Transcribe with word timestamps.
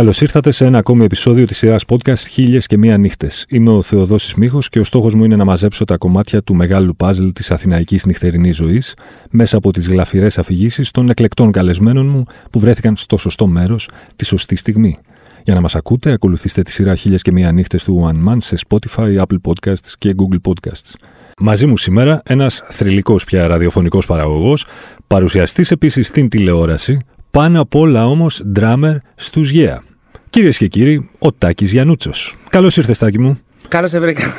Καλώς 0.00 0.20
ήρθατε 0.20 0.50
σε 0.50 0.64
ένα 0.64 0.78
ακόμη 0.78 1.04
επεισόδιο 1.04 1.46
της 1.46 1.56
σειράς 1.56 1.84
podcast 1.88 2.26
Χίλιες 2.30 2.66
και 2.66 2.78
Μία 2.78 2.98
Νύχτες. 2.98 3.44
Είμαι 3.48 3.70
ο 3.70 3.82
Θεοδόσης 3.82 4.34
Μίχο 4.34 4.58
και 4.70 4.80
ο 4.80 4.84
στόχος 4.84 5.14
μου 5.14 5.24
είναι 5.24 5.36
να 5.36 5.44
μαζέψω 5.44 5.84
τα 5.84 5.96
κομμάτια 5.96 6.42
του 6.42 6.54
μεγάλου 6.54 6.96
παζλ 6.96 7.26
της 7.26 7.50
αθηναϊκής 7.50 8.06
νυχτερινής 8.06 8.56
ζωής 8.56 8.94
μέσα 9.30 9.56
από 9.56 9.72
τις 9.72 9.88
γλαφυρές 9.88 10.38
αφηγήσεις 10.38 10.90
των 10.90 11.08
εκλεκτών 11.08 11.52
καλεσμένων 11.52 12.06
μου 12.08 12.24
που 12.50 12.58
βρέθηκαν 12.58 12.96
στο 12.96 13.16
σωστό 13.16 13.46
μέρος 13.46 13.88
τη 14.16 14.24
σωστή 14.24 14.56
στιγμή. 14.56 14.98
Για 15.44 15.54
να 15.54 15.60
μας 15.60 15.74
ακούτε, 15.74 16.12
ακολουθήστε 16.12 16.62
τη 16.62 16.72
σειρά 16.72 16.94
Χίλιες 16.94 17.22
και 17.22 17.32
Μία 17.32 17.52
Νύχτες 17.52 17.84
του 17.84 18.10
One 18.10 18.28
Man 18.28 18.36
σε 18.38 18.56
Spotify, 18.68 19.16
Apple 19.16 19.38
Podcasts 19.48 19.92
και 19.98 20.14
Google 20.16 20.50
Podcasts. 20.50 20.94
Μαζί 21.38 21.66
μου 21.66 21.76
σήμερα 21.76 22.22
ένας 22.24 22.62
θρηλυκός 22.68 23.24
πια 23.24 23.46
ραδιοφωνικός 23.46 24.06
παραγωγός, 24.06 24.66
παρουσιαστής 25.06 25.70
επίσης 25.70 26.06
στην 26.06 26.28
τηλεόραση, 26.28 26.98
πάνω 27.30 27.60
απ' 27.60 27.74
όλα 27.74 28.06
όμως 28.06 28.42
ντράμερ 28.46 28.96
στου 29.14 29.42
Yeah. 29.52 29.89
Κυρίες 30.30 30.56
και 30.56 30.66
κύριοι, 30.66 31.10
ο 31.18 31.32
Τάκης 31.32 31.72
Γιανούτσο. 31.72 32.10
Καλώς 32.48 32.76
ήρθες, 32.76 32.98
Τάκη 32.98 33.20
μου. 33.20 33.38
Καλώς 33.68 33.90
σε 33.90 34.00
βρήκα. 34.00 34.36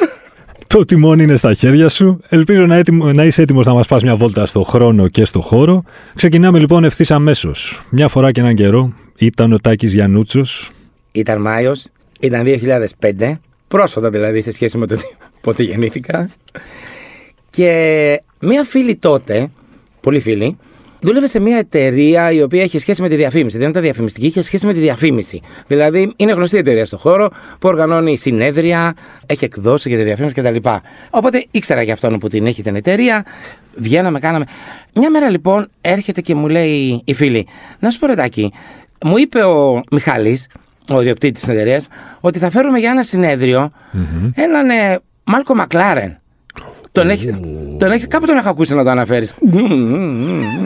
Το 0.67 0.85
τιμόνι 0.85 1.23
είναι 1.23 1.35
στα 1.35 1.53
χέρια 1.53 1.89
σου. 1.89 2.19
Ελπίζω 2.29 2.65
να, 2.65 2.75
έτοιμο, 2.75 3.13
να 3.13 3.25
είσαι 3.25 3.41
έτοιμος 3.41 3.65
να 3.65 3.73
μας 3.73 3.87
πας 3.87 4.03
μια 4.03 4.15
βόλτα 4.15 4.45
στο 4.45 4.63
χρόνο 4.63 5.07
και 5.07 5.25
στο 5.25 5.41
χώρο. 5.41 5.83
Ξεκινάμε 6.15 6.59
λοιπόν 6.59 6.83
ευθύς 6.83 7.11
αμέσως. 7.11 7.83
Μια 7.89 8.07
φορά 8.07 8.31
και 8.31 8.39
έναν 8.41 8.55
καιρό 8.55 8.93
ήταν 9.17 9.53
ο 9.53 9.57
Τάκης 9.57 9.93
Γιανούτσο. 9.93 10.41
Ήταν 11.11 11.41
Μάιος, 11.41 11.85
ήταν 12.19 12.45
2005, 12.99 13.33
πρόσφατα 13.67 14.09
δηλαδή 14.09 14.41
σε 14.41 14.51
σχέση 14.51 14.77
με 14.77 14.87
το 14.87 14.95
πότε 15.41 15.63
γεννήθηκα. 15.63 16.29
Και 17.49 18.21
μία 18.39 18.63
φίλη 18.63 18.95
τότε, 18.95 19.51
πολύ 20.01 20.19
φίλη, 20.19 20.57
δούλευε 21.01 21.27
σε 21.27 21.39
μια 21.39 21.57
εταιρεία 21.57 22.31
η 22.31 22.41
οποία 22.41 22.63
είχε 22.63 22.79
σχέση 22.79 23.01
με 23.01 23.09
τη 23.09 23.15
διαφήμιση. 23.15 23.57
Δεν 23.57 23.69
ήταν 23.69 23.81
διαφημιστική, 23.81 24.25
είχε 24.25 24.41
σχέση 24.41 24.65
με 24.65 24.73
τη 24.73 24.79
διαφήμιση. 24.79 25.41
Δηλαδή 25.67 26.13
είναι 26.15 26.31
γνωστή 26.31 26.57
εταιρεία 26.57 26.85
στον 26.85 26.99
χώρο 26.99 27.29
που 27.29 27.67
οργανώνει 27.67 28.17
συνέδρια, 28.17 28.93
έχει 29.25 29.45
εκδώσει 29.45 29.89
για 29.89 29.97
τη 29.97 30.03
διαφήμιση 30.03 30.35
κτλ. 30.41 30.69
Οπότε 31.09 31.45
ήξερα 31.51 31.81
για 31.81 31.93
αυτόν 31.93 32.19
που 32.19 32.27
την 32.27 32.45
έχει 32.45 32.63
την 32.63 32.75
εταιρεία. 32.75 33.25
Βγαίναμε, 33.77 34.19
κάναμε. 34.19 34.45
Μια 34.93 35.09
μέρα 35.09 35.29
λοιπόν 35.29 35.67
έρχεται 35.81 36.21
και 36.21 36.35
μου 36.35 36.47
λέει 36.47 37.01
η 37.05 37.13
φίλη, 37.13 37.47
Να 37.79 37.91
σου 37.91 37.99
πω 37.99 38.07
ρετάκι, 38.07 38.53
μου 39.05 39.17
είπε 39.17 39.43
ο 39.43 39.81
Μιχάλης, 39.91 40.47
ο 40.93 41.01
ιδιοκτήτης 41.01 41.41
της 41.41 41.53
εταιρείας, 41.53 41.87
ότι 42.19 42.39
θα 42.39 42.49
φέρουμε 42.49 42.79
για 42.79 42.89
ένα 42.89 43.03
συνέδριο 43.03 43.71
mm-hmm. 43.93 44.29
έναν 44.33 44.69
ε, 44.69 44.99
Μάλκο 45.23 45.55
Μακλάρεν. 45.55 46.20
Τον 46.93 47.09
έχει, 47.09 47.39
τον 47.79 47.91
έχεις, 47.91 48.07
κάπου 48.07 48.25
τον 48.25 48.37
έχω 48.37 48.49
ακούσει 48.49 48.75
να 48.75 48.83
το 48.83 48.89
αναφέρεις. 48.89 49.33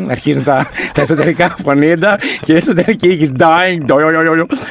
Αρχίζουν 0.09 0.43
τα, 0.43 0.67
τα 0.93 1.01
εσωτερικά 1.01 1.55
φωνήεντα 1.63 2.19
και 2.41 2.53
η 2.53 2.55
εσωτερική 2.55 3.07
ήχη. 3.07 3.31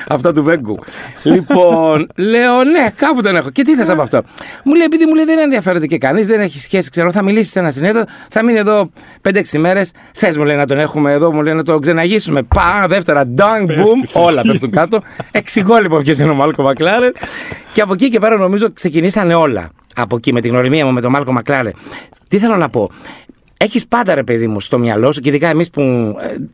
Αυτό 0.08 0.32
του 0.32 0.42
Βέγκου. 0.42 0.78
λοιπόν, 1.22 2.06
λέω 2.16 2.64
ναι, 2.64 2.88
κάπου 2.96 3.22
τον 3.22 3.36
έχω. 3.36 3.50
Και 3.50 3.62
τι 3.62 3.74
θες 3.74 3.88
από 3.88 4.02
αυτό; 4.02 4.22
Μου 4.64 4.74
λέει, 4.74 4.84
επειδή 4.84 5.04
μου 5.06 5.14
λέει 5.14 5.24
δεν 5.24 5.38
ενδιαφέρεται 5.38 5.86
και 5.86 5.98
κανείς, 5.98 6.26
δεν 6.26 6.40
έχει 6.40 6.60
σχέση, 6.60 6.90
ξέρω, 6.90 7.12
θα 7.12 7.24
μιλήσεις 7.24 7.52
σε 7.52 7.58
ένα 7.58 7.70
συνέδριο, 7.70 8.04
θα 8.30 8.44
μείνει 8.44 8.58
εδώ 8.58 8.90
5-6 9.28 9.40
μέρες. 9.58 9.92
Θες 10.14 10.36
μου 10.36 10.44
λέει 10.44 10.56
να 10.56 10.66
τον 10.66 10.78
έχουμε 10.78 11.12
εδώ, 11.12 11.32
μου 11.32 11.42
λέει 11.42 11.54
να 11.54 11.62
το 11.62 11.78
ξεναγήσουμε. 11.78 12.42
Πά, 12.42 12.84
δεύτερα, 12.88 13.26
ντάγκ, 13.26 13.64
μπουμ, 13.64 14.24
όλα 14.24 14.42
πέφτουν 14.42 14.70
κάτω. 14.70 15.00
Εξηγώ 15.30 15.78
λοιπόν 15.78 16.02
ποιος 16.02 16.18
είναι 16.18 16.30
ο 16.30 16.34
Μάλκο 16.34 16.62
Μακλάρεν. 16.62 17.12
Και 17.72 17.80
από 17.80 17.92
εκεί 17.92 18.08
και 18.08 18.18
πέρα 18.18 18.36
νομίζω 18.36 18.72
ξεκινήσανε 18.72 19.34
όλα 19.34 19.70
από 19.94 20.16
εκεί 20.16 20.32
με 20.32 20.40
την 20.40 20.50
γνωριμία 20.50 20.86
μου 20.86 20.92
με 20.92 21.00
τον 21.00 21.10
Μάλκο 21.10 21.32
Μακλάρε. 21.32 21.70
Τι 22.28 22.38
θέλω 22.38 22.56
να 22.56 22.68
πω; 22.68 22.90
Έχεις 23.56 23.86
πάντα 23.86 24.14
ρε 24.14 24.22
παιδί 24.22 24.46
μου 24.46 24.60
στο 24.60 24.78
μυαλό 24.78 25.12
σου, 25.12 25.20
και 25.20 25.28
ειδικά 25.28 25.48
εμείς 25.48 25.70
που 25.70 25.80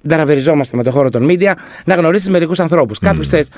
ε, 0.06 0.16
με 0.72 0.82
το 0.82 0.90
χώρο 0.90 1.10
των 1.10 1.26
media, 1.30 1.52
να 1.84 1.94
γνωρίσεις 1.94 2.30
μερικούς 2.30 2.60
ανθρώπους. 2.60 2.98
Mm. 2.98 3.00
Κάποιου 3.06 3.24
θες. 3.24 3.50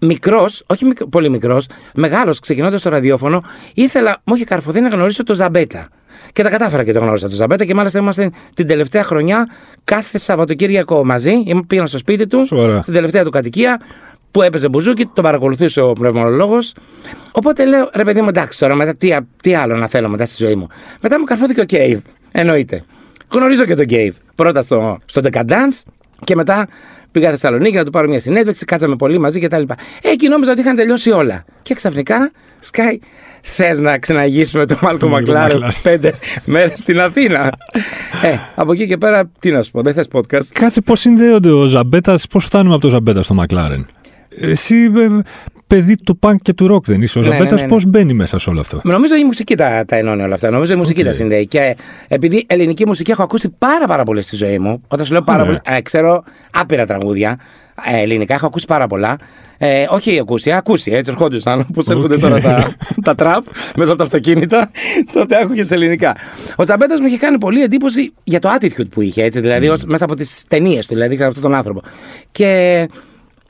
Μικρός, 0.00 0.62
όχι 0.66 0.84
μικ, 0.84 1.04
πολύ 1.04 1.30
μικρός, 1.30 1.66
μεγάλος, 1.94 2.38
ξεκινώντας 2.38 2.82
το 2.82 2.90
ραδιόφωνο, 2.90 3.42
ήθελα, 3.74 4.20
μου 4.24 4.34
είχε 4.34 4.44
καρφωθεί 4.44 4.80
να 4.80 4.88
γνωρίσω 4.88 5.22
το 5.22 5.34
Ζαμπέτα. 5.34 5.88
Και 6.32 6.42
τα 6.42 6.50
κατάφερα 6.50 6.84
και 6.84 6.92
το 6.92 6.98
γνώρισα 6.98 7.28
το 7.28 7.34
Ζαμπέτα 7.34 7.64
και 7.64 7.74
μάλιστα 7.74 7.98
είμαστε 7.98 8.30
την 8.54 8.66
τελευταία 8.66 9.02
χρονιά 9.02 9.48
κάθε 9.84 10.18
Σαββατοκύριακο 10.18 11.04
μαζί. 11.04 11.32
Πήγα 11.66 11.86
στο 11.86 11.98
σπίτι 11.98 12.26
του, 12.26 12.44
στην 12.80 12.94
τελευταία 12.94 13.24
του 13.24 13.30
κατοικία 13.30 13.80
που 14.30 14.42
έπαιζε 14.42 14.68
μπουζούκι, 14.68 15.06
τον 15.06 15.24
παρακολουθούσε 15.24 15.80
ο 15.80 15.92
πνευμονολόγος. 15.92 16.74
Οπότε 17.32 17.64
λέω, 17.64 17.90
ρε 17.94 18.04
παιδί 18.04 18.20
μου, 18.20 18.28
εντάξει 18.28 18.58
τώρα, 18.58 18.74
μετά 18.74 18.94
τι, 18.94 19.16
τι 19.42 19.54
άλλο 19.54 19.76
να 19.76 19.86
θέλω 19.86 20.08
μετά 20.08 20.26
στη 20.26 20.44
ζωή 20.44 20.54
μου. 20.54 20.66
Μετά 21.00 21.18
μου 21.18 21.24
καρφώθηκε 21.24 21.60
ο 21.60 21.64
Cave. 21.70 21.98
Εννοείται. 22.32 22.84
Γνωρίζω 23.28 23.64
και 23.64 23.74
τον 23.74 23.86
Cave. 23.88 24.12
Πρώτα 24.34 24.62
στο, 24.62 24.98
στο 25.04 25.20
Decadence 25.24 25.90
και 26.24 26.34
μετά 26.34 26.68
πήγα 27.12 27.28
στη 27.28 27.38
Θεσσαλονίκη 27.38 27.76
να 27.76 27.84
του 27.84 27.90
πάρω 27.90 28.08
μια 28.08 28.20
συνέντευξη, 28.20 28.64
κάτσαμε 28.64 28.96
πολύ 28.96 29.18
μαζί 29.18 29.40
κτλ. 29.40 29.62
Εκεί 30.02 30.28
νόμιζα 30.28 30.50
ότι 30.50 30.60
είχαν 30.60 30.76
τελειώσει 30.76 31.10
όλα. 31.10 31.44
Και 31.62 31.74
ξαφνικά, 31.74 32.30
Sky, 32.72 32.96
θες 33.42 33.78
να 33.78 33.98
ξαναγήσουμε 33.98 34.66
τον 34.66 34.78
Μάλκο 34.80 35.08
Μακλάρεν 35.08 35.62
πέντε 35.82 36.12
μέρες 36.44 36.78
στην 36.78 37.00
Αθήνα; 37.00 37.52
ε, 38.22 38.38
από 38.54 38.72
εκεί 38.72 38.86
και 38.86 38.96
πέρα, 38.96 39.30
τι 39.38 39.50
να 39.50 39.62
σου 39.62 39.70
πω, 39.70 39.82
δεν 39.82 39.94
θες 39.94 40.08
podcast; 40.12 40.46
Κάτσε 40.52 40.80
πώς 40.80 41.00
συνδέονται 41.00 41.50
ο 41.50 41.64
Ζαμπέτας, 41.64 42.26
πώς 42.26 42.44
φτάνουμε 42.44 42.74
από 42.74 42.82
το 42.82 42.88
Ζαμπέτα 42.88 43.22
στο 43.22 43.34
Μακλάρεν; 43.34 43.86
Εσύ 44.38 44.76
ε, 44.96 45.08
παιδί 45.66 45.96
του 45.96 46.18
punk 46.22 46.34
και 46.42 46.52
του 46.52 46.74
rock 46.74 46.82
δεν 46.82 47.02
είσαι. 47.02 47.18
Ο 47.18 47.22
ναι, 47.22 47.28
Ζαμπέτας 47.28 47.60
ναι, 47.60 47.66
ναι, 47.66 47.68
πώς 47.68 47.84
μπαίνει 47.86 48.12
μέσα 48.12 48.38
σε 48.38 48.50
όλο 48.50 48.60
αυτό; 48.60 48.80
Νομίζω 48.84 49.16
η 49.16 49.24
μουσική 49.24 49.56
τα, 49.56 49.84
τα 49.84 49.96
ενώνει 49.96 50.22
όλα 50.22 50.34
αυτά. 50.34 50.50
Νομίζω 50.50 50.72
η 50.72 50.76
μουσική 50.76 51.00
okay. 51.00 51.04
τα 51.04 51.12
συνδέει. 51.12 51.46
Και 51.46 51.76
επειδή 52.08 52.44
ελληνική 52.48 52.86
μουσική 52.86 53.10
έχω 53.10 53.22
ακούσει 53.22 53.48
πάρα, 53.58 53.86
πάρα 53.86 54.02
πολύ 54.02 54.22
στη 54.22 54.36
ζωή 54.36 54.58
μου. 54.58 54.82
Όταν 54.88 55.06
σου 55.06 55.12
λέω 55.12 55.22
πάρα 55.22 55.44
πολύ. 55.44 55.60
Ε, 55.64 55.80
ξέρω 55.80 56.22
άπειρα 56.52 56.86
τραγούδια. 56.86 57.38
Ε, 57.92 58.02
ελληνικά 58.02 58.34
έχω 58.34 58.46
ακούσει 58.46 58.66
πάρα 58.66 58.86
πολλά. 58.86 59.18
Ε, 59.58 59.86
όχι 59.88 60.18
ακούσει, 60.18 60.52
ακούσει. 60.52 60.90
Έτσι 60.90 61.10
ερχόντουσαν 61.10 61.66
όπως 61.70 61.86
okay. 61.86 61.90
έρχονται 61.90 62.18
τώρα 62.18 62.40
τα, 62.40 62.74
τα 63.02 63.14
τραπ 63.14 63.44
μέσα 63.76 63.88
από 63.88 63.98
τα 63.98 64.04
αυτοκίνητα. 64.04 64.70
τότε 65.14 65.36
άκουγε 65.42 65.64
ελληνικά. 65.70 66.16
Ο 66.56 66.64
Ζαμπέτας 66.64 67.00
μου 67.00 67.06
είχε 67.06 67.16
κάνει 67.16 67.38
πολύ 67.38 67.62
εντύπωση 67.62 68.12
για 68.24 68.38
το 68.38 68.48
attitude 68.60 68.88
που 68.90 69.00
είχε. 69.00 69.22
Έτσι, 69.22 69.40
δηλαδή 69.40 69.72
mm. 69.72 69.84
μέσα 69.86 70.04
από 70.04 70.14
τις 70.14 70.44
ταινίες 70.48 70.86
του, 70.86 70.94
δηλαδή 70.94 71.22
αυτόν 71.22 71.42
τον 71.42 71.54
άνθρωπο. 71.54 71.80
Και 72.30 72.88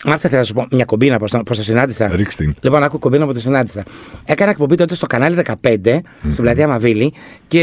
Μάλιστα 0.04 0.28
θέλω 0.28 0.40
να 0.40 0.46
σου 0.46 0.54
πω 0.54 0.66
μια 0.70 0.84
κομπίνα 0.84 1.18
πώ 1.18 1.54
το 1.54 1.62
συνάντησα. 1.62 2.08
Ρίξτε. 2.14 2.54
Λοιπόν, 2.60 2.82
άκου 2.82 2.98
κομπίνα 2.98 3.26
που 3.26 3.32
το 3.32 3.40
συνάντησα. 3.40 3.82
Έκανα 4.24 4.50
εκπομπή 4.50 4.74
τότε 4.74 4.94
στο 4.94 5.06
κανάλι 5.06 5.38
15 5.44 5.52
mm-hmm. 5.52 6.00
στην 6.28 6.44
πλατεία 6.44 6.68
Μαβίλη 6.68 7.12
και 7.48 7.62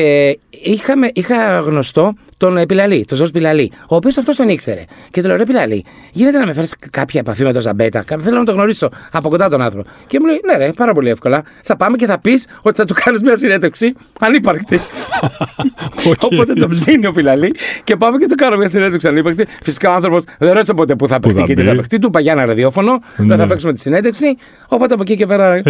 είχαμε, 0.50 1.10
είχα 1.14 1.60
γνωστό 1.60 2.14
τον 2.44 2.66
Πιλαλή, 2.66 3.06
τον 3.06 3.18
Ζω 3.18 3.30
Πιλαλή, 3.32 3.72
ο 3.88 3.96
οποίος 3.96 4.18
αυτός 4.18 4.36
τον 4.36 4.50
ήξερε. 4.50 4.84
Και 5.12 5.22
του 5.22 5.28
λέω: 5.28 5.38
Ρε 5.38 5.44
Πιλαλή, 5.44 5.86
γίνεται 6.12 6.38
να 6.38 6.46
με 6.46 6.54
φέρεις 6.54 6.76
κάποια 6.90 7.20
επαφή 7.20 7.44
με 7.44 7.54
τον 7.54 7.62
Ζαμπέτα; 7.62 8.04
Θέλω 8.20 8.38
να 8.38 8.44
τον 8.44 8.56
γνωρίσω 8.56 8.90
από 9.12 9.30
κοντά 9.30 9.50
τον 9.50 9.62
άνθρωπο. 9.62 9.90
Και 10.08 10.20
μου 10.20 10.26
λέει: 10.26 10.42
Ναι, 10.46 10.66
ρε, 10.66 10.72
πάρα 10.72 10.94
πολύ 10.94 11.10
εύκολα. 11.10 11.44
Θα 11.64 11.76
πάμε 11.76 11.98
και 11.98 12.06
θα 12.06 12.20
πεις 12.20 12.48
ότι 12.62 12.76
θα 12.76 12.86
του 12.86 12.96
κάνεις 13.04 13.22
μια 13.22 13.36
συνέντευξη 13.36 13.94
ανύπαρκτη. 14.20 14.80
okay. 16.08 16.14
Οπότε 16.20 16.54
τον 16.54 16.70
ψήνει 16.70 17.06
ο 17.06 17.12
Πιλαλή 17.12 17.56
και 17.84 17.96
πάμε 17.96 18.18
και 18.18 18.26
του 18.26 18.36
κάνω 18.36 18.58
μια 18.58 18.68
συνέντευξη 18.68 19.08
ανύπαρκτη. 19.08 19.46
Φυσικά 19.64 19.90
ο 19.90 19.94
άνθρωπος 19.94 20.24
δεν 20.40 20.54
ρώτησε 20.54 20.74
ποτέ 20.74 20.96
που 20.96 21.08
θα 21.08 21.20
παιχτεί 21.20 21.42
και 21.42 21.54
τι 21.54 21.64
θα 21.64 21.76
παιχτεί. 21.76 22.00
Του 22.00 22.10
παγιά 22.10 22.32
ένα 22.32 22.46
ραδιόφωνο, 22.46 23.00
ναι. 23.18 23.36
θα 23.36 23.48
παίξουμε 23.48 23.74
τη 23.74 23.80
συνέντευξη. 23.80 24.38
Οπότε 24.68 24.94
από 24.94 25.02
εκεί 25.02 25.16
και 25.16 25.26
πέρα 25.26 25.62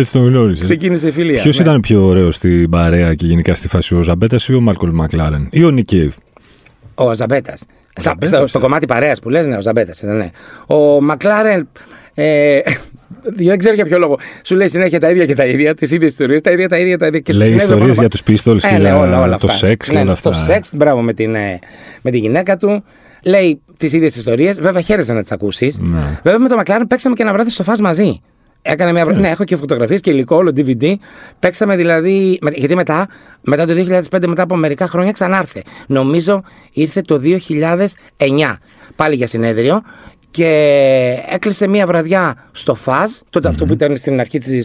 ξεκίνησε 0.60 1.08
η 1.08 1.12
φιλία. 1.12 1.42
Ποιος 1.42 1.58
ναι. 1.58 1.64
ήταν 1.64 1.80
πιο 1.80 2.06
ωραίος 2.06 2.36
στην 2.36 2.70
παρέα 2.70 3.14
και 3.14 3.26
γενικά 3.26 3.56
στη 3.56 3.68
φάση, 3.68 3.96
ο 3.96 4.02
Ζαμπέτας 4.02 4.48
ή 4.48 4.54
ο 4.54 4.62
Μάρκολ 4.62 4.90
Μακλάρεν 4.92 5.48
ή 5.52 5.64
ο 5.64 5.72
Νικέιβ; 5.72 6.14
Ο 6.96 7.16
Ζαμπέτας. 7.16 7.64
Στο, 7.96 8.48
στο 8.48 8.60
κομμάτι 8.60 8.86
παρέας 8.86 9.20
που 9.20 9.30
λες, 9.30 9.46
ναι, 9.46 9.58
ο 9.58 9.62
Ζαμπέτας. 9.62 10.02
Ναι. 10.02 10.30
Ο 10.68 11.02
Μακλάρεν. 11.02 11.70
Ε, 12.14 12.60
δεν 13.36 13.58
ξέρω 13.58 13.76
για 13.76 13.86
ποιο 13.86 14.00
λόγο. 14.00 14.18
Σου 14.44 14.56
λέει 14.56 14.68
συνέχεια 14.68 15.00
τα 15.00 15.10
ίδια 15.10 15.26
και 15.26 15.36
τα 15.36 15.46
ίδια, 15.46 15.74
τις 15.74 15.92
ίδιες 15.92 16.12
ιστορίες, 16.12 16.42
τα 16.42 16.52
ίδια, 16.52 16.70
τα 16.70 16.78
ίδια, 16.78 16.98
τα 16.98 17.08
ίδια. 17.08 17.20
Και 17.20 17.34
λέει 17.34 17.54
ιστορίες 17.54 17.98
για 17.98 18.10
τους 18.10 18.24
πίστολς 18.24 18.64
ε, 18.64 18.70
και 18.70 18.78
ναι, 18.78 18.92
όλα, 18.92 19.22
όλα 19.22 19.38
το 19.38 19.48
σεξ 19.48 19.88
και 19.88 19.94
ναι, 19.94 20.02
όλα 20.02 20.12
αυτά. 20.12 20.30
Το 20.30 20.36
σεξ, 20.36 20.74
μπράβο 20.76 21.02
με, 21.02 21.14
την, 21.14 21.36
ε, 21.36 21.60
με 22.02 22.12
τη 22.12 22.18
γυναίκα 22.18 22.58
του. 22.58 22.84
Λέει 23.24 23.62
τις 23.78 23.94
ίδιες 23.94 24.16
ιστορίες. 24.16 24.60
Βέβαια, 24.60 24.82
χαίρεσαι 24.82 25.14
να 25.14 25.22
τις 25.22 25.32
ακούσεις. 25.32 25.80
Ναι. 25.80 26.20
Βέβαια, 26.24 26.40
με 26.40 26.48
το 26.48 26.56
Μακλάρεν 26.56 26.88
παίξαμε 26.88 27.16
και 27.16 27.22
ένα 27.22 27.34
βράδυ 27.34 27.50
στο 27.50 27.64
φας 27.64 27.80
μαζί. 27.80 28.22
Έκανε 28.66 28.92
μια... 28.92 29.06
Ναι. 29.06 29.14
ναι, 29.14 29.30
έχω 29.30 29.44
και 29.44 29.56
φωτογραφίες 29.56 30.02
και 30.02 30.10
υλικό, 30.10 30.36
όλο 30.36 30.52
DVD. 30.56 30.94
Παίξαμε 31.40 31.76
δηλαδή. 31.76 32.40
Γιατί 32.56 32.76
μετά, 32.76 33.08
μετά 33.42 33.66
το 33.66 33.74
2005, 34.10 34.28
μετά 34.28 34.42
από 34.42 34.56
μερικά 34.56 34.88
χρόνια, 34.88 35.12
ξανάρθε. 35.12 35.62
Νομίζω 35.88 36.44
ήρθε 36.72 37.02
το 37.02 37.22
2009 37.24 38.56
πάλι 38.96 39.16
για 39.16 39.28
συνέδριο 39.28 39.82
και 40.32 41.20
έκλεισε 41.30 41.68
μία 41.68 41.86
βραδιά 41.86 42.36
στο 42.52 42.76
ΦΑΖ, 42.76 43.20
τότε 43.30 43.48
αυτό 43.48 43.66
που 43.66 43.74
ήταν 43.74 43.98
στην 43.98 44.20
αρχή 44.20 44.40
τη 44.40 44.60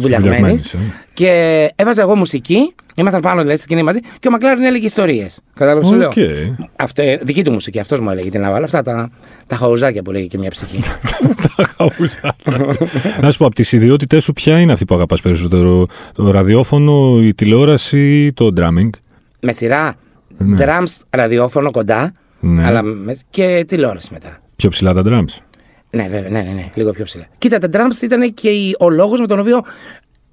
Βουλιαγμένη. 0.00 0.54
Ε. 0.54 0.78
Και 1.14 1.72
έβαζα 1.76 2.02
εγώ 2.02 2.16
μουσική, 2.16 2.74
ήμασταν 2.94 3.20
πάνω 3.20 3.40
δηλαδή 3.40 3.56
στη 3.56 3.64
σκηνή 3.64 3.82
μαζί, 3.82 4.00
και 4.18 4.28
ο 4.28 4.30
Μακλάριν 4.30 4.64
έλεγε 4.64 4.86
ιστορίες. 4.86 5.40
Κατάλαβες 5.54 5.88
okay. 5.88 6.16
λέω; 6.16 6.56
Αυτό, 6.76 7.02
δική 7.22 7.44
του 7.44 7.52
μουσική, 7.52 7.78
αυτός 7.80 8.00
μου 8.00 8.10
έλεγε 8.10 8.30
την 8.30 8.40
να 8.40 8.50
βάλω. 8.50 8.64
Αυτά 8.64 8.82
τα, 8.82 9.10
τα 9.46 9.56
χαουζάκια 9.56 10.02
που 10.02 10.10
λέγει 10.12 10.26
και 10.26 10.38
μια 10.38 10.50
ψυχή. 10.50 10.80
τα 11.56 11.74
χαουζάκια. 11.76 12.76
να 13.20 13.30
σου 13.30 13.38
πω, 13.38 13.46
από 13.46 13.54
τις 13.54 13.72
ιδιότητές 13.72 14.22
σου, 14.24 14.32
ποια 14.32 14.60
είναι 14.60 14.72
αυτή 14.72 14.84
που 14.84 14.94
αγαπάς 14.94 15.20
περισσότερο, 15.20 15.86
το 16.14 16.30
ραδιόφωνο, 16.30 17.22
η 17.22 17.34
τηλεόραση 17.34 18.24
ή 18.24 18.32
το 18.32 18.48
drumming; 18.56 18.90
Με 19.40 19.52
σειρά. 19.52 19.94
Ναι. 20.38 20.56
Drums, 20.64 21.00
ραδιόφωνο 21.10 21.70
κοντά, 21.70 22.12
ναι. 22.40 22.66
αλλά 22.66 22.82
και 23.30 23.64
τηλεόραση 23.68 24.08
μετά. 24.12 24.38
Πιο 24.56 24.68
ψηλά 24.68 24.92
τα 24.92 25.02
drums; 25.06 25.38
Ναι, 25.90 26.02
βέβαια, 26.10 26.30
ναι, 26.30 26.40
ναι, 26.40 26.52
ναι, 26.54 26.70
λίγο 26.74 26.90
πιο 26.92 27.04
ψηλά. 27.04 27.24
Κοίτα, 27.38 27.58
τα 27.58 27.68
drums 27.72 28.02
ήταν 28.02 28.34
και 28.34 28.48
η- 28.48 28.76
ο 28.80 28.90
λόγος 28.90 29.20
με 29.20 29.26
τον 29.26 29.38
οποίο 29.38 29.62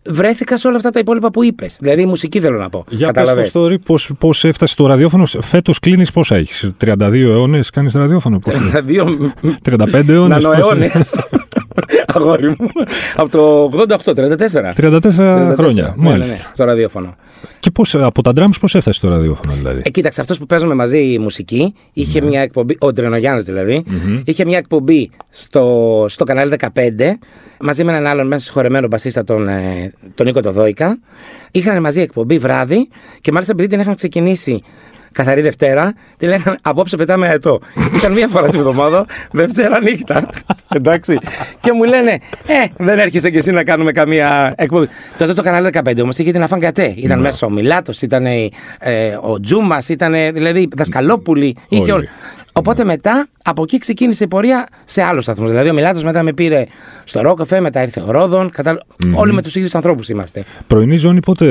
βρέθηκα 0.09 0.57
σε 0.57 0.67
όλα 0.67 0.77
αυτά 0.77 0.89
τα 0.89 0.99
υπόλοιπα 0.99 1.31
που 1.31 1.43
είπες. 1.43 1.77
Δηλαδή 1.79 2.01
η 2.01 2.05
μουσική 2.05 2.39
θέλω 2.39 2.57
να 2.57 2.69
πω. 2.69 2.85
Για 2.89 3.11
πες 3.11 3.23
Καταλαβες. 3.23 3.51
το 3.51 3.65
story, 3.65 3.79
πώς, 3.85 4.09
πώς 4.19 4.43
έφτασε 4.45 4.73
στο 4.73 4.85
ραδιόφωνο. 4.85 5.25
Φέτος 5.25 5.79
κλείνεις 5.79 6.11
πόσα 6.11 6.35
έχεις, 6.35 6.71
32 6.85 7.13
αιώνες 7.13 7.69
κάνεις 7.69 7.93
ραδιόφωνο. 7.93 8.39
Πώς, 8.39 8.55
Δύο 8.85 9.33
35 9.63 10.09
αιώνες. 10.13 10.43
νανοαιώνες. 10.43 11.13
Αγόρι 12.13 12.47
μου. 12.47 12.67
Από 13.15 13.29
το 13.29 13.69
88, 14.05 14.13
34. 14.13 14.73
34 14.75 15.53
χρόνια, 15.55 15.83
Ναι, 15.97 16.03
ναι, 16.03 16.09
μάλιστα. 16.09 16.33
ναι, 16.33 16.39
στο 16.53 16.63
ραδιόφωνο. 16.63 17.15
Και 17.59 17.71
πώς, 17.71 17.95
από 17.95 18.21
τα 18.21 18.31
drums 18.35 18.59
πώς 18.59 18.75
έφτασε 18.75 18.97
στο 18.97 19.09
ραδιόφωνο 19.09 19.53
δηλαδή; 19.53 19.81
Ε, 19.85 19.89
κοίταξε, 19.89 20.21
αυτός 20.21 20.37
που 20.37 20.45
παίζουμε 20.45 20.73
μαζί 20.73 20.97
η 21.11 21.19
μουσική 21.19 21.73
είχε 21.93 22.21
μια 22.21 22.41
εκπομπή, 22.41 22.75
ο 22.79 22.93
Τρενογιάννης 22.93 23.43
δηλαδή, 23.45 23.83
είχε 24.23 24.45
μια 24.45 24.57
εκπομπή 24.57 25.09
στο, 25.29 26.05
στο 26.09 26.23
κανάλι 26.23 26.55
15 26.59 26.67
μαζί 27.59 27.83
με 27.83 27.91
έναν 27.91 28.07
άλλον 28.07 28.27
μέσα 28.27 28.43
συγχωρεμένο 28.43 28.87
μπασίστα 28.87 29.23
τον, 29.23 29.47
ε, 30.03 30.07
τον 30.15 30.25
Νίκο 30.25 30.41
το 30.41 30.51
Δόικα. 30.51 30.99
Είχαν 31.51 31.81
μαζί 31.81 32.01
εκπομπή 32.01 32.37
βράδυ 32.37 32.89
και 33.21 33.31
μάλιστα 33.31 33.53
επειδή 33.53 33.69
την 33.69 33.79
είχαν 33.79 33.95
ξεκινήσει 33.95 34.63
καθαρή 35.11 35.41
Δευτέρα, 35.41 35.93
τη 36.17 36.25
λέγανε 36.25 36.57
Απόψε 36.61 36.97
πετάμε 36.97 37.27
αετό. 37.27 37.59
Ήταν 37.95 38.11
μία 38.11 38.27
φορά 38.27 38.49
την 38.49 38.59
εβδομάδα, 38.59 39.05
Δευτέρα 39.31 39.81
νύχτα. 39.81 40.29
Εντάξει. 40.67 41.19
και 41.59 41.71
μου 41.71 41.83
λένε 41.83 42.11
Ε, 42.47 42.65
δεν 42.77 42.99
έρχεσαι 42.99 43.29
κι 43.29 43.37
εσύ 43.37 43.51
να 43.51 43.63
κάνουμε 43.63 43.91
καμία 43.91 44.53
εκπομπή. 44.57 44.87
Τότε 45.17 45.33
το 45.33 45.41
κανάλι 45.41 45.69
15 45.73 46.01
όμως 46.01 46.17
είχε 46.17 46.31
την 46.31 46.43
Αφαγκατέ. 46.43 46.93
Ήταν 46.97 47.19
μέσα 47.19 47.47
ο 47.47 47.49
Μιλάτος, 47.49 48.01
ήταν 48.01 48.25
ε, 48.25 48.49
ο 49.21 49.39
Τζούμας, 49.39 49.89
ήταν 49.89 50.13
δηλαδή 50.33 50.69
δασκαλόπουλοι. 50.75 51.55
Είχε 51.69 51.91
Όλοι. 51.91 52.09
Όλοι. 52.53 52.65
Οπότε 52.67 52.83
μετά 52.83 53.27
από 53.43 53.63
εκεί 53.63 53.77
ξεκίνησε 53.77 54.23
η 54.23 54.27
πορεία 54.27 54.67
σε 54.85 55.01
άλλους 55.01 55.23
σταθμούς. 55.23 55.49
Δηλαδή 55.49 55.69
ο 55.69 55.73
Μιλάτος 55.73 56.03
μετά 56.03 56.23
με 56.23 56.33
πήρε 56.33 56.65
στο 57.03 57.21
Ρόκοφε, 57.21 57.59
μετά 57.59 57.81
ήρθε 57.81 58.03
ο 58.07 58.11
Ρόδον. 58.11 58.49
Κατα... 58.49 58.77
Όλοι 59.13 59.33
με 59.33 59.41
τους 59.41 59.55
ίδιους 59.55 59.75
ανθρώπους 59.75 60.09
είμαστε. 60.09 60.43
Πρωινή 60.67 60.97
ζώνη 60.97 61.19
πότε 61.19 61.45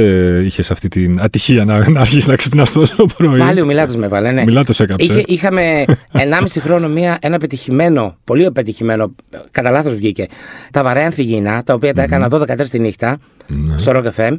είχες 0.44 0.70
αυτή 0.70 0.88
την 0.88 1.20
ατυχία 1.20 1.64
να, 1.64 1.90
να 1.90 2.00
αρχίσεις 2.00 2.26
να 2.26 2.36
ξυπνάς 2.36 2.72
τόσο 2.72 3.04
πρωί; 3.16 3.38
Πάλι 3.38 3.60
ο 3.60 3.64
Μιλάτος 3.64 3.96
με 3.96 4.08
βάλε, 4.08 4.32
ναι. 4.32 4.40
Ο 4.40 4.44
Μιλάτος 4.44 4.80
έκαψε. 4.80 5.06
Είχε, 5.06 5.22
είχαμε 5.26 5.84
1,5 6.12 6.44
χρόνο 6.58 6.88
μια, 6.88 7.18
ένα 7.20 7.38
πετυχημένο, 7.38 8.16
πολύ 8.24 8.50
πετυχημένο, 8.50 9.14
κατά 9.50 9.70
λάθος 9.70 9.94
βγήκε, 9.94 10.26
τα 10.70 10.82
βαρέα 10.82 11.04
ανθυγιεινά, 11.04 11.62
τα 11.62 11.74
οποία 11.74 11.94
τα 11.94 12.02
έκανα 12.02 12.28
12 12.30 12.66
τη 12.70 12.78
νύχτα 12.78 13.18
στο 13.76 13.92
Rock 13.94 14.04
FM. 14.16 14.36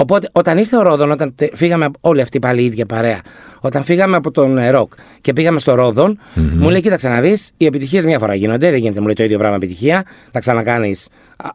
Οπότε 0.00 0.28
όταν 0.32 0.58
ήρθε 0.58 0.76
ο 0.76 0.82
Ρόδον, 0.82 1.10
όταν 1.10 1.34
τε- 1.34 1.56
φύγαμε 1.56 1.88
όλοι 2.00 2.20
αυτοί 2.20 2.38
πάλι 2.38 2.62
η 2.62 2.64
ίδια 2.64 2.86
παρέα, 2.86 3.20
όταν 3.60 3.84
φύγαμε 3.84 4.16
από 4.16 4.30
τον 4.30 4.58
ε, 4.58 4.70
ροκ 4.70 4.92
και 5.20 5.32
πήγαμε 5.32 5.60
στο 5.60 5.74
Ρόδον 5.74 6.18
μου 6.34 6.68
λέει: 6.70 6.80
Κοίταξε 6.80 7.08
να 7.08 7.20
δεις, 7.20 7.50
οι 7.56 7.66
επιτυχίες 7.66 8.04
μια 8.04 8.18
φορά 8.18 8.34
γίνονται, 8.34 8.70
δεν 8.70 8.78
γίνεται 8.78 8.98
μου 9.00 9.04
λέει 9.06 9.14
το 9.14 9.22
ίδιο 9.22 9.38
πράγμα 9.38 9.56
επιτυχία, 9.56 10.04
να 10.32 10.40
ξανακάνεις 10.40 11.08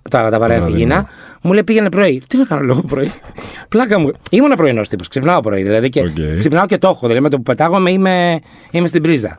τα, 0.10 0.30
τα 0.30 0.40
βαρέα 0.40 0.58
ανθυγιεινά. 0.58 1.08
Μου 1.42 1.54
λέει: 1.54 1.64
Πήγαινε 1.64 1.90
πρωί. 1.90 2.22
Τι 2.28 2.38
να 2.38 2.46
κάνω 2.46 2.62
εγώ 2.62 2.82
πρωί. 2.82 3.12
Πλάκα 3.70 4.00
μου. 4.00 4.10
Ήμουν 4.32 4.52
πρωινός 4.56 4.88
τύπος, 4.90 5.08
ξυπνάω 5.08 5.40
πρωί 5.42 5.64
δηλαδή 5.64 5.90
και 5.90 6.00
Οκ. 6.00 6.38
ξυπνάω 6.38 6.66
και 6.66 6.78
το 6.78 6.88
έχω. 6.88 7.00
Δηλαδή 7.08 7.20
με 7.24 7.30
το 7.30 7.38
που 7.38 7.44
πετάγομαι 7.44 7.92
είμαι, 7.92 8.40
είμαι 8.72 8.88
στην 8.88 9.02
πρίζα. 9.02 9.38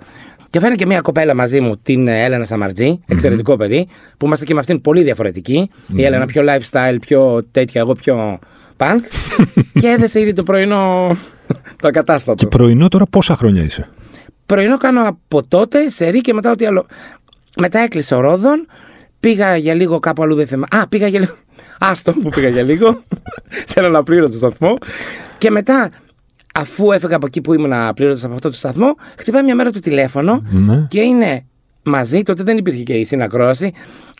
Και 0.51 0.61
φέρνει 0.61 0.77
και 0.77 0.87
μια 0.87 1.01
κοπέλα 1.01 1.35
μαζί 1.35 1.61
μου, 1.61 1.77
την 1.83 2.09
ε, 2.09 2.25
Έλενα 2.25 2.45
Σαμαρτζή, 2.45 3.01
εξαιρετικό 3.09 3.57
παιδί, 3.57 3.87
που 4.19 4.27
είμαστε 4.27 4.45
και 4.45 4.55
με 4.55 4.61
αυτήν 4.61 4.81
πολύ 4.81 5.03
διαφορετική. 5.03 5.71
Η 5.97 6.05
Έλενα 6.05 6.27
πιο 6.27 6.43
lifestyle, 6.47 6.97
πιο 7.01 7.47
τέτοια, 7.51 7.81
εγώ 7.81 7.93
πιο 7.93 8.39
punk. 8.77 9.01
και 9.81 9.87
έδεσε 9.89 10.21
ήδη 10.21 10.33
το 10.33 10.43
πρωινό 10.43 11.11
το 11.81 11.89
ακατάστατο. 11.89 12.45
Και 12.45 12.57
πρωινό 12.57 12.89
τώρα 12.89 13.07
πόσα 13.07 13.37
χρόνια 13.37 13.63
είσαι; 13.63 13.89
Πρωινό 14.47 14.77
κάνω 14.77 15.09
από 15.09 15.49
τότε, 15.49 15.89
σερή 15.91 16.21
και 16.21 16.33
μετά 16.33 16.51
ό,τι 16.51 16.67
άλλο. 16.67 16.87
Μετά 17.57 17.79
έκλεισε 17.79 18.15
ο 18.15 18.21
Ρόδον, 18.21 18.67
πήγα 19.21 19.57
για 19.57 19.75
λίγο 19.75 20.01
κάπου 20.01 20.23
αλλού 20.23 20.35
δεν 20.35 20.47
θυμάμαι. 20.47 20.67
Α, 20.71 20.89
πήγα 20.89 21.07
για 21.07 21.21
λίγο. 21.21 21.33
Άστο 21.79 22.13
που 22.13 22.29
πήγα 22.29 22.49
για 22.49 22.63
λίγο, 22.63 23.03
σε 23.71 23.79
έναν 23.79 23.97
απλήρωτο 23.97 24.37
σταθμό. 24.37 24.79
Και 25.39 25.51
μετά, 25.51 25.91
αφού 26.55 26.93
έφυγα 26.93 27.17
από 27.17 27.27
εκεί 27.27 27.41
που 27.41 27.55
ήμουν 27.55 27.73
απλήρωτος 27.73 28.25
από 28.25 28.35
αυτό 28.35 28.49
το 28.49 28.57
σταθμό, 28.57 28.95
χτυπάει 29.19 29.43
μια 29.43 29.55
μέρα 29.55 29.71
το 29.71 29.79
τηλέφωνο 29.81 30.43
Ναι. 30.51 30.87
και 30.89 31.01
είναι 31.01 31.45
μαζί, 31.85 32.23
τότε 32.23 32.43
δεν 32.43 32.57
υπήρχε 32.57 32.83
και 32.83 32.93
η 32.93 33.05
συνακρόαση. 33.05 33.73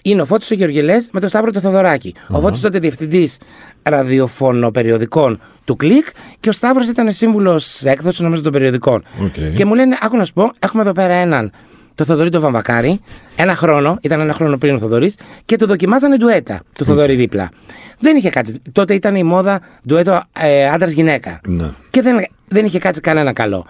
Είναι 0.03 0.23
ο 0.23 0.25
Φώτης 0.25 0.51
ο 0.51 0.55
Γεωργελές 0.55 1.09
με 1.13 1.21
τον 1.21 1.29
Σταύρο 1.29 1.51
το 1.51 1.61
Θοδωράκη. 1.61 2.15
Ο 2.29 2.41
Φώτης 2.41 2.61
τότε 2.61 2.79
διευθυντής 2.79 3.39
ραδιοφωνοπεριοδικών 3.83 5.41
του 5.65 5.77
Κλικ 5.77 6.07
και 6.41 6.49
ο 6.49 6.53
Σταύρος 6.53 6.89
ήταν 6.89 7.13
σύμβουλος 7.13 7.85
έκδοσης 7.85 8.21
νομίζω 8.21 8.43
των 8.43 8.53
περιοδικών. 8.53 9.05
Οκ. 9.23 9.55
Και 9.55 9.65
μου 9.65 9.75
λένε, 9.75 9.99
άκου 10.01 10.17
να 10.17 10.25
σου 10.25 10.33
πω, 10.33 10.51
έχουμε 10.59 10.83
εδώ 10.83 10.93
πέρα 10.93 11.15
έναν, 11.15 11.53
το 11.95 12.05
Θοδωρή 12.05 12.31
το 12.31 12.41
Βαμβακάρη, 12.41 13.01
ένα 13.37 13.55
χρόνο, 13.55 13.99
ήταν 14.01 14.21
ένα 14.21 14.33
χρόνο 14.33 14.57
πριν 14.57 14.75
ο 14.75 14.79
Θοδωρής, 14.79 15.19
και 15.45 15.57
του 15.57 15.67
δοκιμάζανε 15.67 16.17
ντουέτα 16.17 16.61
του 16.75 16.85
Θοδωρή 16.85 17.15
δίπλα. 17.15 17.51
Δεν 17.99 18.17
είχε 18.17 18.31
κάτσει. 18.31 18.63
Τότε 18.73 18.95
ήταν 18.95 19.17
η 19.17 19.23
μόδα 19.23 19.61
ντουέτο 19.89 20.23
ε, 20.41 20.69
άντρα-γυναίκα. 20.69 21.41
Ναι. 21.47 21.71
Και 21.91 22.03
δεν, 22.03 22.27
δεν 22.49 22.65
είχε 22.65 22.79
κάτσει 22.79 23.01
κανένα 23.01 23.33
καλό. 23.33 23.67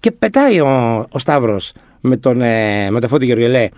Και 0.00 0.10
πετάει 0.10 0.60
ο, 0.60 1.06
ο 1.10 1.18
Σταύρος 1.18 1.72
με 2.00 2.16
τον, 2.16 2.40
ε, 2.42 2.90
με 2.90 3.00
τον 3.00 3.08
Φώτη 3.08 3.24
Γεωργιελέ 3.24 3.68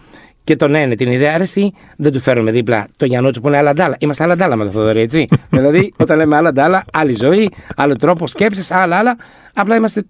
και 0.45 0.57
τον 0.57 0.75
ένε 0.75 0.95
την 0.95 1.11
ιδέα, 1.11 1.35
αρέσει, 1.35 1.73
δεν 1.97 2.13
του 2.13 2.21
φέρουμε 2.21 2.51
δίπλα 2.51 2.87
το 2.97 3.05
Γιαννούτσο 3.05 3.41
που 3.41 3.49
είναι 3.49 3.57
άλλα 3.57 3.73
ντάλα. 3.75 3.97
Είμαστε 3.99 4.25
άλλα 4.25 4.37
ντάλα 4.37 4.57
με 4.57 4.65
τον 4.65 4.73
Θοδωρή, 4.73 5.01
έτσι. 5.01 5.27
δηλαδή, 5.51 5.93
όταν 5.97 6.17
λέμε 6.17 6.37
άλλα 6.37 6.53
ντάλα, 6.53 6.85
άλλη 6.93 7.15
ζωή, 7.15 7.51
άλλο 7.77 7.97
τρόπο 7.97 8.27
σκέψης, 8.27 8.71
άλλα, 8.71 8.97
άλλα. 8.97 9.17
Απλά 9.55 9.77
είμαστε. 9.77 10.03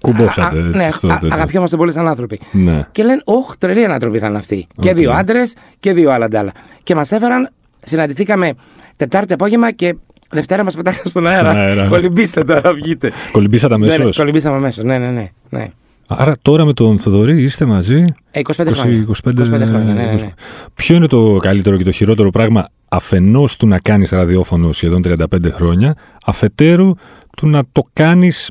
Κουμπώσατε, 0.00 0.56
Α, 0.56 0.62
α, 0.62 0.66
έτσι, 0.66 0.78
ναι, 0.84 0.90
στο 0.90 1.08
α, 1.08 1.18
τέτοιο. 1.18 1.34
αγαπιόμαστε 1.34 1.76
πολύ 1.76 1.92
σαν 1.92 2.08
άνθρωποι. 2.08 2.40
Ναι. 2.52 2.86
Και 2.92 3.02
λένε, 3.02 3.20
Ωχ, 3.24 3.56
τρελή 3.58 3.84
ανατροπή 3.84 4.18
θα 4.18 4.26
είναι 4.26 4.38
αυτή. 4.38 4.66
Και 4.80 4.94
δύο 4.94 5.12
άντρες 5.12 5.54
και 5.80 5.92
δύο 5.92 6.10
άλλα 6.10 6.28
ντάλα. 6.28 6.52
Και 6.82 6.94
μας 6.94 7.12
έφεραν, 7.12 7.50
συναντηθήκαμε 7.84 8.52
Τετάρτη 8.96 9.32
απόγευμα 9.32 9.72
και 9.72 9.94
Δευτέρα 10.30 10.64
μας 10.64 10.76
πετάξαν 10.76 11.06
στον 11.06 11.26
αέρα. 11.26 11.50
αέρα. 11.50 11.86
Κολυμπήστε 11.86 12.44
τώρα, 12.44 12.72
βγείτε. 12.72 13.12
Κολυμπήσατε 13.32 13.76
Ναι, 13.78 13.86
ναι, 13.86 13.94
αμέσως; 13.94 14.16
κολυμπήσαμε 14.16 14.56
αμέσως. 14.56 14.84
Ναι, 14.84 14.98
ναι, 14.98 15.10
ναι. 15.10 15.30
ναι. 15.48 15.70
Άρα 16.08 16.34
τώρα 16.42 16.64
με 16.64 16.72
τον 16.72 16.98
Θοδωρή 16.98 17.42
είστε 17.42 17.64
μαζί. 17.64 18.04
Ε, 18.30 18.40
25 18.56 18.66
χρόνια. 18.72 19.06
25, 19.24 19.30
25 19.30 19.62
χρόνια, 19.66 19.94
ναι, 19.94 20.04
ναι, 20.04 20.12
ναι. 20.12 20.30
Ποιο 20.74 20.96
είναι 20.96 21.06
το 21.06 21.36
καλύτερο 21.36 21.76
και 21.76 21.84
το 21.84 21.90
χειρότερο 21.90 22.30
πράγμα 22.30 22.64
αφενός 22.88 23.56
του 23.56 23.66
να 23.66 23.78
κάνεις 23.78 24.10
ραδιόφωνο 24.10 24.72
σχεδόν 24.72 25.02
35 25.04 25.52
χρόνια, 25.52 25.96
αφετέρου 26.24 26.94
του 27.36 27.48
να 27.48 27.62
το 27.72 27.82
κάνεις, 27.92 28.50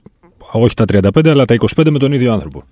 όχι 0.52 0.74
τα 0.74 0.86
35 1.14 1.28
αλλά 1.28 1.46
τα 1.46 1.56
25 1.76 1.90
με 1.90 2.00
τον 2.00 2.12
ίδιο 2.12 2.34
άνθρωπο; 2.34 2.64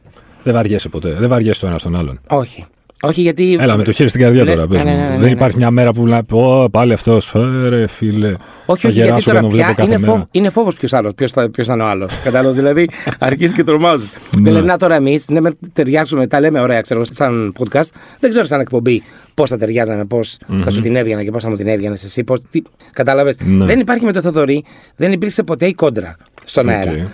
Δεν 0.44 0.54
βαριέσαι 0.54 0.90
ποτέ, 0.90 1.14
δεν 1.14 1.30
βαριέσαι 1.30 1.60
το 1.60 1.68
ένα 1.68 1.78
στον 1.78 1.96
άλλον. 1.96 2.20
Όχι. 2.30 2.66
Όχι 3.06 3.22
γιατί. 3.22 3.58
Έλα 3.60 3.78
με 3.78 3.84
το 3.84 3.92
χέρι 3.92 4.10
στην 4.10 4.22
καρδιά 4.22 4.44
Ναι, 4.44 4.54
τώρα. 4.54 4.68
Πες 4.68 4.84
ναι, 4.84 4.92
μου. 4.92 4.98
ναι, 4.98 5.04
ναι, 5.04 5.08
ναι, 5.10 5.18
δεν 5.18 5.26
ναι. 5.26 5.30
υπάρχει 5.32 5.58
μια 5.58 5.72
μέρα 5.72 5.94
που 5.94 6.08
να 6.08 6.24
πω 6.24 6.70
πάλι 6.72 6.94
αυτός. 6.94 7.34
ρε 7.68 7.88
φίλε. 7.88 8.28
Όχι, 8.28 8.38
θα 8.66 8.72
όχι, 8.72 8.88
γιατί 8.88 9.00
γεράσω 9.00 9.26
τώρα 9.26 9.38
όταν 9.38 9.50
τον 9.50 9.58
βλέπω 9.60 9.74
πια 9.74 9.84
κάθε 9.84 9.90
είναι, 9.96 10.00
μέρα. 10.00 10.12
φόβ, 10.18 10.22
είναι 10.32 10.50
φόβος 10.50 10.76
ποιος 10.76 10.94
άλλος, 10.94 11.14
ποιος 11.16 11.32
θα, 11.32 11.50
ποιος 11.50 11.68
θα 11.68 11.74
είναι 11.74 11.84
ο 11.84 11.86
άλλος. 11.88 12.12
Κατάλαβες, 12.24 12.56
δηλαδή 12.56 12.90
αρχίζεις 13.20 13.56
και 13.56 13.64
τρομάζεις. 13.64 14.12
Ναι. 14.38 14.50
δηλαδή, 14.50 14.66
να 14.68 14.78
τώρα 14.78 14.96
εμείς, 14.96 15.30
ναι, 15.30 15.42
με 15.42 15.52
ταιριάξουμε, 15.74 16.28
τα 16.28 16.40
λέμε 16.40 16.60
ωραία, 16.62 16.82
ξέρω, 16.82 17.04
σαν 17.04 17.54
podcast. 17.60 17.88
Δεν 18.20 18.30
ξέρω 18.30 18.46
σαν 18.46 18.60
εκπομπή 18.60 19.04
πώς 19.34 19.50
θα 19.50 19.58
ταιριάζαμε, 19.58 20.06
πώς 20.06 20.38
θα 20.62 20.70
σου 20.70 20.82
την 20.82 20.96
έβγαινα 20.96 21.24
και 21.24 21.32
πώς 21.32 21.44
θα 21.44 21.50
μου 21.50 21.56
την 21.56 21.68
έβγαινες 21.68 22.04
εσύ. 22.04 22.24
Πώς, 22.24 22.42
τι, 22.50 22.62
κατάλαβες. 22.94 23.36
Ναι. 23.40 23.66
Δεν 23.66 23.80
υπάρχει 23.80 24.06
με 24.06 24.12
το 24.12 24.22
Θοδωρή, 24.22 24.64
δεν 24.96 25.12
υπήρξε 25.12 25.44
ποτέ 25.44 25.66
η 25.66 25.74
κόντρα 25.74 26.16
στον 26.44 26.66
Οκ. 26.68 26.74
αέρα. 26.74 27.08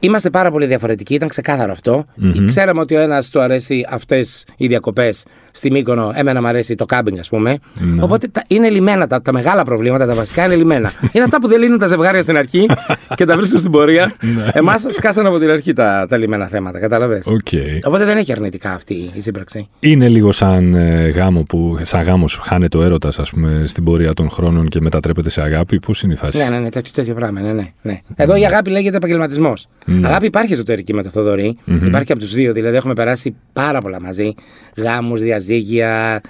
Είμαστε 0.00 0.30
πάρα 0.30 0.50
πολύ 0.50 0.66
διαφορετικοί, 0.66 1.14
ήταν 1.14 1.28
ξεκάθαρο 1.28 1.72
αυτό. 1.72 2.04
Ξέραμε 2.46 2.80
ότι 2.80 2.94
ο 2.94 3.00
ένας 3.00 3.28
του 3.28 3.40
αρέσει 3.40 3.86
αυτές 3.90 4.44
οι 4.56 4.66
διακοπές 4.66 5.24
στη 5.50 5.70
Μύκονο, 5.70 6.12
εμένα 6.14 6.40
μου 6.40 6.46
αρέσει 6.46 6.74
το 6.74 6.84
κάμπινγκ, 6.84 7.18
ας 7.18 7.28
πούμε. 7.28 7.58
Ναι. 7.78 8.02
Οπότε 8.02 8.28
τα, 8.28 8.42
είναι 8.48 8.68
λυμένα 8.68 9.06
τα, 9.06 9.22
τα 9.22 9.32
μεγάλα 9.32 9.64
προβλήματα, 9.64 10.06
τα 10.06 10.14
βασικά 10.14 10.44
είναι 10.44 10.54
λυμένα. 10.54 10.92
είναι 11.12 11.24
αυτά 11.24 11.40
που 11.40 11.48
δεν 11.48 11.60
λύνουν 11.60 11.78
τα 11.78 11.86
ζευγάρια 11.86 12.22
στην 12.22 12.36
αρχή 12.36 12.66
και 13.14 13.24
τα 13.24 13.36
βρίσκουν 13.36 13.58
στην 13.58 13.70
πορεία. 13.70 14.14
Ναι. 14.20 14.46
Εμάς 14.52 14.86
σκάσαν 14.88 15.26
από 15.26 15.38
την 15.38 15.50
αρχή 15.50 15.72
τα, 15.72 16.06
τα 16.08 16.16
λυμένα 16.16 16.46
θέματα, 16.46 16.78
κατάλαβες; 16.78 17.26
Οκ. 17.26 17.48
Οπότε 17.84 18.04
δεν 18.04 18.16
έχει 18.16 18.32
αρνητικά 18.32 18.72
αυτή 18.72 19.10
η 19.14 19.20
σύμπραξη. 19.20 19.68
Είναι 19.80 20.08
λίγο 20.08 20.32
σαν 20.32 20.74
ε, 20.74 21.08
γάμο 21.08 21.42
που, 21.42 21.76
σαν 21.82 22.02
γάμος 22.02 22.40
χάνεται 22.44 22.78
ο 22.78 22.82
έρωτας 22.82 23.18
ας 23.18 23.30
πούμε 23.30 23.62
στην 23.66 23.84
πορεία 23.84 24.14
των 24.14 24.30
χρόνων 24.30 24.68
και 24.68 24.80
μετατρέπεται 24.80 25.30
σε 25.30 25.42
αγάπη. 25.42 25.80
Πώς 25.80 26.02
είναι 26.02 26.12
η 26.12 26.16
φάση; 26.16 26.38
Ναι, 26.38 26.48
ναι, 26.48 26.58
ναι, 26.58 26.68
τέτοιο, 26.68 26.92
τέτοιο 26.94 27.14
πράγμα. 27.14 27.40
Ναι, 27.40 27.52
ναι, 27.52 27.72
ναι. 27.82 28.00
Εδώ 28.16 28.36
η 28.36 28.44
αγάπη 28.44 28.70
λέγεται 28.70 28.96
επαγγελματισμός. 28.96 29.66
Αγάπη 30.02 30.26
υπάρχει 30.26 30.52
εσωτερική 30.52 30.94
με 30.94 31.02
το 31.02 31.10
θοδωρη 31.10 31.58
Υπάρχει 31.64 32.06
και 32.06 32.12
από 32.12 32.20
τους 32.20 32.32
δύο. 32.34 32.52
Δηλαδή 32.52 32.76
έχουμε 32.76 32.94
περάσει 32.94 33.36
πάρα 33.52 33.80
πολλά 33.80 34.00
μαζί. 34.00 34.34
Γάμους, 34.76 35.20
διαζύγια, 35.20 36.20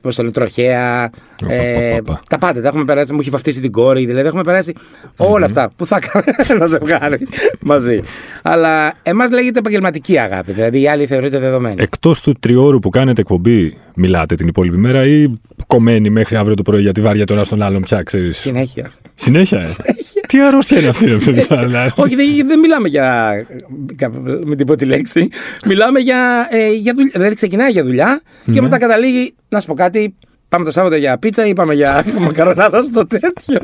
πώς 0.00 0.14
το 0.14 0.22
λένε, 0.22 0.34
τροχέα. 0.34 1.10
Οπα, 1.44 1.52
ε, 1.54 1.90
οπα, 1.92 1.96
οπα. 2.00 2.22
τα 2.28 2.38
πάντα. 2.38 2.60
Τα 2.60 2.68
έχουμε 2.68 2.84
περάσει. 2.84 3.12
Μου 3.12 3.18
έχει 3.20 3.30
βαφτίσει 3.30 3.60
την 3.60 3.72
κόρη. 3.72 4.06
Δηλαδή 4.06 4.26
έχουμε 4.26 4.42
περάσει 4.42 4.72
όλα 5.16 5.46
αυτά 5.46 5.70
που 5.76 5.86
θα 5.86 5.96
έκανε 6.02 6.24
ένα 6.54 6.66
ζευγάρι 6.66 7.28
μαζί. 7.60 8.00
Αλλά 8.42 8.92
εμάς 9.02 9.30
λέγεται 9.30 9.58
επαγγελματική 9.58 10.18
αγάπη. 10.18 10.52
Δηλαδή 10.52 10.80
η 10.80 10.88
άλλη 10.88 11.06
θεωρείται 11.06 11.38
δεδομένη. 11.38 11.82
Εκτός 11.82 12.20
του 12.20 12.34
τριώρου 12.40 12.78
που 12.78 12.90
κάνετε 12.90 13.20
εκπομπή, 13.20 13.76
μιλάτε 13.94 14.34
την 14.34 14.48
υπόλοιπη 14.48 14.76
μέρα 14.76 15.06
ή 15.06 15.26
κομμένη 15.66 16.10
μέχρι 16.10 16.36
αύριο 16.36 16.54
το 16.54 16.62
πρωί 16.62 16.82
γιατί 16.82 17.00
βάρια 17.00 17.26
τώρα 17.26 17.44
στον 17.44 17.62
άλλον 17.62 17.82
πια, 17.82 18.02
ξέρεις; 18.02 18.38
Συνέχεια. 18.38 18.90
Συνέχεια, 19.14 19.58
ε. 19.58 19.92
Τι 20.28 20.40
αρρώστια 20.40 20.78
είναι 20.78 20.88
αυτή, 20.88 21.06
ρε 21.06 21.16
παιδιά. 21.16 21.56
δηλαδή. 21.66 21.90
Όχι, 22.02 22.14
δεν, 22.14 22.46
δεν 22.46 22.58
μιλάμε 22.58 22.88
για. 22.88 23.32
με 24.44 24.56
την 24.56 24.66
πρώτη 24.66 24.84
λέξη. 24.84 25.28
Μιλάμε 25.66 25.98
για, 26.00 26.48
ε, 26.50 26.68
για 26.68 26.94
δουλειά. 26.94 27.10
Δηλαδή 27.14 27.34
ξεκινάει 27.34 27.70
για 27.70 27.84
δουλειά 27.84 28.22
και 28.44 28.50
Ναι. 28.50 28.60
μετά 28.60 28.78
καταλήγει. 28.78 29.34
Να 29.48 29.60
σου 29.60 29.66
πω 29.66 29.74
κάτι. 29.74 30.14
Πάμε 30.48 30.64
το 30.64 30.70
Σάββατο 30.70 30.96
για 30.96 31.18
πίτσα 31.18 31.46
ή 31.46 31.52
πάμε 31.52 31.74
για 31.74 32.04
μακαρονάδα 32.26 32.82
στο 32.82 33.06
τέτοιο. 33.06 33.58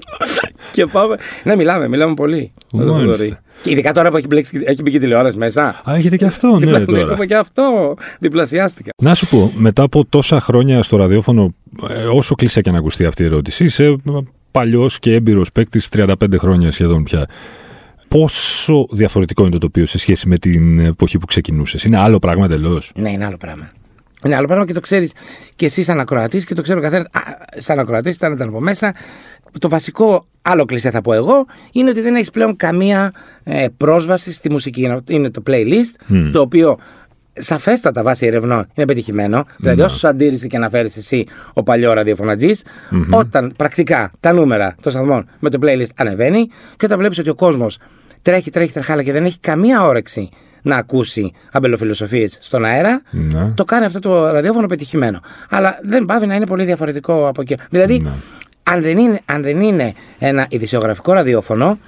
και 0.72 0.86
πάμε. 0.86 1.16
Ναι, 1.44 1.56
μιλάμε, 1.56 1.88
μιλάμε 1.88 2.14
πολύ. 2.14 2.52
με 2.72 2.84
τον 2.84 2.94
Μάλιστα. 2.94 3.12
Θοδωρή. 3.16 3.36
Και 3.62 3.70
ειδικά 3.70 3.92
τώρα 3.92 4.10
που 4.10 4.16
έχει, 4.16 4.26
μπλέξει, 4.26 4.62
έχει 4.64 4.82
μπει 4.82 4.90
και 4.90 4.98
τηλεόραση 4.98 5.36
μέσα. 5.36 5.80
Α, 5.84 5.94
έχετε 5.94 6.16
και 6.16 6.24
αυτό, 6.24 6.48
ναι, 6.58 6.66
Δηλαδή, 6.66 6.84
τώρα. 6.84 7.00
έχουμε 7.00 7.26
και 7.26 7.36
αυτό. 7.36 7.94
Διπλασιάστηκα. 8.20 8.90
Να 9.02 9.14
σου 9.14 9.28
πω, 9.28 9.52
μετά 9.56 9.82
από 9.82 10.04
τόσα 10.04 10.40
χρόνια 10.40 10.82
στο 10.82 10.96
ραδιόφωνο, 10.96 11.54
ε, 11.88 11.94
όσο 12.04 12.34
κλεισέ 12.34 12.60
και 12.60 12.70
να 12.70 12.78
ακουστεί 12.78 13.04
αυτή 13.04 13.22
η 13.22 13.26
ερώτηση, 13.26 13.64
είσαι 13.64 13.96
παλιός 14.50 14.98
και 14.98 15.14
έμπειρος 15.14 15.52
παίκτης 15.52 15.88
35 15.96 16.14
χρόνια 16.38 16.70
σχεδόν 16.70 17.02
πια. 17.04 17.26
Πόσο 18.08 18.86
διαφορετικό 18.90 19.42
είναι 19.42 19.50
το 19.50 19.58
τοπίο 19.58 19.86
σε 19.86 19.98
σχέση 19.98 20.28
με 20.28 20.36
την 20.38 20.78
εποχή 20.78 21.18
που 21.18 21.26
ξεκινούσες, 21.26 21.84
Είναι 21.84 21.98
άλλο 21.98 22.18
πράγμα 22.18 22.44
εντελώς; 22.44 22.92
Ναι, 22.94 23.10
είναι 23.10 23.24
άλλο 23.24 23.36
πράγμα. 23.36 23.68
Είναι 24.24 24.34
άλλο 24.36 24.46
πράγμα 24.46 24.64
και 24.66 24.72
το 24.72 24.80
ξέρεις 24.80 25.12
και 25.56 25.66
εσύ 25.66 25.82
σαν 25.82 26.00
ακροατής 26.00 26.44
και 26.44 26.54
το 26.54 26.62
ξέρω 26.62 26.78
ο 26.78 26.82
καθένα. 26.82 27.08
Σαν 27.56 27.78
ακροατής, 27.78 28.16
ήταν, 28.16 28.32
ήταν 28.32 28.48
από 28.48 28.60
μέσα. 28.60 28.94
Το 29.58 29.68
βασικό 29.68 30.24
άλλο 30.42 30.64
κλεισέ 30.64 30.90
θα 30.90 31.00
πω 31.00 31.12
εγώ 31.12 31.46
είναι 31.72 31.90
ότι 31.90 32.00
δεν 32.00 32.14
έχεις 32.14 32.30
πλέον 32.30 32.56
καμία 32.56 33.12
ε, 33.42 33.66
πρόσβαση 33.76 34.32
στη 34.32 34.50
μουσική. 34.50 34.82
Είναι- 34.82 35.00
Είναι 35.08 35.30
το 35.30 35.42
playlist, 35.46 36.16
το 36.32 36.40
οποίο 36.40 36.78
σαφέστατα 37.32 38.02
βάσει 38.02 38.26
ερευνών 38.26 38.66
είναι 38.74 38.86
πετυχημένο. 38.86 39.44
Δηλαδή, 39.58 39.80
όσο 39.82 40.08
αντίρρηση 40.08 40.46
και 40.46 40.58
να 40.58 40.68
φέρεις 40.68 40.96
εσύ 40.96 41.26
ο 41.52 41.62
παλιό 41.62 41.92
ραδιοφωνατζής, 41.92 42.62
όταν 43.10 43.52
πρακτικά 43.56 44.10
τα 44.20 44.32
νούμερα 44.32 44.74
των 44.82 44.92
σταθμών 44.92 45.26
με 45.38 45.50
το 45.50 45.58
playlist 45.62 45.90
ανεβαίνει 45.96 46.46
και 46.76 46.84
όταν 46.84 46.98
βλέπεις 46.98 47.18
ότι 47.18 47.28
ο 47.28 47.34
κόσμος 47.34 47.78
τρέχει, 48.22 48.50
τρέχει, 48.50 48.72
τρεχάλα 48.72 49.02
και 49.02 49.12
δεν 49.12 49.24
έχει 49.24 49.38
καμία 49.40 49.82
όρεξη 49.86 50.28
να 50.62 50.76
ακούσει 50.76 51.32
αμπελοφιλοσοφίες 51.52 52.38
στον 52.40 52.64
αέρα, 52.64 53.02
Ναι. 53.10 53.50
το 53.54 53.64
κάνει 53.64 53.84
αυτό 53.84 53.98
το 53.98 54.30
ραδιόφωνο 54.30 54.66
πετυχημένο. 54.66 55.20
Αλλά 55.50 55.78
δεν 55.82 56.04
πάβει 56.04 56.26
να 56.26 56.34
είναι 56.34 56.46
πολύ 56.46 56.64
διαφορετικό 56.64 57.28
από 57.28 57.40
εκεί. 57.40 57.56
Δηλαδή, 57.70 58.06
αν, 58.62 58.82
δεν 58.82 58.98
είναι, 58.98 59.20
αν 59.24 59.42
δεν 59.42 59.60
είναι 59.60 59.92
ένα 60.18 60.46
ειδησιογραφικό 60.50 61.12
ραδιόφωνο, 61.12 61.78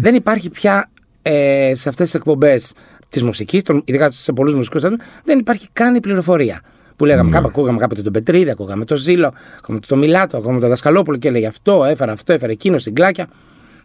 δεν 0.00 0.14
υπάρχει 0.14 0.50
πια 0.50 0.90
ε, 1.22 1.72
σε 1.74 1.88
αυτές 1.88 2.04
τις 2.10 2.14
εκπομπές 2.14 2.72
της 3.10 3.22
μουσικής, 3.22 3.62
ειδικά 3.84 4.10
σε 4.10 4.32
πολλούς 4.32 4.54
μουσικούς 4.54 4.80
σταθμού, 4.80 4.98
δεν 5.24 5.38
υπάρχει 5.38 5.68
καν 5.72 5.94
η 5.94 6.00
πληροφορία. 6.00 6.60
Που 6.96 7.04
λέγαμε, 7.06 7.30
κάπου 7.30 7.46
ακούγαμε 7.46 7.78
κάποτε 7.78 8.02
τον 8.02 8.12
Πετρίδη, 8.12 8.50
ακούγαμε 8.50 8.84
τον 8.84 8.96
Ζήλο, 8.96 9.32
ακούγαμε 9.58 9.80
τον 9.86 9.98
Μιλάτο, 9.98 10.36
ακούγαμε 10.36 10.60
τον 10.60 10.68
Δασκαλόπουλο 10.68 11.16
και 11.16 11.28
έλεγε 11.28 11.46
αυτό, 11.46 11.84
έφερε 11.84 12.10
αυτό, 12.10 12.32
έφερε 12.32 12.52
εκείνο, 12.52 12.78
συγκλάκια. 12.78 13.28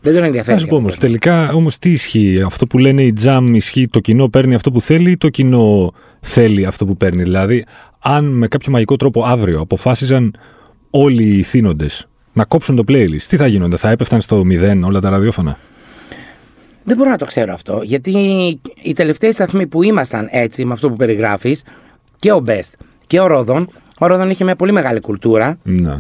Δεν 0.02 0.14
τον 0.14 0.24
ενδιαφέρει. 0.24 0.54
Να 0.54 0.60
σου 0.62 0.68
πω 0.68 0.72
για 0.72 0.80
όμως, 0.80 0.94
τον 0.94 1.02
τελικά 1.02 1.52
όμως 1.54 1.78
τι 1.78 1.92
ισχύει, 1.92 2.42
αυτό 2.46 2.68
που 2.68 2.78
λένε 2.78 3.04
οι 3.04 3.14
τζαμ 3.14 3.56
ισχύει, 3.56 3.88
το 3.88 4.00
κοινό 4.00 4.30
παίρνει 4.30 4.56
αυτό 4.56 4.72
που 4.72 4.82
θέλει 4.82 5.12
ή 5.12 5.18
το 5.18 5.30
κοινό 5.30 5.94
θέλει 6.20 6.66
αυτό 6.66 6.86
που 6.86 6.98
παίρνει; 6.98 7.24
Δηλαδή, 7.24 7.66
αν 8.00 8.26
με 8.26 8.48
κάποιο 8.48 8.72
μαγικό 8.72 8.96
τρόπο 8.96 9.24
αύριο 9.26 9.60
αποφάσιζαν 9.60 10.36
όλοι 10.90 11.24
οι 11.24 11.44
θύνοντες 11.44 12.08
να 12.34 12.46
κόψουν 12.46 12.76
το 12.76 12.84
playlist, 12.88 13.22
τι 13.28 13.38
θα 13.38 13.48
γίνονται, 13.48 13.78
θα 13.78 13.90
έπεφταν 13.90 14.22
στο 14.22 14.46
μηδέν 14.46 14.84
όλα 14.84 15.00
τα 15.00 15.10
ραδιόφωνα; 15.10 15.58
Δεν 16.86 16.98
μπορώ 16.98 17.10
να 17.10 17.18
το 17.18 17.26
ξέρω 17.26 17.54
αυτό. 17.54 17.82
Γιατί 17.84 18.12
οι 18.82 18.94
τελευταίοι 18.94 19.32
σταθμοί 19.32 19.68
που 19.68 19.84
ήμασταν 19.84 20.28
έτσι, 20.32 20.66
με 20.66 20.74
αυτό 20.74 20.90
που 20.90 20.96
περιγράφεις, 20.96 21.64
και 22.20 22.32
ο 22.32 22.44
Best 22.48 22.74
και 23.08 23.20
ο 23.20 23.28
Ρόδον, 23.28 23.70
ο 24.00 24.06
Ρόδον 24.08 24.30
είχε 24.30 24.44
μια 24.44 24.56
πολύ 24.56 24.72
μεγάλη 24.72 25.00
κουλτούρα. 25.00 25.58
Ναι. 25.64 25.96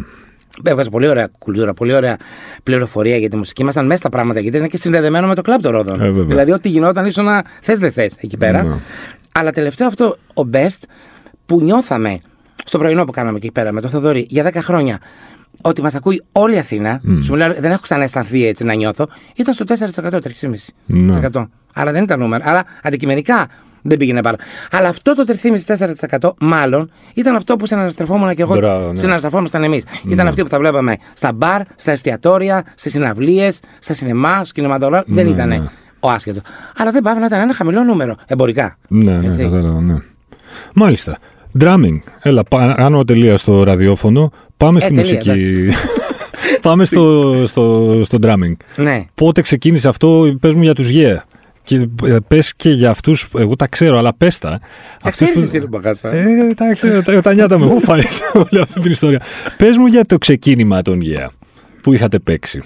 Έβγαζε 0.63 0.89
πολύ 0.89 1.07
ωραία 1.07 1.29
κουλτούρα, 1.39 1.73
πολύ 1.73 1.93
ωραία 1.93 2.17
πληροφορία 2.63 3.17
για 3.17 3.29
τη 3.29 3.35
μουσική. 3.35 3.61
Ήμασταν 3.61 3.85
μέσα 3.85 3.97
στα 3.97 4.09
πράγματα 4.09 4.39
γιατί 4.39 4.57
ήταν 4.57 4.69
και 4.69 4.77
συνδεδεμένο 4.77 5.27
με 5.27 5.35
το 5.35 5.41
κλαμπ 5.41 5.61
των 5.61 5.71
Ρόδον. 5.71 6.01
Ε, 6.01 6.05
βέβαια. 6.05 6.23
δηλαδή, 6.23 6.51
ό,τι 6.51 6.69
γινόταν 6.69 7.05
ήσουν 7.05 7.25
να 7.25 7.43
θες 7.61 7.79
δεν 7.79 7.91
θες 7.91 8.17
εκεί 8.21 8.37
πέρα. 8.37 8.63
Ναι. 8.63 8.75
Αλλά 9.31 9.51
τελευταίο 9.51 9.87
αυτό 9.87 10.17
ο 10.33 10.49
Best 10.53 10.79
που 11.45 11.61
νιώθαμε 11.61 12.19
στο 12.65 12.77
πρωινό 12.77 13.03
που 13.03 13.11
κάναμε 13.11 13.37
εκεί 13.37 13.51
πέρα 13.51 13.71
με 13.71 13.81
το 13.81 13.89
Θοδωρή 13.89 14.25
για 14.29 14.51
10 14.53 14.55
χρόνια 14.55 14.99
ότι 15.69 15.81
μας 15.81 15.95
ακούει 15.95 16.23
όλη 16.31 16.55
η 16.55 16.59
Αθήνα. 16.59 17.01
Σου 17.21 17.31
μιλάω, 17.31 17.53
δεν 17.53 17.71
έχω 17.71 17.81
ξανααισθανθεί 17.81 18.45
έτσι 18.47 18.63
να 18.63 18.73
νιώθω. 18.73 19.07
Ήταν 19.35 19.53
στο 19.53 19.65
4%, 19.65 20.19
3,5%. 21.31 21.47
Άρα 21.73 21.91
δεν 21.91 22.03
ήταν 22.03 22.19
νούμερα. 22.19 22.45
Άρα 22.49 22.63
αντικειμενικά 22.83 23.47
δεν 23.81 23.97
πήγαινε 23.97 24.21
πάρα. 24.21 24.37
Αλλά 24.71 24.87
αυτό 24.87 25.15
το 25.15 25.23
3,5-4% 26.19 26.29
μάλλον 26.41 26.91
ήταν 27.13 27.35
αυτό 27.35 27.55
που 27.55 27.65
συναναστρεφόμουν 27.65 28.35
και 28.35 28.41
εγώ. 28.41 28.55
Μπράβο, 28.55 28.91
ναι. 28.91 28.97
Συναναστρεφόμασταν 28.97 29.63
εμείς. 29.63 29.85
Ήταν 30.09 30.27
αυτοί 30.27 30.41
που 30.43 30.49
θα 30.49 30.57
βλέπαμε 30.57 30.95
στα 31.13 31.33
μπαρ, 31.33 31.61
στα 31.75 31.91
εστιατόρια, 31.91 32.63
στι 32.75 32.89
συναυλίες, 32.89 33.59
στα 33.79 33.93
σινεμά, 33.93 34.35
στους 34.35 34.51
κινηματογράφους. 34.51 35.13
δεν 35.13 35.27
ήταν 35.27 35.69
ο 35.99 36.09
άσχετος. 36.09 36.41
Αλλά 36.77 36.91
δεν 36.91 37.01
πάει 37.01 37.15
να 37.19 37.25
ήταν 37.25 37.39
ένα 37.39 37.53
χαμηλό 37.53 37.83
νούμερο 37.83 38.15
εμπορικά. 38.27 38.77
Ναι, 38.87 39.17
ναι, 39.17 39.27
Έτσι. 39.27 39.43
κατάλαβα, 39.43 39.81
ναι. 39.81 39.95
Μάλιστα. 40.75 41.17
Drumming. 41.59 41.99
Έλα, 42.21 42.43
πά- 42.43 42.79
άνω 42.79 43.03
τελεία 43.03 43.37
στο 43.37 43.63
ραδιόφωνο. 43.63 44.31
Πάμε 44.57 44.79
στη 44.79 44.93
Ε, 44.99 45.01
τελεία, 45.01 45.35
μουσική. 45.35 45.67
Πάμε 46.61 46.85
στο, 46.85 47.33
στο, 47.47 47.93
στο 48.05 48.17
drumming. 48.21 48.53
Ναι. 48.75 49.05
Πότε 49.13 49.41
ξεκίνησε 49.41 49.87
αυτό, 49.87 50.37
πες 50.39 50.53
μου 50.53 50.61
για 50.61 50.73
τους 50.73 50.89
Yeah. 50.93 51.15
Και 51.63 51.87
ε, 52.03 52.17
πες 52.27 52.55
και 52.55 52.69
για 52.69 52.89
αυτούς, 52.89 53.27
εγώ 53.37 53.55
τα 53.55 53.67
ξέρω, 53.67 53.97
αλλά 53.97 54.13
πες 54.13 54.37
τα. 54.39 54.49
Τα 54.49 54.59
Αυτούς 55.03 55.11
ξέρεις 55.11 55.33
που- 55.33 55.39
εσύ, 55.39 55.57
ρε 55.59 55.67
Μπαγάσα. 55.67 56.11
Ε, 56.13 56.53
τα 56.55 56.71
ξέρω, 56.71 57.01
τα, 57.01 57.21
τα 57.21 57.33
νιάτα 57.33 57.57
με 57.57 57.65
έχω 57.65 57.79
φάει 57.87 58.01
σε 58.01 58.23
όλη 58.33 58.61
αυτή 58.61 58.79
την 58.79 58.91
ιστορία. 58.91 59.21
Πες 59.57 59.77
μου 59.77 59.85
για 59.85 60.05
το 60.05 60.17
ξεκίνημα 60.17 60.81
των 60.81 60.99
Yeah 61.03 61.27
που 61.81 61.93
είχατε 61.93 62.19
παίξει. 62.19 62.61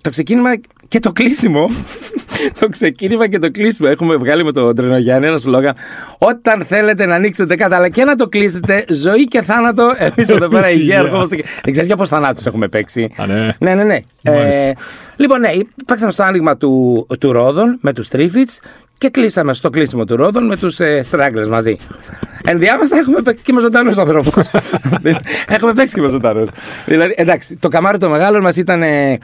Το 0.00 0.10
ξεκίνημα 0.10 0.50
και 0.88 0.98
το 1.00 1.12
κλείσιμο. 1.12 1.70
το 2.60 2.68
ξεκίνημα 2.68 3.28
και 3.28 3.38
το 3.38 3.50
κλείσιμο. 3.50 3.88
Έχουμε 3.92 4.16
βγάλει 4.16 4.44
με 4.44 4.52
τον 4.52 4.74
Τρενογιάννη 4.74 5.26
ένα 5.26 5.38
σλόγαν. 5.38 5.74
Όταν 6.18 6.64
θέλετε 6.64 7.06
να 7.06 7.14
ανοίξετε 7.14 7.54
κάτι, 7.56 7.74
αλλά 7.74 7.88
και 7.88 8.04
να 8.04 8.14
το 8.16 8.28
κλείσετε, 8.28 8.84
ζωή 8.88 9.24
και 9.24 9.42
θάνατο. 9.42 9.92
Εμείς 9.98 10.28
εδώ 10.30 10.48
πέρα 10.48 10.66
Εμείς, 10.66 10.80
υγεία 10.80 11.00
yeah. 11.00 11.04
ερχόμαστε. 11.04 11.36
και- 11.36 11.44
Δεν 11.62 11.72
ξέρεις 11.72 11.86
για 11.86 11.96
πώ 11.96 12.06
θανάτους 12.06 12.46
έχουμε 12.46 12.68
παίξει. 12.68 13.12
Α, 13.16 13.26
ναι. 13.26 13.54
ναι, 13.58 13.74
ναι. 13.74 13.84
ναι. 13.84 13.98
Μάλιστα. 14.22 14.62
Ε, 14.62 14.74
λοιπόν, 15.16 15.40
ναι, 15.40 15.50
παίξαμε 15.86 16.10
στο 16.10 16.22
άνοιγμα 16.22 16.56
του, 16.56 17.06
του 17.20 17.32
Ρόδων 17.32 17.78
με 17.80 17.92
τους 17.92 18.08
Τρίφιτ 18.08 18.48
και 18.98 19.08
κλείσαμε 19.08 19.54
στο 19.54 19.70
κλείσιμο 19.70 20.04
του 20.04 20.16
Ρόδων 20.16 20.46
με 20.46 20.56
τους 20.56 20.80
ε, 20.80 21.02
Στράγκλε 21.02 21.46
μαζί. 21.46 21.76
Ενδιάμεσα 22.44 22.96
έχουμε 22.96 23.20
παίξει 23.22 23.42
και 23.42 23.52
με 23.52 23.60
ζωντανούς 23.60 23.98
ανθρώπους. 23.98 24.46
έχουμε 25.48 25.72
παίξει 25.72 25.94
και 25.94 26.00
με 26.00 26.08
ζωντανούς. 26.08 26.48
δηλαδή, 26.86 27.14
εντάξει, 27.16 27.56
το 27.56 27.68
καμάρι 27.68 27.98
των 27.98 28.10
μεγάλων 28.10 28.42
μας 28.42 28.56
ήταν 28.56 28.82
ε, 28.82 29.18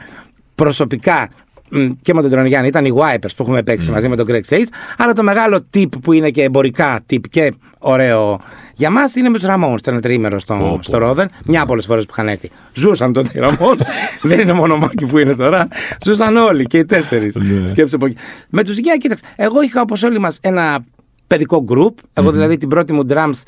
προσωπικά 0.55 1.29
μ, 1.29 1.52
και 2.01 2.13
με 2.13 2.21
τον 2.21 2.31
Τρονιάννη 2.31 2.67
ήταν 2.67 2.85
οι 2.85 2.93
Wipers 2.95 3.29
που 3.35 3.43
έχουμε 3.43 3.63
παίξει 3.63 3.91
μαζί 3.91 4.07
με 4.07 4.15
τον 4.15 4.25
Greg 4.29 4.41
Says. 4.49 4.65
Αλλά 4.97 5.13
το 5.13 5.23
μεγάλο 5.23 5.65
tip 5.73 5.89
που 6.01 6.13
είναι 6.13 6.29
και 6.29 6.43
εμπορικά 6.43 7.03
tip 7.09 7.19
και 7.29 7.53
ωραίο 7.79 8.39
για 8.73 8.89
μας 8.89 9.15
είναι 9.15 9.29
με 9.29 9.37
τους 9.37 9.47
Ραμόν. 9.47 9.75
Ήταν 9.75 10.01
τριήμερο 10.01 10.39
στο, 10.39 10.79
στο 10.81 10.97
Ρόδεν. 10.97 11.29
Μια 11.45 11.61
από 11.61 11.71
όλες 11.71 11.83
τις 11.83 11.93
φορές 11.93 12.05
που 12.05 12.11
είχαν 12.13 12.27
έρθει. 12.27 12.49
Ζούσαν 12.73 13.13
τότε 13.13 13.29
οι 13.33 13.39
Ραμόν. 13.39 13.77
Δεν 14.21 14.39
είναι 14.39 14.53
μόνο 14.53 14.77
Μάκη 14.77 15.05
που 15.05 15.17
είναι 15.17 15.35
τώρα. 15.35 15.67
Ζούσαν 16.05 16.37
όλοι 16.37 16.65
και 16.65 16.77
οι 16.77 16.85
τέσσερις. 16.85 17.35
Ναι. 17.35 17.67
Σκέψε 17.67 17.95
από 17.95 18.05
εκεί. 18.05 18.15
Με 18.49 18.63
τους 18.63 18.77
Γεια, 18.77 18.97
κοίταξε. 18.97 19.23
Εγώ 19.35 19.61
είχα 19.61 19.81
όπως 19.81 20.03
όλοι 20.03 20.19
μας 20.19 20.39
ένα 20.41 20.85
παιδικό 21.27 21.65
group. 21.69 21.93
Εγώ 22.13 22.31
δηλαδή 22.31 22.57
την 22.57 22.69
πρώτη 22.69 22.93
μου 22.93 23.05
drums 23.09 23.41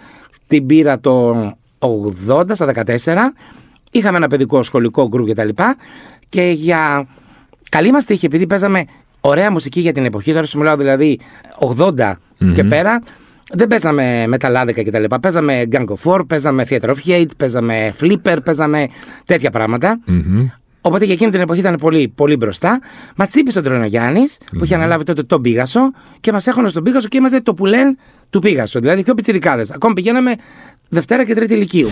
την 0.48 0.66
πήρα 0.66 1.00
το 1.00 1.34
80 1.80 2.44
στα 2.52 2.74
14. 2.86 2.94
Είχαμε 3.92 4.18
ένα 4.18 4.28
παιδικό 4.28 4.64
σχολικό 4.64 5.10
group 5.12 5.30
κτλ. 5.30 5.50
Και 6.30 6.42
για 6.42 7.08
καλή 7.76 7.92
μας 7.92 8.06
τύχη, 8.06 8.26
επειδή 8.26 8.48
παίζαμε 8.48 8.86
ωραία 9.22 9.52
μουσική 9.52 9.80
για 9.80 9.92
την 9.92 10.06
εποχή, 10.06 10.34
τώρα 10.34 10.46
σου 10.46 10.58
μιλάω 10.58 10.78
δηλαδή 10.78 11.20
80 11.78 12.14
και 12.54 12.64
πέρα, 12.64 13.02
δεν 13.54 13.68
παίζαμε 13.68 14.28
μεταλλάδικα 14.28 14.84
κτλ. 14.84 15.04
Παίζαμε 15.22 15.64
Gang 15.72 15.86
of 15.86 16.12
War, 16.12 16.28
παίζαμε 16.28 16.66
Theater 16.70 16.90
of 16.90 16.96
Hate, 17.08 17.30
παίζαμε 17.38 17.94
Flipper, 18.02 18.38
παίζαμε 18.44 18.88
τέτοια 19.26 19.52
πράγματα. 19.52 20.00
Οπότε 20.82 21.06
για 21.06 21.14
εκείνη 21.14 21.32
την 21.32 21.42
εποχή 21.42 21.60
ήταν 21.60 21.76
πολύ, 21.76 22.12
πολύ 22.16 22.36
μπροστά. 22.36 22.80
Μας 23.16 23.30
τσίπησε 23.30 23.60
ο 23.60 23.62
Τρονογιάννη, 23.62 24.24
που 24.58 24.64
είχε 24.64 24.76
αναλάβει 24.76 25.04
τότε 25.04 25.24
τον 25.24 25.42
Πίγασο 25.42 25.80
και 26.20 26.32
μας 26.32 26.48
έχωνε 26.48 26.70
στον 26.70 26.84
Πίγασο 26.84 27.08
και 27.08 27.18
είμαστε 27.18 27.40
το 27.40 27.54
πουλέν 27.54 27.98
του 28.30 28.40
Πίγασο. 28.40 28.80
Δηλαδή 28.80 29.04
πιο 29.04 29.14
πιτσιρικάδες. 29.14 29.72
Ακόμα 29.72 29.94
πηγαίναμε 29.94 30.36
Δευτέρα 30.90 31.26
και 31.26 31.36
Τρίτη 31.36 31.56
Λυκείου. 31.56 31.90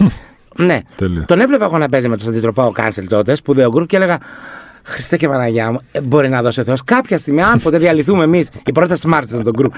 ναι. 0.56 0.80
Τέλεια. 0.96 1.25
Τον 1.25 1.40
έβλεπα 1.40 1.66
εγώ 1.66 1.78
να 1.78 1.90
παίζει 1.90 2.08
με 2.08 2.18
τον 2.18 2.30
Αντιτροπάο 2.30 2.72
Κάνσελ 2.72 3.08
τότε, 3.08 3.36
σπουδαίο 3.36 3.70
γκρουπ 3.70 3.88
και 3.88 3.96
έλεγα 3.96 4.18
Χριστέ 4.84 5.18
και 5.18 5.28
Παναγιά 5.28 5.72
μου, 5.72 5.80
ε, 5.92 6.02
μπορεί 6.02 6.30
να 6.30 6.42
δώσει 6.42 6.60
ο 6.60 6.63
Θεός 6.63 6.84
κάποια 6.84 7.18
στιγμή, 7.18 7.42
αν 7.42 7.60
ποτέ 7.60 7.78
διαλυθούμε 7.78 8.24
εμείς, 8.24 8.50
η 8.66 8.72
πρώτη 8.72 8.94
Smart 9.04 9.22
ήταν 9.28 9.44
το 9.44 9.50
γκρουπ, 9.52 9.74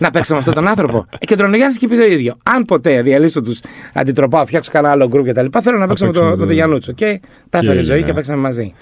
να 0.00 0.10
παίξουμε 0.10 0.38
αυτόν 0.38 0.54
τον 0.54 0.68
άνθρωπο. 0.68 1.04
Ε, 1.18 1.24
Και 1.26 1.32
ο 1.34 1.36
Τρονογιάννης 1.36 1.78
και 1.78 1.88
πει 1.88 1.96
το 1.96 2.04
ίδιο. 2.04 2.34
Αν 2.42 2.64
ποτέ 2.64 3.02
διαλύσω 3.02 3.42
τους 3.42 3.60
αντιτροπάω, 3.94 4.46
φτιάξω 4.46 4.70
κανένα 4.72 4.92
άλλο 4.92 5.06
γκρουπ 5.08 5.26
κτλ., 5.28 5.46
θέλω 5.62 5.78
να 5.78 5.86
παίξω 5.86 6.04
με 6.04 6.10
παίξουμε 6.10 6.28
τον 6.30 6.38
το- 6.38 6.46
το 6.46 6.52
Γιαννούτσο. 6.52 6.92
Και 6.92 7.20
τα 7.48 7.58
έφερε 7.58 7.78
Και, 7.78 7.84
ζωή 7.84 8.00
ναι. 8.00 8.06
και 8.06 8.12
παίξαμε 8.12 8.38
μαζί. 8.40 8.74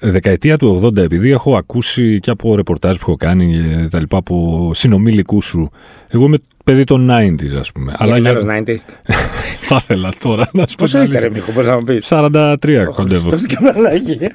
Δεκαετία 0.00 0.56
του 0.58 0.80
80, 0.84 0.96
επειδή 1.02 1.30
έχω 1.30 1.56
ακούσει 1.56 2.20
και 2.20 2.30
από 2.30 2.56
ρεπορτάζ 2.56 2.94
που 2.96 3.04
έχω 3.06 3.16
κάνει 3.16 3.52
και 3.82 3.88
τα 3.90 4.00
λοιπά 4.00 4.16
από 4.16 4.70
συνομήλικου 4.74 5.42
σου. 5.42 5.70
Εγώ 6.08 6.24
είμαι 6.24 6.38
παιδί 6.64 6.84
των 6.84 7.10
90s, 7.10 7.56
ας 7.58 7.72
πούμε. 7.72 7.94
Αλλά 7.98 8.18
για... 8.18 8.62
90s. 8.66 8.76
θα 9.68 9.76
ήθελα 9.82 10.12
τώρα 10.22 10.48
να 10.52 10.66
σου 10.66 10.74
πω. 10.74 10.84
Πόσο 10.84 11.02
είσαι, 11.02 11.18
ρε 11.18 11.30
Μίχο, 11.30 11.52
πώ 11.52 11.62
να 11.62 11.74
μου 11.74 11.82
πεις; 11.82 12.06
43 12.10 12.84
κοντεύω. 12.94 13.30
και 13.36 14.32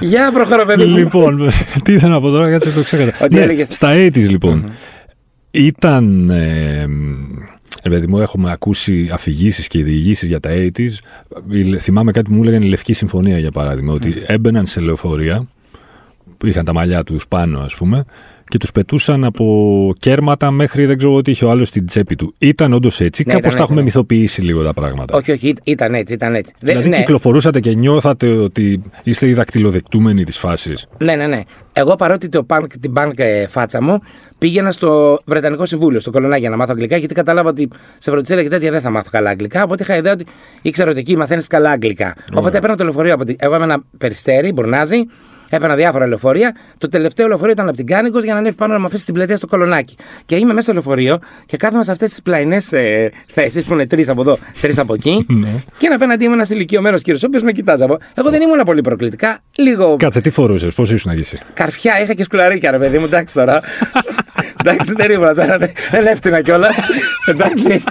Για 0.00 0.30
προχωρώ, 0.32 0.64
παιδί. 0.64 0.84
Λοιπόν, 0.84 1.50
τι 1.84 1.92
ήθελα 1.92 2.12
να 2.12 2.20
πω 2.20 2.30
τώρα, 2.30 2.50
κάτσε 2.50 2.70
το 2.70 2.82
ξέχασα. 2.82 3.28
Ναι, 3.30 3.64
στα 3.64 3.94
80s, 3.94 4.28
λοιπόν. 4.28 4.70
Ήταν. 5.50 6.30
Ε, 6.30 6.86
παιδί 7.90 8.06
μου, 8.06 8.18
έχουμε 8.18 8.50
ακούσει 8.52 9.10
αφηγήσεις 9.12 9.66
και 9.66 9.82
διηγήσεις 9.82 10.28
για 10.28 10.40
τα 10.40 10.50
80s. 10.52 10.88
Θυμάμαι 11.78 12.12
κάτι 12.12 12.28
που 12.28 12.34
μου 12.34 12.42
έλεγαν 12.42 12.62
η 12.62 12.68
Λευκή 12.68 12.92
Συμφωνία, 12.92 13.38
για 13.38 13.50
παράδειγμα, 13.50 13.92
ότι 13.92 14.22
έμπαιναν 14.26 14.66
σε 14.66 14.80
λεωφορεία, 14.80 15.38
που 15.38 15.48
είχαν 16.46 16.64
τα 16.64 16.72
μαλλιά 16.72 17.04
τους 17.04 17.28
πάνω, 17.28 17.58
ας 17.58 17.74
πούμε, 17.74 18.04
και 18.52 18.58
τους 18.58 18.72
πετούσαν 18.72 19.24
από 19.24 19.94
κέρματα 19.98 20.50
μέχρι 20.50 20.86
δεν 20.86 20.96
ξέρω 20.96 21.22
τι 21.22 21.30
είχε 21.30 21.44
ο 21.44 21.50
άλλος 21.50 21.68
στην 21.68 21.86
τσέπη 21.86 22.16
του. 22.16 22.34
Ήταν 22.38 22.72
όντως 22.72 23.00
έτσι, 23.00 23.24
ναι, 23.26 23.32
κάπως 23.32 23.54
τα 23.54 23.62
έχουμε 23.62 23.78
ναι. 23.78 23.84
μυθοποιήσει 23.84 24.42
λίγο 24.42 24.62
τα 24.62 24.72
πράγματα. 24.72 25.16
Όχι, 25.16 25.32
όχι, 25.32 25.54
ήταν 25.62 25.94
έτσι, 25.94 26.14
ήταν 26.14 26.34
έτσι. 26.34 26.54
Δηλαδή 26.60 26.88
ναι. 26.88 26.96
κυκλοφορούσατε 26.96 27.60
και 27.60 27.74
νιώθατε 27.74 28.26
ότι 28.26 28.82
είστε 29.02 29.26
οι 29.26 29.32
δακτυλοδεκτούμενοι 29.32 30.24
της 30.24 30.38
φάσης. 30.38 30.86
Ναι, 30.98 31.14
ναι, 31.14 31.26
ναι. 31.26 31.42
Εγώ 31.72 31.96
παρότι 31.96 32.28
το 32.28 32.42
πάνκ, 32.42 32.78
την 32.78 32.92
πάνκ 32.92 33.18
ε, 33.18 33.46
φάτσα 33.46 33.82
μου 33.82 33.98
πήγαινα 34.38 34.70
στο 34.70 35.20
Βρετανικό 35.24 35.66
Συμβούλιο, 35.66 36.00
στο 36.00 36.10
Κολονάκι 36.10 36.40
για 36.40 36.50
να 36.50 36.56
μάθω 36.56 36.72
αγγλικά, 36.72 36.96
γιατί 36.96 37.14
κατάλαβα 37.14 37.48
ότι 37.48 37.68
σε 37.98 38.10
φροντιστήρια 38.10 38.42
και 38.42 38.48
τέτοια 38.48 38.70
δεν 38.70 38.80
θα 38.80 38.90
μάθω 38.90 39.08
καλά 39.12 39.30
αγγλικά. 39.30 39.62
Οπότε 39.62 39.82
είχα 39.82 39.96
ιδέα 39.96 40.12
ότι 40.12 40.26
ήξερα 40.62 40.90
ότι 40.90 40.98
εκεί 40.98 41.16
μαθαίνεις 41.16 41.46
καλά 41.46 41.70
αγγλικά. 41.70 42.14
Οπότε 42.34 42.56
έπαιρνα 42.56 42.76
το 42.76 42.84
λεωφορείο 42.84 43.14
από 43.14 43.24
Εγώ 43.38 43.54
ήμουν 43.56 43.84
περιστέρι, 43.98 44.52
μπουρνάζι, 44.52 45.06
Έπαιρνα 45.54 45.74
διάφορα 45.74 46.06
λεωφορεία. 46.06 46.56
Το 46.78 46.88
τελευταίο 46.88 47.26
λεωφορείο 47.28 47.52
ήταν 47.52 47.68
από 47.68 47.76
την 47.76 47.86
Κάνικος 47.86 48.24
για 48.24 48.32
να 48.32 48.38
ανέβει 48.38 48.54
πάνω 48.54 48.72
να 48.72 48.78
με 48.78 48.86
αφήσει 48.86 49.04
την 49.04 49.14
πλατεία 49.14 49.36
στο 49.36 49.46
κολονάκι. 49.46 49.96
Και 50.26 50.36
είμαι 50.36 50.48
μέσα 50.48 50.60
στο 50.60 50.72
λεωφορείο 50.72 51.18
και 51.46 51.56
κάθομαι 51.56 51.84
σε 51.84 51.90
αυτές 51.90 52.10
τις 52.10 52.22
πλαϊνές 52.22 52.72
ε, 52.72 53.10
θέσεις 53.26 53.64
που 53.64 53.72
είναι 53.72 53.86
τρεις 53.86 54.08
από 54.08 54.20
εδώ, 54.20 54.38
τρεις 54.60 54.78
από 54.78 54.94
εκεί. 54.94 55.26
Ναι. 55.42 55.62
και 55.78 55.86
ένα 55.86 55.94
απέναντί 55.94 56.28
μου 56.28 56.32
ένας 56.32 56.50
ηλικιωμένος 56.50 57.02
κύριος, 57.02 57.22
ο 57.22 57.26
οποίος 57.26 57.42
με 57.42 57.52
κοιτάζει 57.52 57.82
από. 57.82 57.98
Εγώ 58.14 58.30
δεν 58.30 58.42
ήμουν 58.42 58.60
πολύ 58.64 58.80
προκλητικά. 58.80 59.40
Λίγο. 59.58 59.96
Κάτσε, 59.96 60.20
τι 60.20 60.30
φορούσες, 60.30 60.74
πώς 60.74 60.90
ήσουν 60.90 61.14
να 61.14 61.22
Καρφιά, 61.54 62.02
είχα 62.02 62.14
και 62.14 62.22
σκουλαρίκια, 62.22 62.70
ρε 62.70 62.78
παιδί 62.78 62.98
μου, 62.98 63.04
εντάξει 63.04 63.34
τώρα. 63.34 63.60
εντάξει, 64.64 64.92
δεν 64.96 65.10
ήμουν 65.10 65.34
τώρα, 65.34 65.58
δεν 65.90 66.06
έφτιανα 66.06 66.40
κιόλας. 66.40 66.74
εντάξει. 67.26 67.82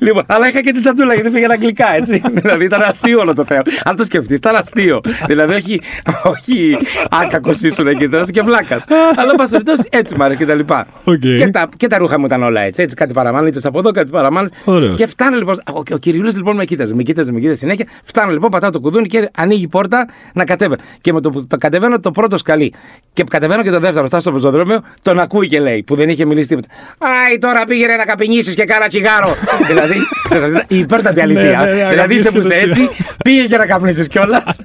Λοιπόν, 0.00 0.22
αλλά 0.26 0.48
είχα 0.48 0.60
και 0.60 0.72
τη 0.72 0.80
τσατούλα 0.80 1.14
γιατί 1.14 1.30
πήγαινα 1.30 1.52
αγγλικά, 1.52 1.96
έτσι. 1.96 2.22
δηλαδή 2.34 2.64
ήταν 2.64 2.82
αστείο 2.82 3.20
όλο 3.20 3.34
το 3.34 3.44
θέμα. 3.44 3.62
Αν 3.84 3.96
το 3.96 4.04
σκεφτείς, 4.04 4.36
ήταν 4.36 4.56
αστείο. 4.56 5.00
δηλαδή 5.26 5.54
όχι, 5.54 5.80
όχι 6.24 6.76
άκακος 7.10 7.60
ήσουν 7.62 7.86
εκεί 7.86 8.08
τώρα 8.08 8.24
και 8.30 8.42
βλάκας. 8.42 8.84
Αλλά 9.16 9.34
πα 9.34 9.46
περιπτώσει 9.50 9.88
έτσι 9.90 10.14
μ' 10.16 10.22
άρεσε 10.22 10.38
και 10.38 10.46
τα 10.46 10.54
λοιπά. 10.54 10.86
Okay. 11.04 11.36
Και, 11.36 11.48
τα, 11.48 11.68
και 11.76 11.86
τα 11.86 11.98
ρούχα 11.98 12.18
μου 12.18 12.24
ήταν 12.24 12.42
όλα 12.42 12.60
έτσι. 12.60 12.82
έτσι 12.82 12.96
κάτι 12.96 13.12
παραμάνιτσε 13.12 13.68
από 13.68 13.78
εδώ, 13.78 13.90
κάτι 13.90 14.10
παραμάνιτσε. 14.10 14.58
Και 14.94 15.06
φτάνω 15.06 15.36
λοιπόν. 15.36 15.54
Ο, 15.74 15.82
ο 15.92 15.96
Κυριούλης 15.98 16.36
λοιπόν 16.36 16.56
με 16.56 16.64
κοίταζε, 16.64 16.94
με 16.94 17.02
κοίταζε, 17.02 17.32
με 17.32 17.40
κοίταζε 17.40 17.58
συνέχεια. 17.58 17.86
Φτάνω 18.04 18.32
λοιπόν, 18.32 18.50
πατάω 18.50 18.70
το 18.70 18.80
κουδούνι 18.80 19.06
και 19.06 19.30
ανοίγει 19.36 19.62
η 19.62 19.68
πόρτα 19.68 20.08
να 20.34 20.44
κατέβω. 20.44 20.74
Και 21.00 21.12
με 21.12 21.20
το 21.20 21.30
που 21.30 21.46
το 21.46 21.56
κατεβαίνω 21.56 22.00
το 22.00 22.10
πρώτο 22.10 22.38
σκαλί. 22.38 22.72
Και 23.12 23.24
κατεβαίνω 23.30 23.62
και 23.62 23.70
το 23.70 23.80
δεύτερο, 23.80 24.06
φτάσω 24.06 24.22
στο 24.22 24.32
πεζοδρόμιο, 24.32 24.80
τον 25.02 25.18
ακούει 25.18 25.48
και 25.48 25.60
λέει 25.60 25.82
που 25.82 25.94
δεν 25.94 26.08
είχε 26.14 26.24
μιλήσει 26.24 26.48
τίποτα. 26.48 26.68
Άι 26.98 27.38
τώρα 27.38 27.64
πήγαινε 27.64 27.94
να 27.94 28.04
καπινίσεις 28.04 28.54
και 28.54 28.64
κάνα 28.64 28.86
τσιγάρο. 28.86 29.34
δηλαδή, 29.68 29.96
η 30.68 30.78
υπέρτατη 30.78 31.20
αλήθεια. 31.20 31.58
Ναι, 31.64 31.70
ναι, 31.72 31.82
ναι, 31.82 31.88
δηλαδή 31.88 32.14
είσαι 32.14 32.30
που 32.30 32.48
έτσι, 32.50 32.90
πήγε 33.24 33.46
και 33.46 33.56
να 33.56 33.66
καπνίσει 33.66 34.06
κιόλας. 34.06 34.58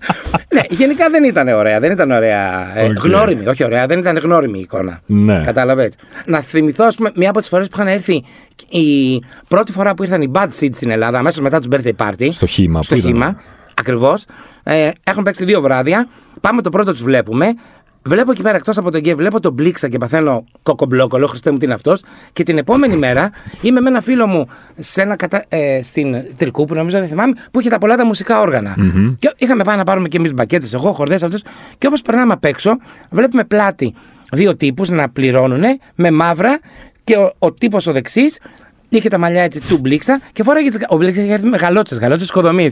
ναι, 0.53 0.61
γενικά 0.69 1.09
δεν 1.09 1.23
ήταν 1.23 1.47
ωραία. 1.47 1.79
Δεν 1.79 1.91
ήταν 1.91 2.11
ωραία. 2.11 2.73
Okay. 2.75 2.77
Ε, 2.77 2.91
γνώριμη, 3.01 3.47
όχι 3.47 3.63
ωραία, 3.63 3.85
δεν 3.85 3.99
ήταν 3.99 4.17
γνώριμη 4.17 4.57
η 4.57 4.61
εικόνα. 4.61 4.99
Ναι. 5.05 5.41
Κατάλαβες. 5.45 5.93
Να 6.25 6.39
θυμηθώ, 6.41 6.85
ας 6.85 6.95
πούμε, 6.95 7.11
μία 7.15 7.29
από 7.29 7.39
τις 7.39 7.47
φορές 7.47 7.67
που 7.67 7.73
είχαν 7.75 7.87
έρθει 7.87 8.23
η 8.69 9.19
πρώτη 9.47 9.71
φορά 9.71 9.93
που 9.93 10.03
ήρθαν 10.03 10.21
οι 10.21 10.31
Bad 10.33 10.47
Seeds 10.59 10.73
στην 10.73 10.89
Ελλάδα, 10.89 11.17
αμέσως 11.17 11.41
μετά 11.41 11.59
τους 11.59 11.67
birthday 11.71 12.07
party. 12.07 12.29
Στο 12.31 12.45
χήμα. 12.45 12.83
Στο 12.83 12.99
χήμα. 12.99 13.41
Ακριβώς. 13.79 14.25
Ε, 14.63 14.89
έχουν 15.03 15.23
παίξει 15.23 15.45
δύο 15.45 15.61
βράδια. 15.61 16.07
Πάμε 16.41 16.61
το 16.61 16.69
πρώτο 16.69 16.91
τους 16.91 17.03
βλέπουμε. 17.03 17.53
Βλέπω 18.01 18.31
εκεί 18.31 18.41
πέρα 18.41 18.55
εκτός 18.55 18.77
από 18.77 18.91
τον 18.91 19.01
γκέι, 19.01 19.15
βλέπω 19.15 19.39
τον 19.39 19.53
Μπλίξα 19.53 19.89
και 19.89 19.97
παθαίνω 19.97 20.43
κοκομπλόκο. 20.63 21.17
Λέω 21.17 21.27
Χριστέ 21.27 21.51
μου, 21.51 21.57
τι 21.57 21.65
είναι 21.65 21.73
αυτός. 21.73 22.03
Και 22.33 22.43
την 22.43 22.57
επόμενη 22.57 22.97
μέρα 22.97 23.31
είμαι 23.61 23.79
με 23.81 23.89
ένα 23.89 24.01
φίλο 24.01 24.27
μου 24.27 24.47
σε 24.77 25.01
ένα 25.01 25.15
κατα... 25.15 25.43
ε, 25.47 25.79
στην 25.83 26.15
Τρικού, 26.37 26.65
που 26.65 26.73
νομίζω 26.73 26.99
δεν 26.99 27.07
θυμάμαι, 27.07 27.33
που 27.51 27.59
είχε 27.59 27.69
τα 27.69 27.77
πολλά 27.77 27.95
τα 27.95 28.05
μουσικά 28.05 28.39
όργανα. 28.39 28.75
Mm-hmm. 28.79 29.15
Και 29.19 29.33
είχαμε 29.37 29.63
πάει 29.63 29.77
να 29.77 29.83
πάρουμε 29.83 30.07
και 30.07 30.17
εμείς 30.17 30.33
μπακέτες, 30.33 30.73
εγώ, 30.73 30.91
χορδές 30.91 31.23
αυτού. 31.23 31.39
Και 31.77 31.87
όπως 31.87 32.01
περνάμε 32.01 32.33
απ' 32.33 32.45
έξω, 32.45 32.77
βλέπουμε 33.09 33.43
πλάτη 33.43 33.93
δύο 34.31 34.55
τύπους 34.55 34.89
να 34.89 35.09
πληρώνουν 35.09 35.63
με 35.95 36.11
μαύρα 36.11 36.59
και 37.03 37.15
ο, 37.15 37.33
ο 37.39 37.53
τύπος 37.53 37.87
ο 37.87 37.91
δεξής 37.91 38.39
Είχε 38.89 39.09
τα 39.09 39.17
μαλλιά 39.17 39.43
έτσι 39.43 39.61
του 39.67 39.77
μπλίξα 39.77 40.21
και 40.33 40.43
φόραγε. 40.43 40.69
Ο 40.89 40.97
μπλίξας 40.97 41.23
είχε 41.23 41.33
έρθει 41.33 41.47
με 41.47 41.57
γαλότσες, 41.57 41.99
γαλότσες 41.99 42.27
οικοδομή. 42.27 42.71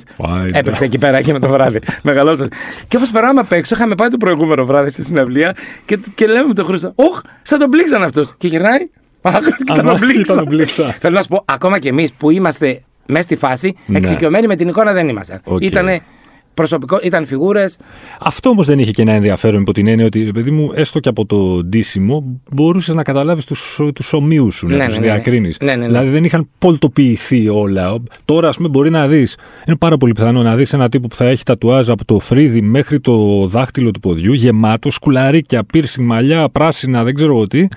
Έπαιξε 0.52 0.86
εκεί 0.86 0.98
πέρα 0.98 1.18
εκείνο 1.18 1.40
το 1.40 1.48
βράδυ. 1.48 1.80
με 2.04 2.12
γαλότσες. 2.12 2.48
Και 2.88 2.98
όπως 2.98 3.10
περνάμε 3.10 3.40
απ' 3.40 3.52
έξω, 3.52 3.76
είχαμε 3.76 3.96
πάει 3.96 4.10
το 4.10 4.18
προηγούμενο 4.18 4.66
βράδυ 4.66 4.90
στη 4.90 5.04
συναυλία 5.04 5.56
και, 5.86 6.00
και 6.16 6.28
λέμε 6.28 6.48
με 6.48 6.54
τον 6.54 6.66
Χρήστο, 6.66 6.92
Ωχ, 6.96 7.22
σαν 7.42 7.60
τον 7.60 7.70
μπλίξαν 7.70 8.04
αυτός. 8.04 8.36
Και 8.38 8.48
γυρνάει. 8.48 8.90
Αχ, 9.22 9.36
ήταν 9.70 10.46
μπλίξα. 10.48 10.96
Θέλω 11.00 11.16
να 11.16 11.22
σου 11.22 11.28
πω, 11.28 11.44
ακόμα 11.46 11.80
και 11.80 11.90
εμείς 11.90 12.14
που 12.14 12.30
είμαστε 12.30 12.82
μέσα 13.06 13.22
στη 13.24 13.36
φάση, 13.36 13.76
ναι. 13.86 13.98
εξοικειωμένοι 13.98 14.48
με 14.48 14.56
την 14.56 14.68
εικόνα 14.68 14.94
δεν 14.94 15.10
ήμασταν. 15.10 15.42
Okay. 15.46 15.62
Ήτανε 15.62 16.02
προσωπικό, 16.58 17.00
ήταν 17.04 17.26
φιγούρες. 17.26 17.78
Αυτό 18.20 18.50
όμως 18.50 18.66
δεν 18.66 18.80
είχε 18.80 18.92
και 18.92 19.02
ένα 19.02 19.12
ενδιαφέρον 19.12 19.62
υπό 19.62 19.74
την 19.74 19.88
έννοια 19.88 20.06
ότι, 20.06 20.32
παιδί 20.34 20.52
μου, 20.52 20.70
έστω 20.74 21.00
και 21.00 21.10
από 21.10 21.26
το 21.26 21.64
ντύσιμο, 21.64 22.42
μπορούσες 22.54 22.96
να 22.96 23.04
καταλάβεις 23.04 23.46
τους 23.94 24.14
ομοίους 24.14 24.56
σου, 24.56 24.68
να 24.68 24.76
ναι, 24.76 24.86
τους 24.86 24.96
ναι, 24.96 25.02
διακρίνεις. 25.02 25.58
Ναι, 25.62 25.72
ναι, 25.72 25.78
ναι, 25.78 25.88
δηλαδή 25.88 26.10
δεν 26.10 26.24
είχαν 26.24 26.50
πολτοποιηθεί 26.58 27.50
όλα. 27.50 27.98
Τώρα, 28.26 28.48
ας 28.48 28.58
πούμε, 28.58 28.70
μπορεί 28.70 28.90
να 28.90 29.08
δεις. 29.08 29.38
Είναι 29.68 29.78
πάρα 29.78 29.98
πολύ 29.98 30.12
πιθανό 30.12 30.42
να 30.42 30.56
δεις 30.56 30.74
ένα 30.74 30.90
τύπο 30.90 31.08
που 31.08 31.16
θα 31.16 31.26
έχει 31.26 31.44
τατουάζ 31.44 31.90
από 31.90 32.06
το 32.06 32.20
φρύδι 32.20 32.62
μέχρι 32.62 33.00
το 33.00 33.48
δάχτυλο 33.48 33.92
του 33.92 34.00
ποδιού, 34.00 34.34
γεμάτο, 34.34 34.92
σκουλαρίκια, 34.92 35.64
πύρση, 35.64 36.02
μαλλιά, 36.02 36.50
πράσινα, 36.50 37.04
δεν 37.04 37.14
ξέρω 37.14 37.48
τι 37.48 37.68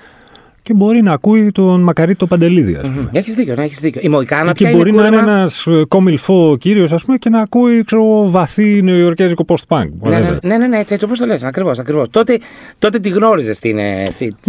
και 0.63 0.73
μπορεί 0.73 1.01
να 1.01 1.13
ακούει 1.13 1.51
τον 1.51 1.81
Μακαρίτο 1.81 2.27
Παντελίδη, 2.27 2.75
ας 2.75 2.89
πούμε. 2.89 3.03
Mm-hmm. 3.03 3.15
Έχεις 3.17 3.35
δίκιο, 3.35 3.55
ναι, 3.55 3.63
έχεις 3.63 3.79
δίκιο. 3.79 4.01
Η 4.03 4.09
Μοϊκάνα 4.09 4.51
Και 4.51 4.69
μπορεί 4.69 4.91
να 4.91 5.07
είναι 5.07 5.17
ένας 5.17 5.67
ε, 5.67 5.83
κόμιλφό 5.87 6.57
κύριος, 6.59 6.91
ας 6.91 7.03
πούμε, 7.05 7.17
και 7.17 7.29
να 7.29 7.41
ακούει 7.41 7.83
ξέρω, 7.83 8.29
βαθύ 8.29 8.81
νεοϊορκέζικο 8.83 9.45
post-punk. 9.47 9.89
Ναι, 10.01 10.19
ναι, 10.19 10.37
ναι, 10.43 10.57
ναι, 10.57 10.67
ναι, 10.67 10.77
έτσι, 10.77 10.93
έτσι 10.93 11.05
όπως 11.05 11.19
το 11.19 11.25
λες. 11.25 11.43
Ακριβώς, 11.43 11.79
ακριβώς. 11.79 12.09
Τότε, 12.09 12.39
τότε 12.79 12.99
τη 12.99 13.09
γνώριζες 13.09 13.59
την, 13.59 13.77
ε, 13.77 14.03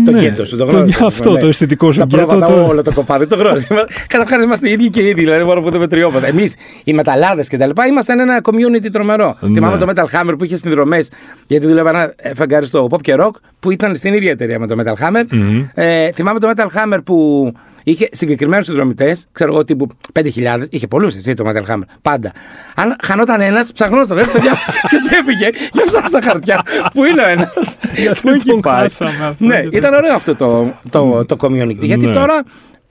το 0.05 0.11
ναι, 0.11 0.21
γκέτο 0.21 0.45
σου. 0.45 0.57
Το 0.57 0.65
γνώριζες. 0.65 1.01
Αυτό, 1.01 1.39
το 1.39 1.47
αισθητικό 1.47 1.93
σου 1.93 2.03
γκέτο. 2.03 2.39
Το 2.39 2.67
όλο 2.67 2.83
το 2.83 2.93
κοπάδι, 2.93 3.27
το 3.27 3.37
γνώριζες. 3.37 3.69
Καταρχάς 4.07 4.43
είμαστε 4.43 4.69
οι 4.69 4.73
ίδιοι 4.73 4.91
και 4.91 5.01
οι 5.01 5.07
ίδιοι, 5.07 5.23
δηλαδή 5.23 5.45
μόνο 5.45 5.61
που 5.61 5.71
δεν 5.71 5.81
μετριόμαστε. 5.81 6.29
Εμείς 6.29 6.55
οι 6.85 6.93
μεταλλάδες 6.93 7.49
και 7.49 7.57
τα 7.57 7.67
λοιπά 7.67 7.87
ήμασταν 7.87 8.19
ένα 8.21 8.41
community 8.43 8.91
τρομερό. 8.93 9.37
Θυμάμαι 9.55 9.79
το 9.79 9.87
Metal 9.89 10.05
Hammer 10.05 10.35
που 10.39 10.45
είχε 10.45 10.57
συνδρομέ, 10.57 10.99
γιατί 11.47 11.67
δούλευα 11.67 11.89
ένα 11.91 12.15
φεγγαριστό 12.35 12.87
pop 12.91 13.01
και 13.01 13.15
rock 13.19 13.31
που 13.61 13.71
ήταν 13.71 13.95
στην 13.95 14.15
ίδια 14.15 14.31
εταιρεία 14.31 14.59
με 14.59 14.67
το 14.67 14.77
Metal 14.79 14.95
Hammer. 15.03 15.25
Ε, 16.03 16.13
θυμάμαι 16.13 16.39
το 16.39 16.53
Metal 16.55 16.67
Hammer 16.67 16.99
που 17.05 17.53
είχε 17.83 18.09
συγκεκριμένους 18.13 18.67
συνδρομητές, 18.67 19.27
ξέρω 19.33 19.53
εγώ 19.53 19.65
τύπου 19.65 19.87
5.000, 20.13 20.63
είχε 20.71 20.87
πολλούς 20.87 21.15
εσύ 21.15 21.35
το 21.35 21.45
Metal 21.47 21.71
Hammer, 21.71 21.83
πάντα. 22.03 22.33
Αν 22.75 22.97
χανόταν 23.03 23.41
ένας, 23.41 23.73
ψαχνόταν, 23.73 24.17
ρε 24.17 24.25
παιδιά, 24.25 24.57
ποιος 24.89 25.07
έφυγε, 25.07 25.51
για 25.73 25.85
ψάξει 25.87 26.13
τα 26.13 26.21
χαρτιά. 26.23 26.63
Πού 26.95 27.05
είναι 27.05 27.23
ο 27.23 27.29
ένας, 27.29 27.79
Πού 28.23 28.29
έχει 28.29 28.61
πάει. 28.61 28.87
Ναι, 29.39 29.61
ήταν 29.73 29.95
ωραίο 29.95 30.15
αυτό 30.15 30.35
το, 30.35 30.75
το, 30.91 31.25
το 31.25 31.37
community. 31.41 31.79
Γιατί 31.81 32.07
ναι. 32.07 32.13
τώρα, 32.13 32.43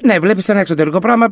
ναι, 0.04 0.20
βλέπεις 0.20 0.50
ένα 0.50 0.60
εξωτερικό 0.60 1.00
πράγμα 1.00 1.28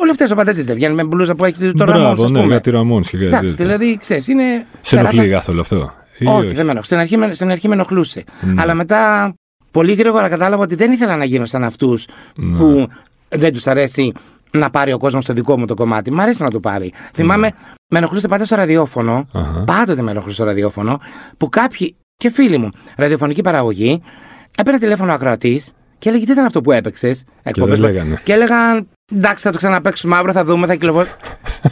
Όλοι 0.00 0.10
αυτές 0.10 0.30
οι 0.30 0.34
φανταζίε 0.34 0.64
δεν 0.64 0.74
βγαίνουν 0.74 0.96
με 0.96 1.04
μπλούζα 1.04 1.34
που 1.34 1.44
έχεις 1.44 1.58
το 1.58 1.84
Ραμόν. 1.84 2.14
Μπράβο, 2.14 2.28
ναι, 2.28 2.46
για 2.46 2.60
τη 2.60 2.70
Ραμόν 2.70 3.02
και 3.02 3.16
Εντάξει, 3.16 3.54
δηλαδή 3.54 3.96
ξέρεις, 4.00 4.28
είναι. 4.28 4.66
Σε 4.80 4.98
ενοχλεί 4.98 5.28
καθόλου 5.28 5.60
αυτό. 5.60 5.92
Όχι, 6.24 6.46
δεν 6.46 6.64
με 6.64 6.70
ενοχλούσε. 6.70 7.32
Στην 7.32 7.50
αρχή 7.50 7.68
με 7.68 7.74
ενοχλούσε. 7.74 8.24
Ναι. 8.40 8.62
Αλλά 8.62 8.74
μετά 8.74 9.34
πολύ 9.70 9.92
γρήγορα 9.92 10.28
κατάλαβα 10.28 10.62
ότι 10.62 10.74
δεν 10.74 10.92
ήθελα 10.92 11.16
να 11.16 11.24
γίνω 11.24 11.46
σαν 11.46 11.64
αυτούς 11.64 12.06
ναι. 12.36 12.56
που 12.56 12.88
δεν 13.28 13.52
τους 13.52 13.66
αρέσει 13.66 14.12
να 14.50 14.70
πάρει 14.70 14.92
ο 14.92 14.98
κόσμος 14.98 15.24
το 15.24 15.32
δικό 15.32 15.58
μου 15.58 15.66
το 15.66 15.74
κομμάτι. 15.74 16.12
Μ' 16.12 16.20
αρέσει 16.20 16.42
να 16.42 16.50
το 16.50 16.60
πάρει. 16.60 16.92
Ναι. 16.94 17.08
Θυμάμαι, 17.14 17.52
με 17.88 17.98
ενοχλούσε 17.98 18.28
πάντα 18.28 18.44
στο 18.44 18.56
ραδιόφωνο. 18.56 19.28
Uh-huh. 19.32 19.64
Πάντοτε 19.64 20.02
με 20.02 20.10
ενοχλούσε 20.10 20.34
στο 20.34 20.44
ραδιόφωνο. 20.44 21.00
Που 21.36 21.48
κάποιοι 21.48 21.96
και 22.16 22.30
φίλοι 22.30 22.58
μου, 22.58 22.68
ραδιοφωνική 22.96 23.40
παραγωγή, 23.40 24.02
έπαιρνε 24.56 24.78
τηλέφωνο 24.78 25.12
ακροατής 25.12 25.72
και 25.98 26.08
έλεγε 26.08 26.24
τι 26.24 26.32
ήταν 26.32 26.44
αυτό 26.44 26.60
που 26.60 26.72
έπαιξες. 26.72 27.24
Και, 27.42 27.62
και 28.24 28.32
έλεγαν 28.32 28.88
Εντάξει, 29.14 29.44
θα 29.44 29.50
το 29.50 29.56
ξαναπέξουμε 29.56 30.16
αύριο, 30.16 30.32
θα 30.32 30.44
δούμε, 30.44 30.66
θα 30.66 30.72
κυκλοφορήσει. 30.72 31.14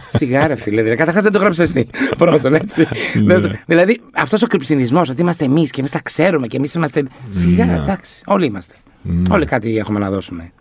Σιγά, 0.08 0.46
ρε 0.46 0.54
φίλε. 0.54 0.76
Δηλαδή, 0.76 0.96
καταρχάς 0.96 1.22
δεν 1.22 1.32
το 1.32 1.38
γράψε 1.38 1.62
εσύ. 1.62 1.86
Πρώτον, 2.18 2.54
έτσι. 2.54 2.88
Ναι. 3.22 3.36
δηλαδή, 3.66 4.00
αυτός 4.14 4.42
ο 4.42 4.46
κρυψινισμός, 4.46 5.08
ότι 5.08 5.20
είμαστε 5.20 5.44
εμείς 5.44 5.70
και 5.70 5.80
εμείς 5.80 5.90
τα 5.90 6.00
ξέρουμε 6.02 6.46
και 6.46 6.56
εμείς 6.56 6.74
είμαστε. 6.74 7.02
Σιγά, 7.28 7.64
ναι. 7.64 7.74
εντάξει, 7.74 8.22
όλοι 8.26 8.46
είμαστε. 8.46 8.74
Ναι. 9.02 9.22
Όλοι 9.30 9.46
κάτι 9.46 9.78
έχουμε 9.78 9.98
να 9.98 10.10
δώσουμε. 10.10 10.52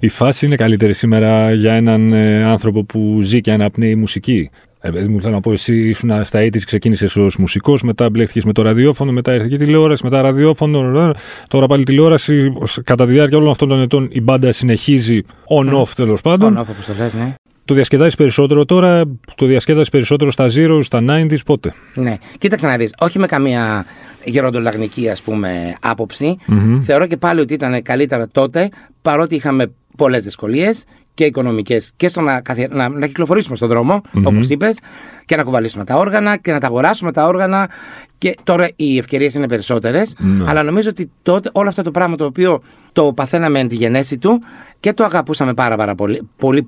Η 0.00 0.08
φάση 0.08 0.46
είναι 0.46 0.56
καλύτερη 0.56 0.94
σήμερα 0.94 1.52
για 1.52 1.72
έναν 1.72 2.12
ε, 2.12 2.44
άνθρωπο 2.44 2.84
που 2.84 3.18
ζει 3.22 3.40
και 3.40 3.52
αναπνέει 3.52 3.94
μουσική. 3.94 4.50
Ε, 4.80 4.90
παιδί 4.90 5.08
μου, 5.08 5.20
θέλω 5.20 5.34
να 5.34 5.40
πω, 5.40 5.52
εσύ 5.52 5.88
ήσουν 5.88 6.24
στα 6.24 6.38
έτη, 6.38 6.58
ξεκίνησες 6.58 7.16
ως 7.16 7.36
μουσικός, 7.36 7.82
μετά 7.82 8.10
μπλέχτηκες 8.10 8.44
με 8.44 8.52
το 8.52 8.62
ραδιόφωνο, 8.62 9.12
μετά 9.12 9.34
ήρθε 9.34 9.48
και 9.48 9.56
τηλεόραση, 9.56 10.04
μετά 10.04 10.22
ραδιόφωνο. 10.22 11.12
Τώρα 11.48 11.66
πάλι 11.66 11.84
τηλεόραση. 11.84 12.52
Κατά 12.84 13.06
τη 13.06 13.12
διάρκεια 13.12 13.38
όλων 13.38 13.50
αυτών 13.50 13.68
των 13.68 13.80
ετών 13.80 14.08
η 14.12 14.20
μπάντα 14.20 14.52
συνεχίζει 14.52 15.20
on-off 15.60 15.88
τέλος 15.96 16.20
πάντων. 16.20 16.58
On-off, 16.58 16.68
όπως 16.70 16.86
το 16.86 16.92
λες, 16.98 17.14
ναι. 17.14 17.34
Το 17.64 17.74
διασκεδάζεις 17.74 18.14
περισσότερο 18.14 18.64
τώρα, 18.64 19.04
το 19.34 19.46
διασκέδασε 19.46 19.90
περισσότερο 19.90 20.30
στα 20.30 20.46
Zero, 20.54 20.78
στα 20.82 21.00
90s, 21.08 21.44
πότε; 21.46 21.74
Ναι, 21.94 22.16
κοίταξε 22.38 22.66
να 22.66 22.76
δεις. 22.76 22.94
Όχι 23.00 23.18
με 23.18 23.26
καμία 23.26 23.84
γεροντολαγνική 24.24 25.10
ας 25.10 25.22
πούμε 25.22 25.74
άποψη. 25.80 26.36
Θεωρώ 26.80 27.06
και 27.06 27.16
πάλι 27.16 27.40
ότι 27.40 27.54
ήταν 27.54 27.82
καλύτερα 27.82 28.28
τότε, 28.28 28.68
παρότι 29.02 29.34
είχαμε 29.34 29.72
πολλές 29.96 30.24
δυσκολίες 30.24 30.84
και 31.14 31.24
οικονομικές 31.24 31.92
και 31.96 32.08
στο 32.08 32.20
να, 32.20 32.40
καθε... 32.40 32.68
να, 32.70 32.88
να 32.88 33.06
κυκλοφορήσουμε 33.06 33.56
στον 33.56 33.68
δρόμο, 33.68 34.00
mm-hmm. 34.04 34.22
όπως 34.24 34.48
είπες, 34.48 34.78
και 35.24 35.36
να 35.36 35.42
κουβαλήσουμε 35.42 35.84
τα 35.84 35.96
όργανα 35.96 36.36
και 36.36 36.52
να 36.52 36.60
τα 36.60 36.66
αγοράσουμε 36.66 37.12
τα 37.12 37.26
όργανα. 37.26 37.70
Και 38.18 38.34
τώρα 38.44 38.68
οι 38.76 38.98
ευκαιρίες 38.98 39.34
είναι 39.34 39.46
περισσότερες. 39.46 40.14
Ναι. 40.18 40.44
Αλλά 40.48 40.62
νομίζω 40.62 40.88
ότι 40.88 41.10
τότε 41.22 41.50
όλο 41.52 41.68
αυτό 41.68 41.82
το 41.82 41.90
πράγμα 41.90 42.16
το 42.16 42.24
οποίο 42.24 42.62
το 42.92 43.12
παθαίναμε 43.12 43.58
εν 43.58 43.68
τη 43.68 43.74
γενέση 43.74 44.18
του 44.18 44.42
και 44.80 44.92
το 44.92 45.04
αγαπούσαμε 45.04 45.54
πάρα, 45.54 45.76
πάρα 45.76 45.94
πολύ. 45.94 46.28
πολύ 46.36 46.66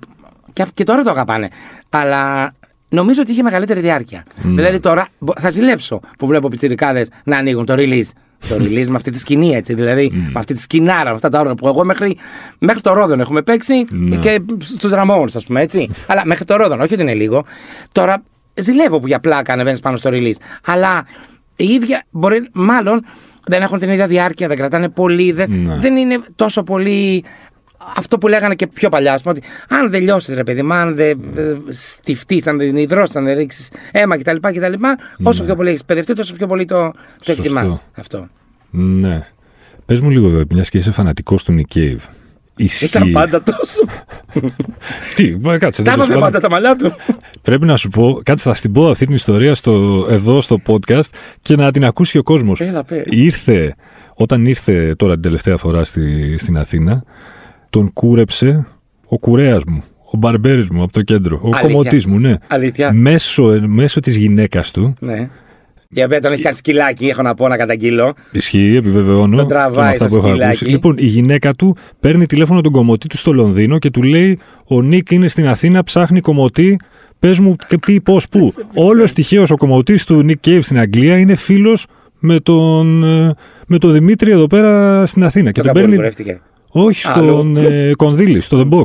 και, 0.57 0.63
αυ- 0.63 0.75
και 0.75 0.85
τώρα 0.85 1.03
το 1.03 1.11
αγαπάνε. 1.11 1.49
Αλλά 1.91 2.53
νομίζω 2.89 3.21
ότι 3.23 3.31
είχε 3.31 3.43
μεγαλύτερη 3.43 3.81
διάρκεια. 3.81 4.25
Δηλαδή 4.43 4.81
τώρα 4.81 5.09
μπο- 5.19 5.33
θα 5.41 5.51
ζηλέψω 5.51 6.01
που 6.19 6.27
βλέπω 6.27 6.49
πιτσιρικάδες 6.49 7.09
να 7.25 7.37
ανοίγουν 7.37 7.65
το 7.65 7.75
release. 7.77 8.09
Το 8.49 8.55
release 8.65 8.87
με 8.89 8.97
αυτή 8.97 9.11
τη 9.11 9.19
σκηνή 9.19 9.55
έτσι, 9.55 9.75
δηλαδή 9.75 10.11
με 10.13 10.33
αυτή 10.41 10.55
τη 10.55 10.61
σκηνάρα, 10.61 11.05
με 11.09 11.15
αυτά 11.15 11.29
τα 11.29 11.39
όργανα 11.39 11.57
που 11.57 11.69
εγώ 11.69 11.85
μέχρι, 11.85 12.17
μέχρι 12.59 12.81
το 12.81 12.93
Ρόδον 12.93 13.21
έχουμε 13.21 13.43
παίξει 13.43 13.85
και 14.21 14.41
στους 14.61 14.93
Ραμόνου, 14.93 15.25
ας 15.35 15.45
πούμε 15.47 15.61
έτσι. 15.61 15.89
Αλλά 16.11 16.23
μέχρι 16.25 16.45
το 16.45 16.57
Ρόδον, 16.57 16.81
όχι 16.81 16.93
ότι 16.95 17.03
είναι 17.03 17.15
λίγο. 17.15 17.45
Τώρα 17.93 18.23
ζηλεύω 18.55 19.01
που 19.01 19.07
για 19.07 19.21
πλάκα 19.21 19.53
ανεβαίνεις 19.53 19.81
πάνω 19.81 19.97
στο 19.97 20.11
release. 20.13 20.37
Αλλά 20.67 21.07
η 21.57 21.65
ίδια 21.65 22.03
μπορεί, 22.11 22.49
μάλλον 22.53 23.05
δεν 23.47 23.63
έχουν 23.63 23.79
την 23.79 23.91
ίδια 23.91 24.07
διάρκεια, 24.07 24.49
δεν 24.49 24.57
κρατάνε 24.57 24.89
πολύ, 24.89 25.33
δεν, 25.33 25.51
Ναι. 25.51 25.77
δεν 25.79 25.97
είναι 25.97 26.19
τόσο 26.37 26.63
πολύ 26.63 27.25
αυτό 27.97 28.19
που 28.19 28.29
λέγανε 28.29 28.55
και 28.55 28.67
πιο 28.67 28.89
παλιά, 28.89 29.13
ας 29.13 29.23
πούμε, 29.23 29.35
ότι 29.39 29.47
αν 29.69 29.91
δεν 29.91 30.03
λιώσεις, 30.03 30.35
ρε 30.35 30.45
παιδί 30.45 30.63
μου, 30.63 30.73
αν 30.73 30.95
δεν 30.95 31.21
ε, 31.37 31.57
στιφτεί, 31.69 32.43
αν 32.47 32.59
δεν 32.59 32.77
υδρώσεις, 32.77 33.17
αν 33.17 33.25
δεν 33.25 33.37
ρίξεις 33.37 33.71
αίμα 33.93 34.19
κτλ. 34.19 34.37
κτλ 34.41 34.73
όσο 35.23 35.45
πιο 35.45 35.57
πολύ 35.57 35.69
έχεις 35.69 35.85
παιδευτεί, 35.85 36.15
τόσο 36.15 36.35
πιο 36.35 36.47
πολύ 36.47 36.65
το, 36.65 36.75
το 36.75 36.95
Σωστό. 37.25 37.43
εκτιμάς 37.43 37.83
αυτό. 37.93 38.29
Ναι. 38.71 39.27
Πες 39.87 40.01
μου 40.01 40.11
λίγο, 40.11 40.43
μιας 40.51 40.69
και 40.69 40.79
είσαι 40.79 40.91
φανατικός 40.91 41.45
του 41.45 41.55
Nick 41.59 41.77
Cave. 41.77 41.99
Ισχύει. 42.57 42.85
Ήταν 42.85 43.11
πάντα 43.11 43.43
τόσο. 43.43 43.85
Τι, 45.17 45.37
μα 45.41 45.59
κάτσε. 45.59 45.83
Τα 45.83 45.93
τέλος 45.93 46.09
έβαζε 46.09 46.21
πάντων. 46.21 46.33
πάντα 46.33 46.41
τα 46.41 46.51
μαλλιά 46.51 46.77
του. 46.77 46.97
Πρέπει 47.43 47.67
να 47.67 47.77
σου 47.77 47.89
πω, 47.89 48.21
κάτσε 48.23 48.49
θα 48.49 48.55
στην 48.55 48.73
πω 48.73 48.89
αυτή 48.91 49.07
την 49.07 49.15
ιστορία 49.15 49.55
στο, 49.55 50.07
εδώ 50.11 50.41
στο 50.41 50.61
podcast 50.67 51.09
και 51.43 51.57
να 51.57 51.71
την 51.71 51.85
ακούσει 51.85 52.13
και 52.13 52.19
ο 52.19 52.23
κόσμος. 52.23 52.61
Έλα, 52.61 52.85
πες. 52.85 53.05
Ήρθε, 53.07 53.75
όταν 54.15 54.47
ήρθε 54.47 54.95
τώρα 54.95 55.13
την 55.13 55.23
τελευταία 55.23 55.57
φορά 55.57 55.85
στη, 55.85 56.37
στην 56.39 56.59
Αθήνα, 56.59 57.03
τον 57.77 57.93
κούρεψε 57.93 58.67
ο 59.09 59.19
κουρέας 59.19 59.63
μου, 59.69 59.83
ο 60.13 60.17
μπαρμπέρης 60.17 60.69
μου 60.69 60.83
από 60.83 60.93
το 60.93 61.03
κέντρο, 61.03 61.41
ο 61.43 61.47
Αλήθεια. 61.47 61.61
κομμωτής 61.69 62.07
μου, 62.07 62.19
ναι. 62.19 62.35
Αλήθεια. 62.49 62.93
Μέσω, 62.93 63.61
μέσω 63.67 64.01
της 64.01 64.17
γυναίκας 64.17 64.71
του, 64.71 64.95
Ναι. 65.01 65.29
Η 65.89 66.03
οποία 66.03 66.21
τον 66.21 66.33
έχεις 66.33 66.45
κάνει 66.45 66.57
σκυλάκι, 66.57 67.07
έχω 67.07 67.23
να 67.23 67.35
πω 67.35 67.49
να 67.49 67.57
καταγγείλω. 67.57 68.15
Ισχύει, 68.33 68.77
επιβεβαιώνω. 68.77 69.37
Τον 69.37 69.49
τραβάει 69.49 69.93
και 69.93 69.99
με 69.99 70.05
αυτά 70.05 70.09
στο 70.09 70.19
που 70.19 70.25
έχω 70.27 70.29
σκυλάκι. 70.29 70.57
ακούσει. 70.57 70.65
Λοιπόν, 70.71 70.95
η 70.99 71.05
γυναίκα 71.07 71.53
του 71.55 71.77
παίρνει 72.01 72.27
τηλέφωνο 72.27 72.61
τον 72.61 72.73
κομμωτή 72.73 73.07
του 73.07 73.17
στο 73.17 73.33
Λονδίνο 73.33 73.79
και 73.79 73.91
του 73.91 74.03
λέει: 74.03 74.39
Ο 74.65 74.83
Νίκ 74.83 75.11
είναι 75.11 75.29
στην 75.29 75.49
Αθήνα, 75.49 75.83
ψάχνει 75.85 76.21
κομμωτή. 76.21 76.79
Πες 77.19 77.39
μου 77.39 77.57
και 77.69 77.77
τι, 77.77 78.01
πώς, 78.01 78.29
πού. 78.29 78.53
Όλος 78.89 79.13
τυχαίω 79.13 79.45
ο 79.51 79.57
κομμωτής 79.57 80.05
του 80.05 80.23
Νίκ 80.23 80.41
Κέιβ 80.41 80.63
στην 80.65 80.79
Αγγλία 80.79 81.19
είναι 81.19 81.35
φίλος 81.35 81.87
με 82.19 82.41
τον, 82.41 83.05
ε, 83.05 83.35
με 83.67 83.79
τον 83.79 83.93
Δημήτρη 83.93 84.31
εδώ 84.31 84.47
πέρα 84.47 85.07
στην 85.07 85.25
Αθήνα. 85.25 85.51
Και 85.51 85.61
Το 85.63 85.67
τον 85.67 85.75
καμπόρι 85.83 85.97
παίρνει. 85.97 86.41
Κουρεύτηκε. 86.81 87.09
Όχι, 87.09 87.19
Άλλο. 87.19 87.33
στον 87.33 87.57
ε, 87.57 87.93
Κονδύλη, 87.97 88.41
στο 88.41 88.69
The 88.71 88.75
Box. 88.79 88.85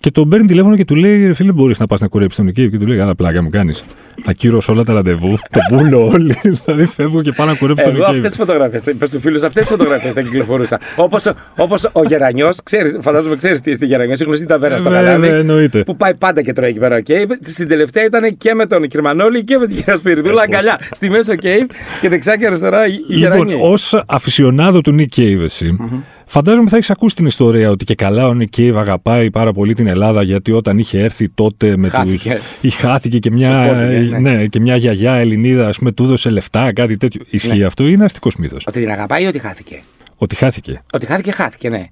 Και 0.00 0.10
τον 0.10 0.28
παίρνει 0.28 0.46
τηλέφωνο 0.46 0.76
και 0.76 0.84
του 0.84 0.94
λέει: 0.96 1.26
Ρε 1.26 1.34
φίλε, 1.34 1.52
μπορείς 1.52 1.78
να 1.78 1.86
πας 1.86 2.00
να 2.00 2.08
κουρέψει 2.08 2.36
τον 2.36 2.46
Νικήβ. 2.46 2.70
Και 2.70 2.78
του 2.78 2.86
λέει: 2.86 2.98
Καλά, 2.98 3.14
πλάκα 3.14 3.42
μου 3.42 3.48
κάνεις. 3.50 3.84
Ακύρωσε 4.24 4.70
όλα 4.70 4.84
τα 4.84 4.92
ραντεβού. 4.92 5.38
τον 5.50 5.78
πούλο 5.78 6.06
όλοι. 6.06 6.34
δηλαδή 6.64 6.84
φεύγω 6.86 7.22
και 7.22 7.32
πάω 7.32 7.46
να 7.46 7.54
κουρέψω 7.54 7.84
τον 7.84 7.94
Εγώ 7.94 8.02
αυτές 8.04 8.16
Νικήβ. 8.16 8.36
τις 8.36 8.46
φωτογραφίες, 8.46 8.82
πε 8.98 9.08
του 9.08 9.20
φίλου, 9.20 9.46
αυτές 9.46 9.66
τις 9.66 9.76
φωτογραφίες 9.76 10.14
θα 10.14 10.20
κυκλοφορούσα. 10.22 10.80
Όπως 10.96 11.32
όπως 11.56 11.88
ο 11.92 12.04
Γερανιός, 12.04 12.58
φαντάζομαι 13.00 13.36
ξέρεις 13.36 13.60
τι 13.60 13.70
είστε 13.70 13.86
Γερανιός, 13.86 14.20
η 14.20 14.24
γνωστή 14.24 14.46
ταβέρα 14.46 14.78
στο 14.78 14.90
Βέβαια, 14.90 15.12
Καλάδι. 15.12 15.26
εννοείται. 15.28 15.82
Που 15.82 15.96
πάει 15.96 16.16
πάντα 16.16 16.42
και 16.42 16.52
τρώει 16.52 16.68
εκεί 16.68 16.78
πέρα 16.78 16.96
ο 16.96 17.00
Κέιβ. 17.00 17.30
Στην 17.42 17.68
τελευταία 17.68 18.04
ήταν 18.04 18.36
και 18.36 18.54
με 18.54 18.66
τον 18.66 18.88
Κυρμανόλη 18.88 19.44
και 19.44 19.58
με 19.58 19.66
την 19.66 19.76
κυρία 19.76 19.96
Σπυριδούλα 19.96 20.42
αγκαλιά. 20.42 20.78
Στη 20.90 21.10
μέση 21.10 21.30
ο 21.30 21.34
Κέιβ 21.34 21.66
και 22.00 22.08
δεξιά 22.08 22.36
και 22.36 22.46
αριστερά 22.46 22.86
η 22.86 22.90
η 22.92 23.14
Λοιπόν, 23.14 23.18
Γερανιή. 23.18 23.58
ως 23.62 24.02
αφισιονάδο 24.06 24.80
του 24.80 24.94
Nick 24.98 25.18
Cave, 25.20 25.40
εσύ, 25.42 25.76
φαντάζομαι 26.26 26.68
θα 26.68 26.76
έχεις 26.76 26.90
ακούσει 26.90 27.14
την 27.16 27.26
ιστορία 27.26 27.70
ότι 27.70 27.84
και 27.84 27.94
καλά 27.94 28.26
ο 28.28 28.36
Nick 28.40 28.58
Cave 28.60 28.74
αγαπάει 28.76 29.30
πάρα 29.30 29.52
πολύ 29.52 29.74
την 29.74 29.86
Ελλάδα 29.86 30.22
γιατί 30.22 30.52
όταν 30.52 30.78
είχε 30.78 31.00
έρθει 31.00 31.28
τότε 31.28 31.76
με 31.76 31.88
Χάθηκε. 31.88 32.40
τους... 32.60 32.62
Ή 32.62 32.70
χάθηκε 32.70 33.18
και 33.18 33.28
Στο 33.30 33.38
μια, 33.38 33.70
Sporting, 33.72 34.08
ναι. 34.10 34.18
ναι, 34.18 34.46
και 34.46 34.60
μια 34.60 34.76
γιαγιά 34.76 35.14
Ελληνίδα, 35.14 35.66
ας 35.68 35.78
πούμε, 35.78 35.92
του 35.92 36.04
έδωσε 36.04 36.30
λεφτά, 36.30 36.72
κάτι 36.72 36.96
τέτοιο. 36.96 37.22
Ισχύει 37.30 37.56
Ναι. 37.58 37.64
αυτό 37.64 37.84
ή 37.86 37.90
είναι 37.90 38.04
αστικός 38.04 38.36
μύθος; 38.36 38.64
Ότι 38.66 38.80
την 38.80 38.90
αγαπάει 38.90 39.22
ή 39.22 39.26
ότι 39.26 39.38
χάθηκε; 39.38 39.82
Ότι 40.16 40.34
χάθηκε. 40.34 40.82
Ότι 40.94 41.06
χάθηκε, 41.06 41.30
χάθηκε, 41.32 41.68
ναι. 41.68 41.84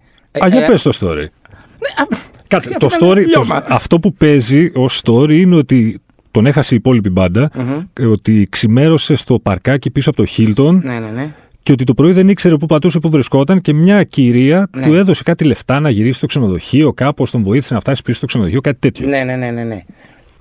Α, 0.44 0.48
για 0.48 0.62
Ε, 0.64 0.66
πες 0.66 0.82
το 0.82 0.92
story. 1.00 1.26
Κάτσε, 2.46 2.68
και 2.68 2.76
το 2.78 2.86
αυτό 2.86 3.06
story, 3.10 3.10
ήταν 3.18 3.22
το- 3.30 3.40
λιώμα. 3.40 3.62
αυτό 3.68 3.98
που 4.00 4.12
παίζει 4.14 4.70
ως 4.74 5.00
story 5.04 5.30
είναι 5.32 5.56
ότι 5.56 6.00
τον 6.30 6.46
έχασε 6.46 6.74
η 6.74 6.76
υπόλοιπη 6.76 7.10
μπάντα, 7.10 7.50
και 7.92 8.06
ότι 8.06 8.46
ξημέρωσε 8.50 9.14
στο 9.14 9.38
παρκάκι 9.38 9.90
πίσω 9.90 10.10
από 10.10 10.22
το 10.24 10.28
Hilton 10.36 10.78
Ναι, 10.82 10.98
ναι, 10.98 11.10
ναι. 11.14 11.34
Και 11.62 11.72
ότι 11.72 11.84
το 11.84 11.94
πρωί 11.94 12.12
δεν 12.12 12.28
ήξερε 12.28 12.56
πού 12.56 12.66
πατούσε, 12.66 12.98
πού 12.98 13.10
βρισκόταν 13.10 13.60
και 13.60 13.72
μια 13.72 14.02
κυρία 14.04 14.68
Ναι. 14.76 14.86
του 14.86 14.94
έδωσε 14.94 15.22
κάτι 15.22 15.44
λεφτά 15.44 15.80
να 15.80 15.90
γυρίσει 15.90 16.16
στο 16.18 16.26
ξενοδοχείο, 16.26 16.92
κάπως 16.92 17.30
τον 17.30 17.42
βοήθησε 17.42 17.74
να 17.74 17.80
φτάσει 17.80 18.02
πίσω 18.02 18.16
στο 18.16 18.26
ξενοδοχείο, 18.26 18.60
κάτι 18.60 18.78
τέτοιο. 18.78 19.06
Ναι, 19.08 19.22
ναι, 19.24 19.36
ναι, 19.36 19.50
ναι, 19.50 19.64
ναι. 19.64 19.82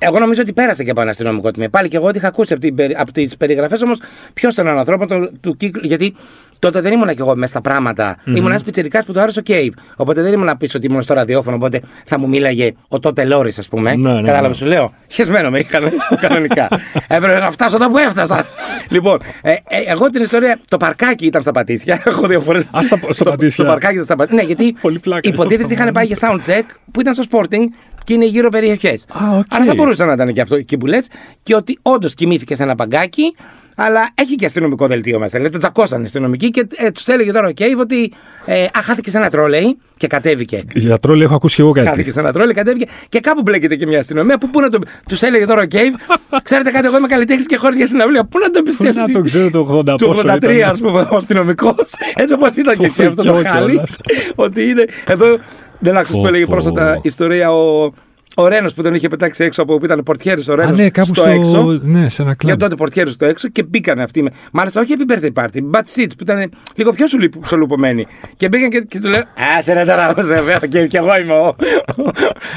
Εγώ 0.04 0.20
νομίζω 0.20 0.42
ότι 0.42 0.54
πέρασε 0.54 0.84
και 0.84 0.92
από 0.92 1.02
ένα 1.02 1.10
αστυνομικό 1.10 1.52
τμήμα. 1.52 1.70
Πάλι 1.70 1.88
και 1.88 1.96
εγώ 1.96 2.08
ότι 2.08 2.18
είχα 2.18 2.28
ακούσει 2.28 2.54
από, 2.54 2.62
την, 2.62 2.76
περι- 2.76 3.00
από 3.00 3.12
τις 3.12 3.38
περιγραφές 3.38 3.82
όμως 3.82 4.00
ποιος 4.34 4.54
ήταν 4.54 4.68
ο 4.76 4.80
ανθρώπων 4.80 5.08
του, 5.08 5.32
του 5.42 5.56
κύκλου. 5.58 5.82
Γιατί 5.88 6.14
τότε 6.62 6.82
δεν 6.82 6.92
ήμουν 6.94 7.08
κι 7.08 7.16
εγώ 7.22 7.36
μέσα 7.36 7.48
στα 7.48 7.62
πράγματα. 7.62 8.18
Ήμουν 8.26 8.46
ένας 8.50 8.64
πιτσιρικάς 8.64 9.04
που 9.06 9.14
του 9.14 9.20
άρεσε 9.22 9.40
ο 9.40 9.42
Κέιβ. 9.42 9.74
Οπότε 9.96 10.22
δεν 10.22 10.34
ήμουν 10.34 10.46
να 10.46 10.58
πεις 10.58 10.76
ότι 10.76 10.86
ήμουν 10.88 11.02
στο 11.02 11.14
ραδιόφωνο. 11.14 11.56
Οπότε 11.56 11.82
θα 12.06 12.20
μου 12.20 12.28
μίλαγε 12.30 12.72
ο 12.88 13.00
τότε 13.00 13.24
Λόρις, 13.26 13.60
ας 13.60 13.68
πούμε. 13.68 13.96
Ναι, 13.96 14.12
ναι, 14.14 14.22
Κατάλαβες 14.22 14.50
ναι. 14.50 14.56
σου 14.56 14.66
λέω. 14.66 14.94
Χεσμένο 15.08 15.50
με 15.50 15.60
είχαν 15.60 15.84
κανονικά. 16.22 16.68
Έπρεπε 17.08 17.40
να 17.40 17.52
φτάσω 17.52 17.76
εδώ 17.76 17.90
που 17.90 17.98
έφτασα. 17.98 18.46
λοιπόν, 18.90 19.20
ε, 19.42 19.52
ε, 19.52 19.58
εγώ 19.88 20.10
την 20.10 20.22
ιστορία. 20.22 20.60
Το 20.68 20.78
παρκάκι 20.78 21.26
ήταν 21.26 21.42
στα 21.42 21.52
Πατήσια. 21.52 22.02
Έχω 22.06 22.28
δύο 22.28 22.40
φορές. 22.42 22.70
Α, 22.78 22.82
στα- 22.82 23.00
στα 23.10 23.24
Πατήσια. 23.24 23.64
Το 23.64 23.70
παρκάκι 23.70 23.94
ήταν 23.94 24.06
στα 24.06 24.16
Πατήσια. 24.16 24.42
Ναι, 24.42 24.48
γιατί 24.54 24.76
Πολύ 24.82 25.00
πλάκα. 25.00 25.30
υποτίθεται 25.30 25.64
ότι 25.64 25.74
είχαν 25.74 25.92
πάει 25.92 26.06
για 26.06 26.18
sound 26.22 26.50
check 26.50 26.64
που 26.92 27.02
ήταν 27.02 27.14
στο 27.14 27.24
Sporting 27.32 27.64
και 28.04 28.14
είναι 28.14 28.26
γύρω 28.26 28.50
περιοχές. 28.50 29.06
Α, 29.24 29.38
οκ. 29.38 29.44
Άρα 29.50 29.66
θα 29.66 29.74
μπορούσε 29.76 30.06
να 30.06 30.14
ήταν 30.14 30.34
και 30.34 30.42
αυτό 30.42 30.56
εκεί 30.56 30.78
που 30.78 30.86
λες. 30.86 31.08
Και 31.44 31.56
ότι 31.56 31.80
όντως 31.82 32.14
κοιμήθηκε 32.14 32.56
σε 32.56 32.64
ένα 32.64 32.76
παγκάκι, 32.76 33.36
αλλά 33.76 34.10
έχει 34.16 34.36
και 34.36 34.46
αστυνομικό 34.46 34.88
δελτίο 34.88 35.18
μέσα. 35.20 35.32
Δηλαδή 35.32 35.50
τον 35.52 35.60
τσακώσαν 35.60 36.02
οι 36.02 36.06
αστυνομικοί 36.06 36.50
και 36.50 36.68
ε, 36.76 36.92
τους 36.92 37.08
έλεγε 37.08 37.32
τώρα 37.32 37.48
ο 37.48 37.52
Κέιβ 37.52 37.80
ότι. 37.80 38.14
Ε, 38.46 38.64
α, 38.64 38.70
χάθηκε 38.84 39.10
σε 39.10 39.18
ένα 39.18 39.30
τρόλεϊ 39.30 39.78
και 39.98 40.08
κατέβηκε. 40.08 40.62
Για 40.74 40.98
τρόλ 41.00 41.22
έχω 41.22 41.36
ακούσει 41.36 41.56
και 41.56 41.62
εγώ 41.62 41.72
κάτι. 41.72 41.88
Χάθηκε 41.88 42.12
σε 42.12 42.20
ένα 42.20 42.32
τρόλεϊ, 42.32 42.54
κατέβηκε 42.54 42.86
και 43.10 43.20
κάπου 43.20 43.42
μπλέκεται 43.42 43.76
και 43.76 43.88
μια 43.88 44.00
αστυνομία. 44.00 44.38
Που, 44.38 44.50
πού 44.50 44.60
να 44.60 44.70
το. 44.70 44.80
Τους 45.10 45.22
έλεγε 45.22 45.46
τώρα 45.46 45.62
ο 45.62 45.66
Κέιβ, 45.66 45.94
ξέρετε 46.44 46.72
κάτι, 46.72 46.86
εγώ 46.88 46.98
είμαι 46.98 47.08
καλλιτέχνης 47.08 47.46
και 47.46 47.56
χώρια 47.58 47.88
συναυλία. 47.88 48.24
Πού 48.26 48.40
να 48.40 48.50
το 48.50 48.60
Πού 48.60 48.66
πιστεύεις. 48.66 48.96
να 48.96 49.08
το 49.08 49.22
ξέρω 49.22 49.50
το 49.50 49.84
80 49.88 49.98
Του 49.98 50.06
πόσο 50.06 50.22
83, 50.26 50.26
ήταν. 50.36 50.70
ας 50.70 50.80
πούμε, 50.80 51.08
ο 51.12 51.16
αστυνομικός. 51.16 51.76
Έτσι 52.16 52.34
όπως 52.34 52.54
ήταν 52.56 52.78
και 52.78 52.86
εκεί 52.86 53.06
αυτό 53.06 53.24
το 53.24 53.34
φρικιό 53.34 53.52
χάλι. 53.52 53.72
κιόλας. 53.72 53.98
ότι 54.36 54.64
είναι. 54.68 54.86
Εδώ 55.06 55.38
δεν 55.80 55.98
άκουσα 55.98 56.14
που 56.14 56.22
Πω, 56.22 56.28
έλεγε 56.28 56.46
πω. 56.46 56.52
πρόσφατα 56.52 57.00
ιστορία 57.02 57.52
ο. 57.54 57.92
Ο 58.36 58.48
Ρένος 58.48 58.74
που 58.74 58.82
τον 58.82 58.94
είχε 58.94 59.08
πετάξει 59.08 59.44
έξω 59.44 59.62
από 59.62 59.78
που 59.78 59.86
ήταν 59.86 60.04
πορτιέρης 60.04 60.48
ο 60.48 60.56
Ρένος. 60.56 60.72
Α, 60.72 60.76
ναι, 60.76 60.90
κάπου 60.90 61.06
στο, 61.08 61.22
στο, 61.22 61.30
έξω. 61.32 61.80
Ναι, 61.82 62.10
σε 62.10 62.22
ένα 62.22 62.30
Για 62.32 62.36
κλαμπ. 62.36 62.60
τότε 62.60 62.76
πορτιέρης 62.76 63.14
στο 63.14 63.26
έξω 63.26 63.48
και 63.48 63.64
μπήκαν 63.64 64.00
αυτοί. 64.00 64.22
Με... 64.24 64.30
Μάλιστα, 64.52 64.82
όχι 64.82 64.92
επί 64.92 65.04
birthday 65.08 65.42
party, 65.44 65.58
bad 65.72 65.80
seats 65.96 66.10
που 66.18 66.22
ήταν 66.24 66.52
λίγο 66.76 66.92
πιο 66.92 67.08
σουλου- 67.08 67.46
σολουπωμένοι. 67.48 68.08
Και 68.38 68.48
μπήκαν 68.48 68.70
και, 68.70 68.80
και 68.88 69.00
του 69.00 69.10
λένε 69.10 69.24
Α, 69.58 69.62
σε 69.62 69.74
ρε 69.74 69.84
τώρα, 69.86 70.14
βέβαια, 70.18 70.60
και, 70.70 70.88
και 70.88 70.98
εγώ 70.98 71.10
είμαι 71.24 71.34
ο. 71.34 71.56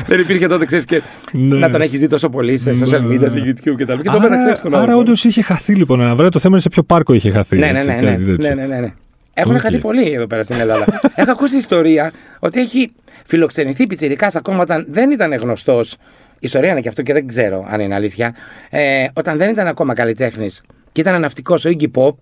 Δεν 0.06 0.20
υπήρχε 0.20 0.46
τότε, 0.46 0.64
ξέρεις, 0.64 0.84
και 0.84 1.02
Ναι. 1.32 1.58
να 1.58 1.68
τον 1.70 1.80
έχεις 1.80 2.00
δει 2.00 2.06
τόσο 2.06 2.28
πολύ 2.28 2.58
σε 2.58 2.70
social 2.70 3.00
Ναι, 3.00 3.14
media, 3.14 3.18
ναι. 3.20 3.28
σε 3.28 3.38
YouTube 3.44 3.74
κτλ. 3.76 3.92
Και 4.00 4.10
τον 4.10 4.20
πέταξε 4.20 4.48
έξω 4.48 4.54
στον 4.60 4.72
άρα 4.72 4.80
άνθρωπο. 4.80 5.00
όντως 5.00 5.24
είχε 5.24 5.42
χαθεί 5.42 5.74
λοιπόν 5.74 6.00
ένα 6.00 6.14
βράδυ. 6.14 6.30
Το 6.32 6.38
θέμα 6.38 6.52
είναι 6.52 6.62
σε 6.62 6.68
ποιο 6.68 6.82
πάρκο 6.82 7.12
είχε 7.14 7.30
χαθεί. 7.30 7.58
Ναι, 7.58 7.72
ναι, 7.72 7.78
έτσι, 7.78 8.54
ναι, 8.54 8.94
ναι, 9.34 9.58
κάτι 9.58 9.70
τέτοιο. 9.70 9.90
ναι, 9.92 10.00
ναι, 10.00 10.06
ναι, 10.06 10.06
ναι. 10.06 10.06
Έχουν 10.06 10.06
Οκ. 10.06 10.06
χαθεί 10.06 10.06
πολύ 10.06 10.12
εδώ 10.12 10.26
πέρα 10.26 10.42
στην 10.42 10.56
Ελλάδα. 10.60 11.00
Έχω 11.14 11.30
ακούσει 11.30 11.56
ιστορία 11.56 12.12
ότι 12.38 12.60
έχει 12.60 12.92
φιλοξενηθεί 13.26 13.86
πιτσιρικά 13.86 14.30
ακόμα 14.34 14.58
όταν 14.62 14.86
δεν 14.88 15.10
ήταν 15.10 15.32
γνωστός. 15.34 15.96
Ιστορία 16.38 16.70
είναι 16.70 16.80
και 16.80 16.88
αυτό 16.88 17.02
και 17.02 17.12
δεν 17.12 17.26
ξέρω 17.26 17.66
αν 17.70 17.80
είναι 17.80 17.94
αλήθεια. 17.94 18.34
Ε, 18.70 19.06
όταν 19.14 19.36
δεν 19.38 19.50
ήταν 19.50 19.66
ακόμα 19.66 19.94
καλλιτέχνης 19.94 20.62
και 20.92 21.00
ήταν 21.00 21.20
ναυτικό 21.20 21.54
ο 21.54 21.70
Iggy 21.78 21.86
Pop, 21.94 22.14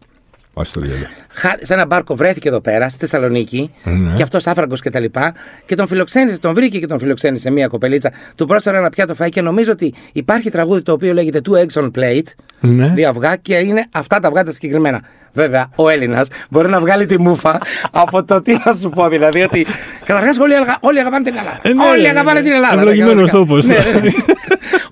Α 0.54 0.62
το 0.72 0.80
διάλογο. 0.80 1.06
Χα- 1.32 1.58
σε 1.60 1.74
ένα 1.74 1.86
μπάρκο 1.86 2.14
βρέθηκε 2.14 2.48
εδώ 2.48 2.60
πέρα, 2.60 2.88
στη 2.88 2.98
Θεσσαλονίκη, 2.98 3.70
Ναι. 3.84 4.12
και 4.14 4.22
αυτός 4.22 4.46
άφραγκος 4.46 4.80
και 4.80 4.90
τα 4.90 5.00
λοιπά. 5.00 5.34
Και 5.66 5.74
τον 5.74 5.86
φιλοξένησε, 5.86 6.38
τον 6.38 6.54
βρήκε 6.54 6.78
και 6.78 6.86
τον 6.86 6.98
φιλοξένησε 6.98 7.50
μια 7.50 7.66
κοπελίτσα. 7.66 8.10
Του 8.34 8.46
πρόσφερε 8.46 8.76
ένα 8.78 8.88
πιάτο 8.88 9.14
φαΐ 9.18 9.28
και 9.28 9.40
νομίζω 9.40 9.72
ότι 9.72 9.94
υπάρχει 10.12 10.50
τραγούδι 10.50 10.82
το 10.82 10.92
οποίο 10.92 11.12
λέγεται 11.12 11.40
Two 11.50 11.52
Eggs 11.64 11.82
on 11.82 11.90
Plate. 11.98 12.26
Ναι. 12.60 12.88
Δύο 12.88 13.08
αυγά 13.08 13.36
και 13.36 13.54
είναι 13.54 13.84
αυτά 13.92 14.18
τα 14.18 14.28
αυγά 14.28 14.42
τα 14.42 14.52
συγκεκριμένα. 14.52 15.02
Βέβαια, 15.32 15.66
ο 15.76 15.88
Έλληνας 15.88 16.28
μπορεί 16.50 16.68
να 16.68 16.80
βγάλει 16.80 17.06
τη 17.06 17.20
μούφα 17.20 17.58
από 17.90 18.24
το 18.24 18.42
τι 18.42 18.56
να 18.64 18.72
σου 18.72 18.88
πω. 18.88 19.08
Δηλαδή 19.08 19.42
ότι. 19.42 19.66
Καταρχάς, 20.04 20.38
όλοι, 20.38 20.54
αγα- 20.56 20.78
όλοι 20.80 21.00
αγαπάνε 21.00 21.24
την 21.24 21.34
Ελλάδα. 21.36 21.58
Ε, 21.62 21.72
ναι, 21.72 21.84
όλοι 21.84 22.02
ναι, 22.02 22.08
αγαπάνε 22.08 22.38
ναι. 22.40 22.44
την 22.46 22.54
Ελλάδα. 22.54 22.74
Ευλογημένος 22.74 23.30
κανονικά. 23.30 23.72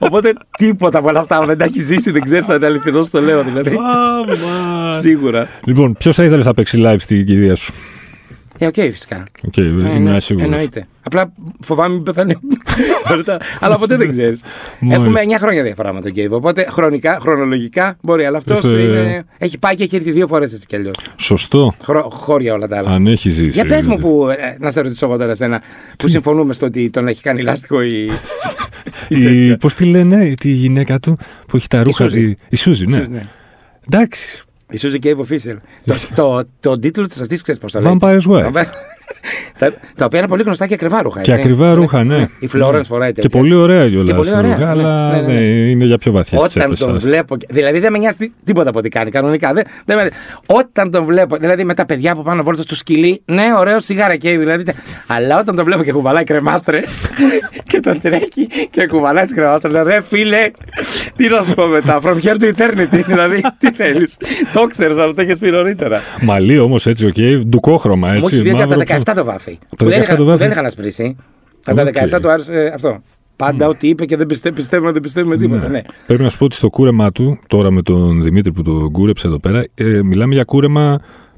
Τόπος. 0.00 0.22
Ναι, 0.22 0.28
ναι, 0.28 0.32
ναι. 0.32 0.38
Οπότε 0.38 0.46
τίποτα 0.58 0.98
από 0.98 1.08
όλα 1.08 1.20
αυτά. 1.20 1.38
αν 1.38 1.46
Δεν 1.46 1.58
τα 1.58 1.64
έχει 1.64 1.82
ζήσει, 1.82 2.10
δεν 2.10 2.22
ξέρεις 2.22 2.48
αν 2.48 2.56
είναι 2.56 2.66
αληθινός, 2.66 3.10
το 3.10 3.20
λέω 3.20 3.44
δηλαδή. 3.44 3.78
Σίγουρα. 5.00 5.48
Λοιπόν, 5.64 5.92
ποιος 5.92 6.16
θα 6.16 6.24
ήθελες 6.24 6.46
να 6.46 6.54
παίξει 6.54 6.82
live 6.84 6.96
στην 6.98 7.26
κηδεία 7.26 7.54
σου; 7.54 7.72
Ε, 8.62 8.66
ο 8.66 8.68
Κέιβ, 8.68 8.74
φυσικά. 8.74 9.24
Οκ, 9.46 9.56
Ε, 9.56 9.62
είμαι 9.64 9.90
εννο- 9.90 10.20
σίγουρος. 10.20 10.50
Εννοείται. 10.50 10.86
Απλά 11.02 11.32
φοβάμαι 11.60 11.94
μην 11.94 12.02
πεθάνει. 12.02 12.36
Μετά. 13.16 13.40
αλλά 13.60 13.78
ποτέ 13.78 13.96
δεν 13.96 14.10
ξέρεις. 14.10 14.42
Μάλιστα. 14.80 15.02
Έχουμε 15.02 15.20
9 15.24 15.38
χρόνια 15.38 15.62
διαφορά 15.62 15.92
με 15.92 16.00
τον 16.00 16.12
Κέιβ. 16.12 16.32
Οπότε 16.32 16.66
χρονικά, 16.70 17.18
χρονολογικά 17.20 17.96
μπορεί. 18.02 18.24
Αλλά 18.24 18.36
αυτός 18.38 18.62
Είσαι- 18.62 18.76
είναι... 18.78 19.24
έχει 19.38 19.58
πάει 19.58 19.74
και 19.74 19.82
έχει 19.82 19.96
έρθει 19.96 20.10
δύο 20.10 20.26
φορές 20.26 20.52
έτσι 20.52 20.66
κι 20.66 20.76
αλλιώς. 20.76 20.94
Σωστό. 21.16 21.74
Χώρια 22.10 22.52
όλα 22.54 22.68
τα 22.68 22.76
άλλα. 22.78 22.90
Αν 22.90 23.06
έχεις 23.06 23.32
ζήσει. 23.34 23.48
Για 23.50 23.64
πες 23.64 23.86
μου 23.86 23.96
δηλαδή. 23.96 24.14
που. 24.14 24.28
ε, 24.28 24.56
να 24.58 24.70
σε 24.70 24.80
ρωτήσω 24.80 25.06
εγώ 25.06 25.16
τώρα 25.16 25.30
εσένα. 25.30 25.62
Που 25.98 26.08
συμφωνούμε 26.08 26.52
στο 26.52 26.66
ότι 26.66 26.90
τον 26.90 27.08
έχει 27.08 27.22
κάνει 27.22 27.42
λάστιχο 27.42 27.82
η. 27.82 28.10
Η, 29.08 29.56
πώς 29.56 29.74
τη 29.74 29.84
λένε, 29.84 30.34
τη 30.40 30.48
γυναίκα 30.50 30.98
του 31.00 31.18
που 31.48 31.56
έχει 31.56 31.66
τα 31.68 31.82
ρούχα. 31.82 32.04
Σούζη. 32.04 32.20
Η, 32.20 32.36
η 32.48 32.56
Σούζη, 32.56 32.86
ναι. 32.86 33.04
Ναι. 33.10 33.26
Εντάξει. 33.90 34.42
Η 34.70 34.78
Suzy 34.80 35.04
Cave 35.06 35.16
Official. 35.16 35.56
το, 35.84 35.94
το, 36.14 36.42
το 36.60 36.78
τίτλο 36.78 37.06
της 37.06 37.20
αυτής 37.20 37.42
ξέρεις 37.42 37.60
πώς 37.60 37.72
το 37.72 37.80
λέει; 37.80 37.96
Vampire's 38.00 38.26
Wife. 38.28 38.64
Τα, 39.58 39.72
τα 39.96 40.04
οποία 40.04 40.18
είναι 40.18 40.28
πολύ 40.28 40.42
γνωστά 40.42 40.66
και 40.66 40.74
ακριβά 40.74 41.02
ρούχα. 41.02 41.20
Και 41.20 41.30
έτσι. 41.32 41.42
ακριβά 41.42 41.74
ρούχα, 41.74 42.04
ναι. 42.04 42.28
Η 42.38 42.48
Florence 42.54 42.80
φοράει 42.86 43.12
Και 43.12 43.20
τέτοια. 43.20 43.38
πολύ 43.40 43.54
ωραία 43.54 43.88
κιόλα. 43.88 44.04
Και 44.04 44.14
πολύ 44.14 44.34
ωραία, 44.34 44.56
ναι, 44.56 44.64
Αλλά 44.66 45.10
ναι, 45.10 45.20
ναι, 45.20 45.26
ναι. 45.26 45.32
ναι, 45.34 45.40
είναι 45.44 45.84
για 45.84 45.98
πιο 45.98 46.12
βαθιά. 46.12 46.38
τις 46.38 46.46
Όταν 46.56 46.66
έπεσα. 46.66 46.86
τον 46.86 46.98
βλέπω. 46.98 47.36
Δηλαδή 47.48 47.78
δεν 47.78 47.92
με 47.92 47.98
νοιάζει 47.98 48.16
τι- 48.16 48.32
τίποτα 48.44 48.68
από 48.68 48.78
ό,τι 48.78 48.88
κάνει 48.88 49.10
κανονικά. 49.10 49.52
Δεν, 49.52 49.64
δεν 49.84 49.96
με... 49.96 50.10
Όταν 50.46 50.90
τον 50.90 51.04
βλέπω. 51.04 51.36
Δηλαδή 51.36 51.64
με 51.64 51.74
τα 51.74 51.86
παιδιά 51.86 52.14
που 52.14 52.22
πάνε 52.22 52.42
βόλτα 52.42 52.62
στο 52.62 52.74
σκυλί. 52.74 53.22
Ναι, 53.24 53.44
ωραίο 53.58 53.80
σιγάρα 53.80 54.16
και 54.16 54.38
δηλαδή. 54.38 54.64
Αλλά 55.06 55.38
όταν 55.40 55.56
τον 55.56 55.64
βλέπω 55.64 55.82
και 55.82 55.92
κουβαλάει 55.92 56.24
κρεμάστρες 56.24 57.02
και 57.70 57.80
τον 57.80 58.00
τρέχει 58.00 58.46
και 58.70 58.86
κουβαλάει 58.86 59.24
τις 59.24 59.34
κρεμάστρες. 59.34 59.72
Λέω 59.72 59.82
ρε 59.82 60.00
φίλε, 60.00 60.50
τι 61.16 61.28
να 61.28 61.42
σου 61.42 61.54
πω 61.54 61.66
μετά. 61.66 62.00
From 62.04 62.14
here 62.22 62.36
to 62.40 62.52
eternity. 62.56 63.00
δηλαδή 63.12 63.40
τι 63.58 63.72
θέλεις. 63.72 64.16
το 64.52 64.66
ξέρεις, 64.66 64.98
αλλά 64.98 65.14
το 65.14 65.20
έχεις 65.22 65.38
πει 65.38 65.50
νωρίτερα. 65.50 66.00
Μαλλί 66.20 66.58
όμως 66.58 66.86
έτσι, 66.86 67.06
οκ. 67.06 67.44
Ντουκόχρωμα 67.46 68.08
Μου 68.08 68.14
έτσι. 68.14 68.36
έχει 68.36 68.99
πει 69.02 69.10
ότι 69.10 69.20
από 69.20 69.24
μαύρο 69.24 69.24
τα 69.24 69.24
που- 69.24 69.24
17 69.24 69.24
το 69.24 69.24
βάφει. 69.24 69.58
Το 69.68 69.76
Που 69.76 69.84
δεν 69.84 69.98
17 69.98 70.02
είχα- 70.02 70.16
το 70.16 70.22
που 70.22 70.28
βάφει; 70.28 70.38
Δεν 70.42 70.50
είχα 70.50 70.62
να 70.62 70.68
σπρίσει. 70.70 71.16
Από 71.64 71.76
τα 71.76 71.82
Οκ. 71.82 71.88
17 71.92 72.20
του 72.20 72.30
άρεσε 72.30 72.70
αυτό. 72.74 73.02
Πάντα 73.36 73.68
ό,τι 73.68 73.88
είπε 73.88 74.04
και 74.04 74.16
δεν 74.16 74.26
πιστε, 74.26 74.52
πιστεύουμε, 74.52 74.92
δεν 74.92 75.02
πιστεύουμε 75.02 75.36
τίποτα. 75.36 75.68
Ναι. 75.68 75.82
Πρέπει 76.06 76.22
να 76.22 76.28
σου 76.28 76.38
πω 76.38 76.44
ότι 76.44 76.54
στο 76.54 76.70
κούρεμά 76.70 77.12
του, 77.12 77.38
τώρα 77.46 77.70
με 77.70 77.82
τον 77.82 78.22
Δημήτρη 78.22 78.52
που 78.52 78.62
το 78.62 78.88
κούρεψε 78.92 79.26
εδώ 79.26 79.38
πέρα, 79.38 79.62
ε, 79.74 79.84
μιλάμε 80.02 80.34
για 80.34 80.44
κούρεμα 80.44 80.92
ε, 80.92 80.98
μ, 81.00 81.29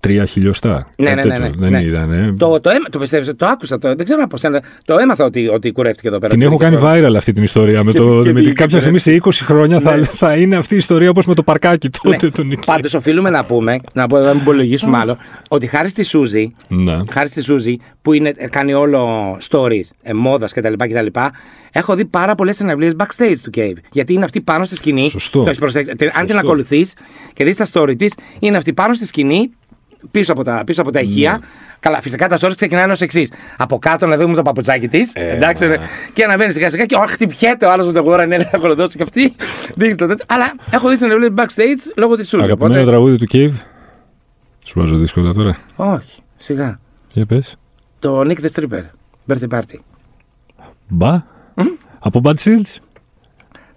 τρία 0.00 0.24
χιλιοστά. 0.24 0.86
Ναι, 0.98 1.08
Κάτι 1.14 1.28
ναι, 1.28 1.38
ναι, 1.38 1.44
τέτοιο. 1.44 1.60
ναι. 1.60 1.68
Δεν 1.68 1.70
Ναι. 1.82 1.88
ήταν. 1.88 2.12
ε. 2.12 2.34
Το, 2.38 2.60
το, 2.60 2.70
αίμα- 2.70 2.88
το 2.90 2.98
πιστεύεις, 2.98 3.32
το 3.36 3.46
άκουσα, 3.46 3.78
το, 3.78 3.94
δεν 3.94 4.04
ξέρω 4.04 4.22
από 4.22 4.36
σένα. 4.36 4.62
Το 4.84 4.98
έμαθα 4.98 5.24
ότι, 5.24 5.48
ότι 5.48 5.72
κουρεύτηκε 5.72 6.08
εδώ 6.08 6.18
πέρα. 6.18 6.32
Την 6.32 6.42
έχω 6.42 6.56
κάνει 6.56 6.78
viral 6.82 7.14
αυτή 7.16 7.32
την 7.32 7.42
ιστορία 7.42 7.84
με 7.84 7.90
Και- 7.92 7.98
το 7.98 8.04
και 8.04 8.10
Δημήτρη. 8.10 8.32
βγήκε, 8.32 8.52
Κάποια 8.52 8.74
ναι. 8.74 8.80
στιγμή 8.80 8.98
σε 8.98 9.12
20 9.12 9.44
χρόνια 9.44 9.80
θα, 9.80 9.96
θα 10.02 10.34
είναι 10.36 10.56
αυτή 10.56 10.74
η 10.74 10.76
ιστορία 10.76 11.10
όπως 11.10 11.26
με 11.26 11.34
το 11.34 11.42
παρκάκι 11.42 11.90
τότε 12.02 12.16
Ναι. 12.26 12.30
τον 12.30 12.46
Νίκη. 12.46 12.66
Πάντως, 12.66 12.94
οφείλουμε 12.94 13.30
να 13.30 13.44
πούμε, 13.44 13.80
να 13.94 14.06
πω, 14.06 14.18
να 14.18 14.30
μην 14.32 14.40
υπολογίσουμε 14.40 14.96
άλλο, 14.98 15.16
ότι 15.50 15.66
χάρη 15.66 15.88
στη 15.88 16.04
Σούζη, 16.04 16.54
Ναι. 16.68 16.98
χάρη 17.10 17.28
στη 17.28 17.42
Σούζη 17.42 17.76
που 18.02 18.12
είναι, 18.12 18.30
κάνει 18.30 18.72
όλο 18.74 19.32
stories, 19.50 19.82
ε, 20.02 20.12
μόδας 20.12 20.52
κτλ, 20.52 20.72
κτλ. 20.76 21.06
Έχω 21.72 21.94
δει 21.94 22.04
πάρα 22.04 22.34
πολλές 22.34 22.56
συναυλίες 22.56 22.92
backstage 22.98 23.36
του 23.42 23.50
Cave. 23.56 23.76
Γιατί 23.92 24.12
είναι 24.12 24.24
αυτή 24.24 24.40
πάνω 24.40 24.64
στη 24.64 24.76
σκηνή. 24.76 25.08
Σωστό. 25.10 25.38
Το 25.38 25.46
έχεις 25.46 25.58
προσέξει. 25.58 25.94
Τε- 25.94 26.08
Αν 26.16 26.20
την 26.26 26.34
Σωστό. 26.34 26.46
ακολουθείς 26.48 26.94
και 27.32 27.44
δεις 27.44 27.56
τα 27.56 27.66
story 27.72 27.94
της, 27.98 28.14
είναι 28.38 28.56
αυτή 28.56 28.72
πάνω 28.72 28.94
στη 28.94 29.06
σκηνή, 29.06 29.50
πίσω 30.10 30.32
από 30.32 30.44
τα, 30.44 30.62
πίσω 30.66 30.80
από 30.80 30.90
τα 30.90 31.00
ηχεία. 31.00 31.30
Ναι. 31.32 31.38
Καλά, 31.80 32.00
φυσικά 32.00 32.28
τα 32.28 32.38
stories 32.40 32.54
ξεκινάνε 32.56 32.92
ως 32.92 33.00
εξής. 33.00 33.32
Από 33.56 33.78
κάτω 33.78 34.06
να 34.06 34.16
δούμε 34.16 34.34
το 34.34 34.42
παπουτσάκι 34.42 34.88
της. 34.88 35.12
Ε, 35.14 35.30
εντάξει, 35.30 35.62
μα. 35.62 35.68
ναι. 35.68 35.76
και 36.12 36.24
αναβαίνει 36.24 36.52
σιγά 36.52 36.70
σιγά 36.70 36.84
και 36.84 36.94
όχι, 36.94 37.12
χτυπιέται 37.12 37.66
ο 37.66 37.70
άλλος 37.72 37.86
με 37.86 37.92
το 37.92 38.00
γόρα, 38.00 38.24
είναι 38.24 38.36
να 38.52 38.58
χοροδώσει 38.58 38.96
και 38.96 39.02
αυτή. 39.02 39.34
Δείχνει 39.76 39.94
το 39.94 40.06
τέτοιο. 40.06 40.24
Αλλά 40.28 40.52
έχω 40.70 40.88
δει 40.88 40.96
συναυλίες 40.96 41.30
backstage 41.36 41.92
λόγω 41.96 42.16
της 42.16 42.28
Σούζη. 42.28 42.44
Αγαπημένο 42.44 42.84
τραγούδι 42.84 43.16
του 43.16 43.26
Cave. 43.32 43.52
Σου 44.64 44.78
βάζω 44.78 44.96
δύσκολα 44.96 45.32
τώρα. 45.32 45.56
Όχι, 45.76 46.20
σιγά. 46.36 46.80
Για 47.12 47.26
πες. 47.26 47.56
Το 48.00 48.20
Nick 48.20 48.36
the 48.40 48.48
Stripper. 48.54 48.82
Birthday 49.28 49.48
Party. 49.48 49.78
Μπα. 50.88 51.22
Από 51.98 52.20
Bad 52.24 52.34
Seals. 52.34 52.76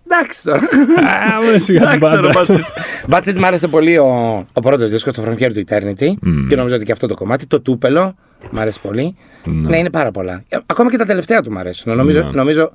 Εντάξει 0.05 0.43
τώρα. 0.43 0.59
Α, 0.59 1.41
μου 1.53 1.59
σιγά 1.59 1.79
την 1.79 1.87
Εντάξει 1.89 1.99
τώρα, 1.99 2.21
πάντα. 2.21 2.31
Μπάτσες. 2.33 2.65
Μπάτσες 3.07 3.37
μ' 3.37 3.45
άρεσε 3.45 3.67
πολύ 3.67 3.97
ο, 3.97 4.37
ο 4.53 4.61
πρώτος 4.61 4.91
δίσκος, 4.91 5.13
το 5.13 5.23
Frontier 5.27 5.51
του 5.53 5.63
Eternity. 5.67 6.13
Και 6.49 6.55
νομίζω 6.55 6.75
ότι 6.75 6.85
και 6.85 6.91
αυτό 6.91 7.07
το 7.07 7.13
κομμάτι. 7.13 7.45
Το 7.47 7.61
Τούπελο 7.61 8.15
μ' 8.51 8.57
άρεσε 8.59 8.79
πολύ. 8.81 9.15
Ναι, 9.45 9.77
είναι 9.77 9.89
πάρα 9.89 10.11
πολλά. 10.11 10.43
Ε, 10.49 10.57
Ακόμα 10.65 10.89
και 10.89 10.97
τα 10.97 11.05
τελευταία 11.05 11.41
του 11.41 11.51
μ' 11.51 11.57
αρέσουν. 11.57 11.95
Νομίζω, 11.95 12.21
Ναι. 12.23 12.29
νομίζω, 12.33 12.71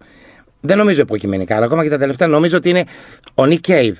δεν 0.61 0.77
νομίζω 0.77 1.01
υποκειμενικά, 1.01 1.57
αλλά 1.57 1.65
ακόμα 1.65 1.83
και 1.83 1.89
τα 1.91 1.99
τελευταία 1.99 2.29
νομίζω 2.29 2.57
ότι 2.57 2.69
είναι 2.69 2.85
ο 3.35 3.43
Nick 3.43 3.61
Cave 3.69 3.93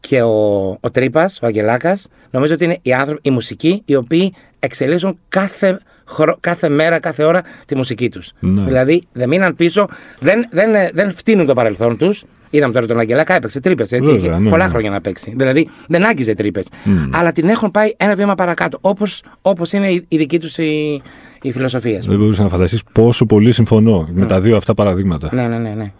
και 0.00 0.22
ο, 0.22 0.68
ο 0.80 0.90
Τρύπας, 0.92 1.38
ο 1.42 1.46
Αγγελάκας, 1.46 2.08
νομίζω 2.30 2.54
ότι 2.54 2.64
είναι 2.64 2.78
οι 2.82 2.92
άνθρωποι, 2.92 3.28
οι 3.28 3.30
μουσικοί, 3.30 3.82
οι 3.84 3.94
οποίοι 3.94 4.34
εξελίσσουν 4.58 5.18
κάθε, 5.28 5.80
χρο- 6.12 6.36
κάθε 6.40 6.68
μέρα, 6.68 6.98
κάθε 6.98 7.24
ώρα 7.24 7.42
τη 7.66 7.76
μουσική 7.76 8.10
τους. 8.10 8.30
Ναι. 8.40 8.62
Δηλαδή 8.64 9.02
δεν 9.12 9.28
μείναν 9.28 9.54
πίσω, 9.56 9.86
δεν, 10.20 10.48
δεν, 10.50 10.74
ε, 10.74 10.90
δεν 10.94 11.12
φτύνουν 11.12 11.46
το 11.46 11.54
παρελθόν 11.54 11.96
τους. 11.96 12.24
Είδαμε 12.50 12.72
τώρα 12.72 12.86
τον 12.86 12.98
Αγγελάκα, 12.98 13.34
έπαιξε 13.34 13.60
τρύπες. 13.60 13.92
Έτσι, 13.92 14.12
Βέβαια, 14.12 14.30
είχε 14.34 14.42
ναι, 14.42 14.48
πολλά 14.50 14.64
ναι. 14.64 14.70
χρόνια 14.70 14.90
να 14.90 15.00
παίξει. 15.00 15.34
Δηλαδή 15.36 15.68
δεν 15.88 16.04
άγγιζε 16.06 16.34
τρύπες. 16.34 16.66
Αλλά 17.10 17.32
την 17.32 17.48
έχουν 17.48 17.70
πάει 17.70 17.92
ένα 17.96 18.14
βήμα 18.14 18.34
παρακάτω. 18.34 18.78
Όπως 18.80 19.22
όπως 19.42 19.72
είναι 19.72 19.90
η, 19.90 20.04
η 20.08 20.16
δική 20.16 20.38
τους 20.38 20.58
η, 20.58 21.02
η 21.42 21.52
φιλοσοφία. 21.52 21.98
Δεν 22.06 22.18
μπορούσα 22.18 22.42
να 22.42 22.48
φανταστείς 22.48 22.82
πόσο 22.92 23.26
πολύ 23.26 23.52
συμφωνώ 23.52 24.08
με 24.12 24.26
τα 24.26 24.40
δύο 24.40 24.56
αυτά 24.56 24.74
παραδείγματα. 24.74 25.28
Ναι, 25.32 25.48
ναι, 25.48 25.58
ναι. 25.58 25.70
ναι. 25.70 25.92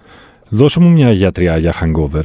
Δώσε 0.48 0.80
μου 0.80 0.90
μια 0.90 1.12
γιατρειά 1.12 1.56
για 1.56 1.74
hangover. 1.82 2.24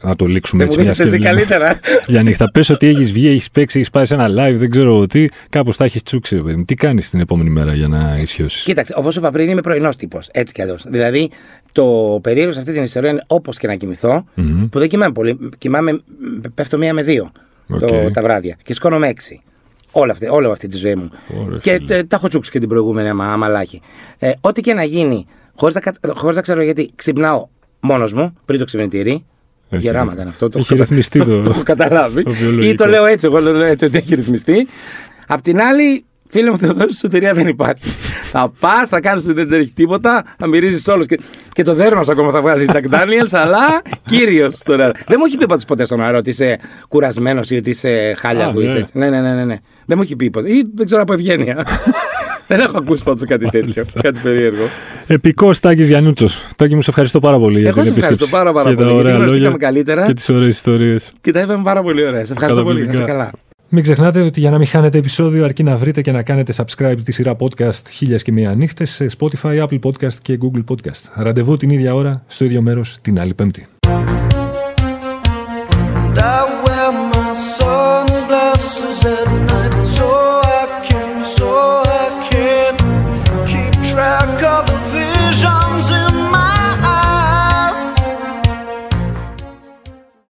Να 0.00 0.16
το 0.16 0.26
λήξουμε 0.26 0.64
Δεν 0.64 0.74
μου 0.78 0.86
έτσι. 0.88 1.02
δίνει 1.02 1.12
μιας 1.18 1.20
και 1.20 1.32
εσύ 1.32 1.46
λέμε. 1.48 1.54
καλύτερα. 1.58 1.80
Για 2.12 2.22
νύχτα. 2.22 2.50
Πες 2.50 2.68
ότι 2.70 2.86
έχεις 2.86 3.12
βγει, 3.12 3.28
έχεις 3.28 3.50
παίξει, 3.50 3.78
έχεις 3.78 3.90
πάει 3.90 4.04
σε 4.04 4.14
ένα 4.14 4.26
live, 4.28 4.54
δεν 4.56 4.70
ξέρω 4.70 5.06
τι. 5.06 5.24
Κάπως 5.50 5.76
τα 5.76 5.84
έχεις 5.84 6.02
τσούξει, 6.02 6.36
ρε 6.36 6.42
παιδί 6.42 6.56
μου. 6.56 6.64
Τι 6.64 6.74
κάνεις 6.74 7.10
την 7.10 7.20
επόμενη 7.20 7.50
μέρα 7.50 7.74
για 7.74 7.88
να 7.88 8.16
ισιώσει. 8.22 8.64
Κοίταξε, 8.64 8.94
όπως 8.96 9.16
είπα 9.16 9.30
πριν, 9.30 9.48
είμαι 9.48 9.60
πρωινός 9.60 9.96
τύπος. 9.96 10.28
Έτσι 10.32 10.52
κι 10.54 10.62
αλλιώς. 10.62 10.84
Δηλαδή, 10.88 11.30
το 11.72 12.18
περίεργο 12.22 12.52
σε 12.52 12.58
αυτή 12.58 12.72
την 12.72 12.82
ιστορία 12.82 13.10
είναι 13.10 13.22
όπως 13.26 13.58
και 13.58 13.66
να 13.66 13.74
κοιμηθώ 13.74 14.24
που 14.70 14.78
δεν 14.78 14.88
κοιμάμαι 14.88 15.12
πολύ. 15.12 15.38
Κοιμάμαι, 15.58 16.00
πέφτω 16.54 16.78
μία 16.78 16.94
με 16.94 17.02
δύο 17.02 17.28
το, 17.78 17.86
Οκ. 18.04 18.10
τα 18.12 18.22
βράδια. 18.22 18.56
Και 18.62 18.74
σηκώνομαι 18.74 19.08
έξι. 19.08 19.40
Όλα 19.92 20.12
αυτή, 20.12 20.26
όλη 20.28 20.50
αυτή 20.50 20.68
τη 20.68 20.76
ζωή 20.76 20.94
μου. 20.94 21.10
Ωραία, 21.46 21.58
και 21.58 21.72
φίλε. 21.72 21.94
ε, 21.96 22.04
τα 22.04 22.16
έχω 22.16 22.28
τσούξει 22.28 22.50
και 22.50 22.58
την 22.58 22.68
προηγούμενη 22.68 23.08
αμα, 23.08 23.32
αμαλάχη. 23.32 23.80
Ε, 24.18 24.32
ό,τι 24.40 24.60
και 24.60 24.74
να 24.74 24.82
γίνει, 24.84 25.26
χωρίς 25.56 25.74
να, 25.74 25.80
κα- 25.80 25.92
χωρίς 26.14 26.36
να 26.36 26.42
ξέρω 26.42 26.62
γιατί, 26.62 26.90
ξυπνάω 26.94 27.46
μόνος 27.80 28.12
μου 28.12 28.34
πριν 28.44 28.58
το 28.58 28.64
ξυπνητήρι. 28.64 29.24
Έχει 29.70 29.82
Γεράμα 29.82 30.12
ρυθμιστεί. 30.12 30.16
ήταν 30.20 30.28
αυτό. 30.28 30.48
Το 30.48 30.58
Έχει 30.58 30.72
έχω- 30.72 30.82
ρυθμιστεί 30.82 31.18
το- 31.18 31.42
το 31.44 31.50
έχω 31.50 31.62
καταλάβει. 31.62 32.22
το 32.22 32.30
βιολογικό. 32.32 32.72
Ή 32.72 32.74
το 32.74 32.86
λέω 32.86 33.04
έτσι, 33.04 33.26
εγώ 33.26 33.42
το 33.42 33.52
λέω 33.52 33.66
έτσι 33.66 33.84
ότι 33.84 33.96
έχει 33.98 34.14
ρυθμιστεί. 34.14 34.66
Απ' 35.26 35.40
την 35.42 35.60
άλλη, 35.60 36.04
φίλε 36.28 36.50
μου, 36.50 36.58
Θεοδόση, 36.58 36.96
σωτηρία 36.98 37.34
δεν 37.34 37.46
υπάρχει. 37.48 37.84
θα 38.32 38.52
πας, 38.60 38.88
θα 38.88 39.00
κάνεις 39.00 39.24
ότι 39.24 39.32
δεν 39.32 39.48
τρέχει 39.48 39.72
τίποτα, 39.72 40.24
θα 40.38 40.46
μυρίζεις 40.46 40.88
όλο 40.88 41.04
και, 41.04 41.18
και 41.52 41.62
το 41.62 41.74
δέρμα 41.74 42.02
σου 42.04 42.12
ακόμα 42.12 42.30
θα 42.32 42.40
βγάζεις 42.40 42.68
Jack 42.72 42.94
Daniels, 42.94 43.30
αλλά 43.32 43.82
κύριος 44.06 44.54
στον 44.54 44.80
αέρα. 44.80 44.92
Δεν 45.06 45.16
μου 45.18 45.24
έχει 45.26 45.36
πει 45.36 45.46
πάντως 45.46 45.64
ποτέ 45.64 45.84
στον 45.84 46.02
αέρα 46.02 46.18
ότι 46.18 46.30
είσαι 46.30 46.58
κουρασμένος 46.88 47.50
ή 47.50 47.56
ότι 47.56 47.70
είσαι 47.70 48.14
χάλια 48.18 48.46
Α, 48.46 48.52
που 48.52 48.60
είσαι 48.60 48.74
ναι. 48.74 48.80
έτσι. 48.80 48.98
Ναι, 48.98 49.10
ναι, 49.10 49.20
ναι, 49.20 49.34
ναι, 49.34 49.44
ναι. 49.44 49.56
Δεν 49.86 49.96
μου 49.96 50.02
έχει 50.02 50.16
πει 50.16 50.30
ποτέ. 50.30 50.52
Ή 50.52 50.64
δεν 50.74 50.86
ξέρω 50.86 51.02
από 51.02 51.12
ευγένεια. 51.12 51.54
δεν 52.46 52.60
έχω 52.60 52.78
ακούσει 52.78 53.02
πάντως 53.02 53.28
κάτι 53.28 53.48
τέτοιο. 53.48 53.84
κάτι 54.02 54.18
περίεργο. 54.22 54.62
Επικό 55.06 55.50
Τάκη 55.60 55.82
Γιανούτσο. 55.82 56.26
Τάκη 56.56 56.74
μου, 56.74 56.82
σε 56.82 56.90
ευχαριστώ 56.90 57.18
πάρα 57.18 57.38
πολύ 57.38 57.58
για 57.60 57.68
Εγώ 57.68 57.82
την 57.82 57.92
σε 57.92 57.98
ευχαριστώ 57.98 58.24
επίσκεψη. 58.24 58.44
πάρα, 58.44 58.52
πάρα 58.52 58.68
και 58.70 58.76
τα 58.76 58.82
πολύ, 58.82 58.92
γιατί 58.94 59.06
ωραία 59.08 59.14
γνωριστήκαμε 59.16 59.50
λόγια 59.50 59.66
καλύτερα. 59.66 60.06
Και 60.06 60.12
τις 60.12 60.28
ωραίες 60.28 60.56
ιστορίες. 60.56 61.10
Και 61.20 61.32
τα 61.32 61.40
είπαμε 61.40 61.62
πάρα 61.62 61.82
πολύ 61.82 62.06
ωραία. 62.06 62.24
Σε 62.24 62.32
ευχαριστώ 62.32 62.62
πολύ. 62.62 62.74
Να 62.84 62.90
είσαι 62.90 62.98
Καταπληκτικά. 62.98 63.18
καλά. 63.18 63.44
Μην 63.68 63.82
ξεχνάτε 63.82 64.20
ότι 64.20 64.40
για 64.40 64.50
να 64.50 64.58
μην 64.58 64.66
χάνετε 64.66 64.98
επεισόδιο 64.98 65.44
αρκεί 65.44 65.62
να 65.62 65.76
βρείτε 65.76 66.00
και 66.00 66.12
να 66.12 66.22
κάνετε 66.22 66.52
subscribe 66.56 66.96
τη 67.04 67.12
σειρά 67.12 67.36
podcast 67.38 67.88
χίλιες 67.90 68.22
και 68.22 68.32
μία 68.32 68.54
νύχτες 68.54 68.90
σε 68.90 69.06
Spotify, 69.18 69.62
Apple 69.66 69.78
Podcast 69.82 70.14
και 70.22 70.38
Google 70.42 70.64
Podcast. 70.70 71.10
Ραντεβού 71.14 71.56
την 71.56 71.70
ίδια 71.70 71.94
ώρα, 71.94 72.22
στο 72.26 72.44
ίδιο 72.44 72.62
μέρος, 72.62 72.98
την 73.02 73.20
άλλη 73.20 73.34
πέμπτη. 73.34 73.66
I 76.18 77.05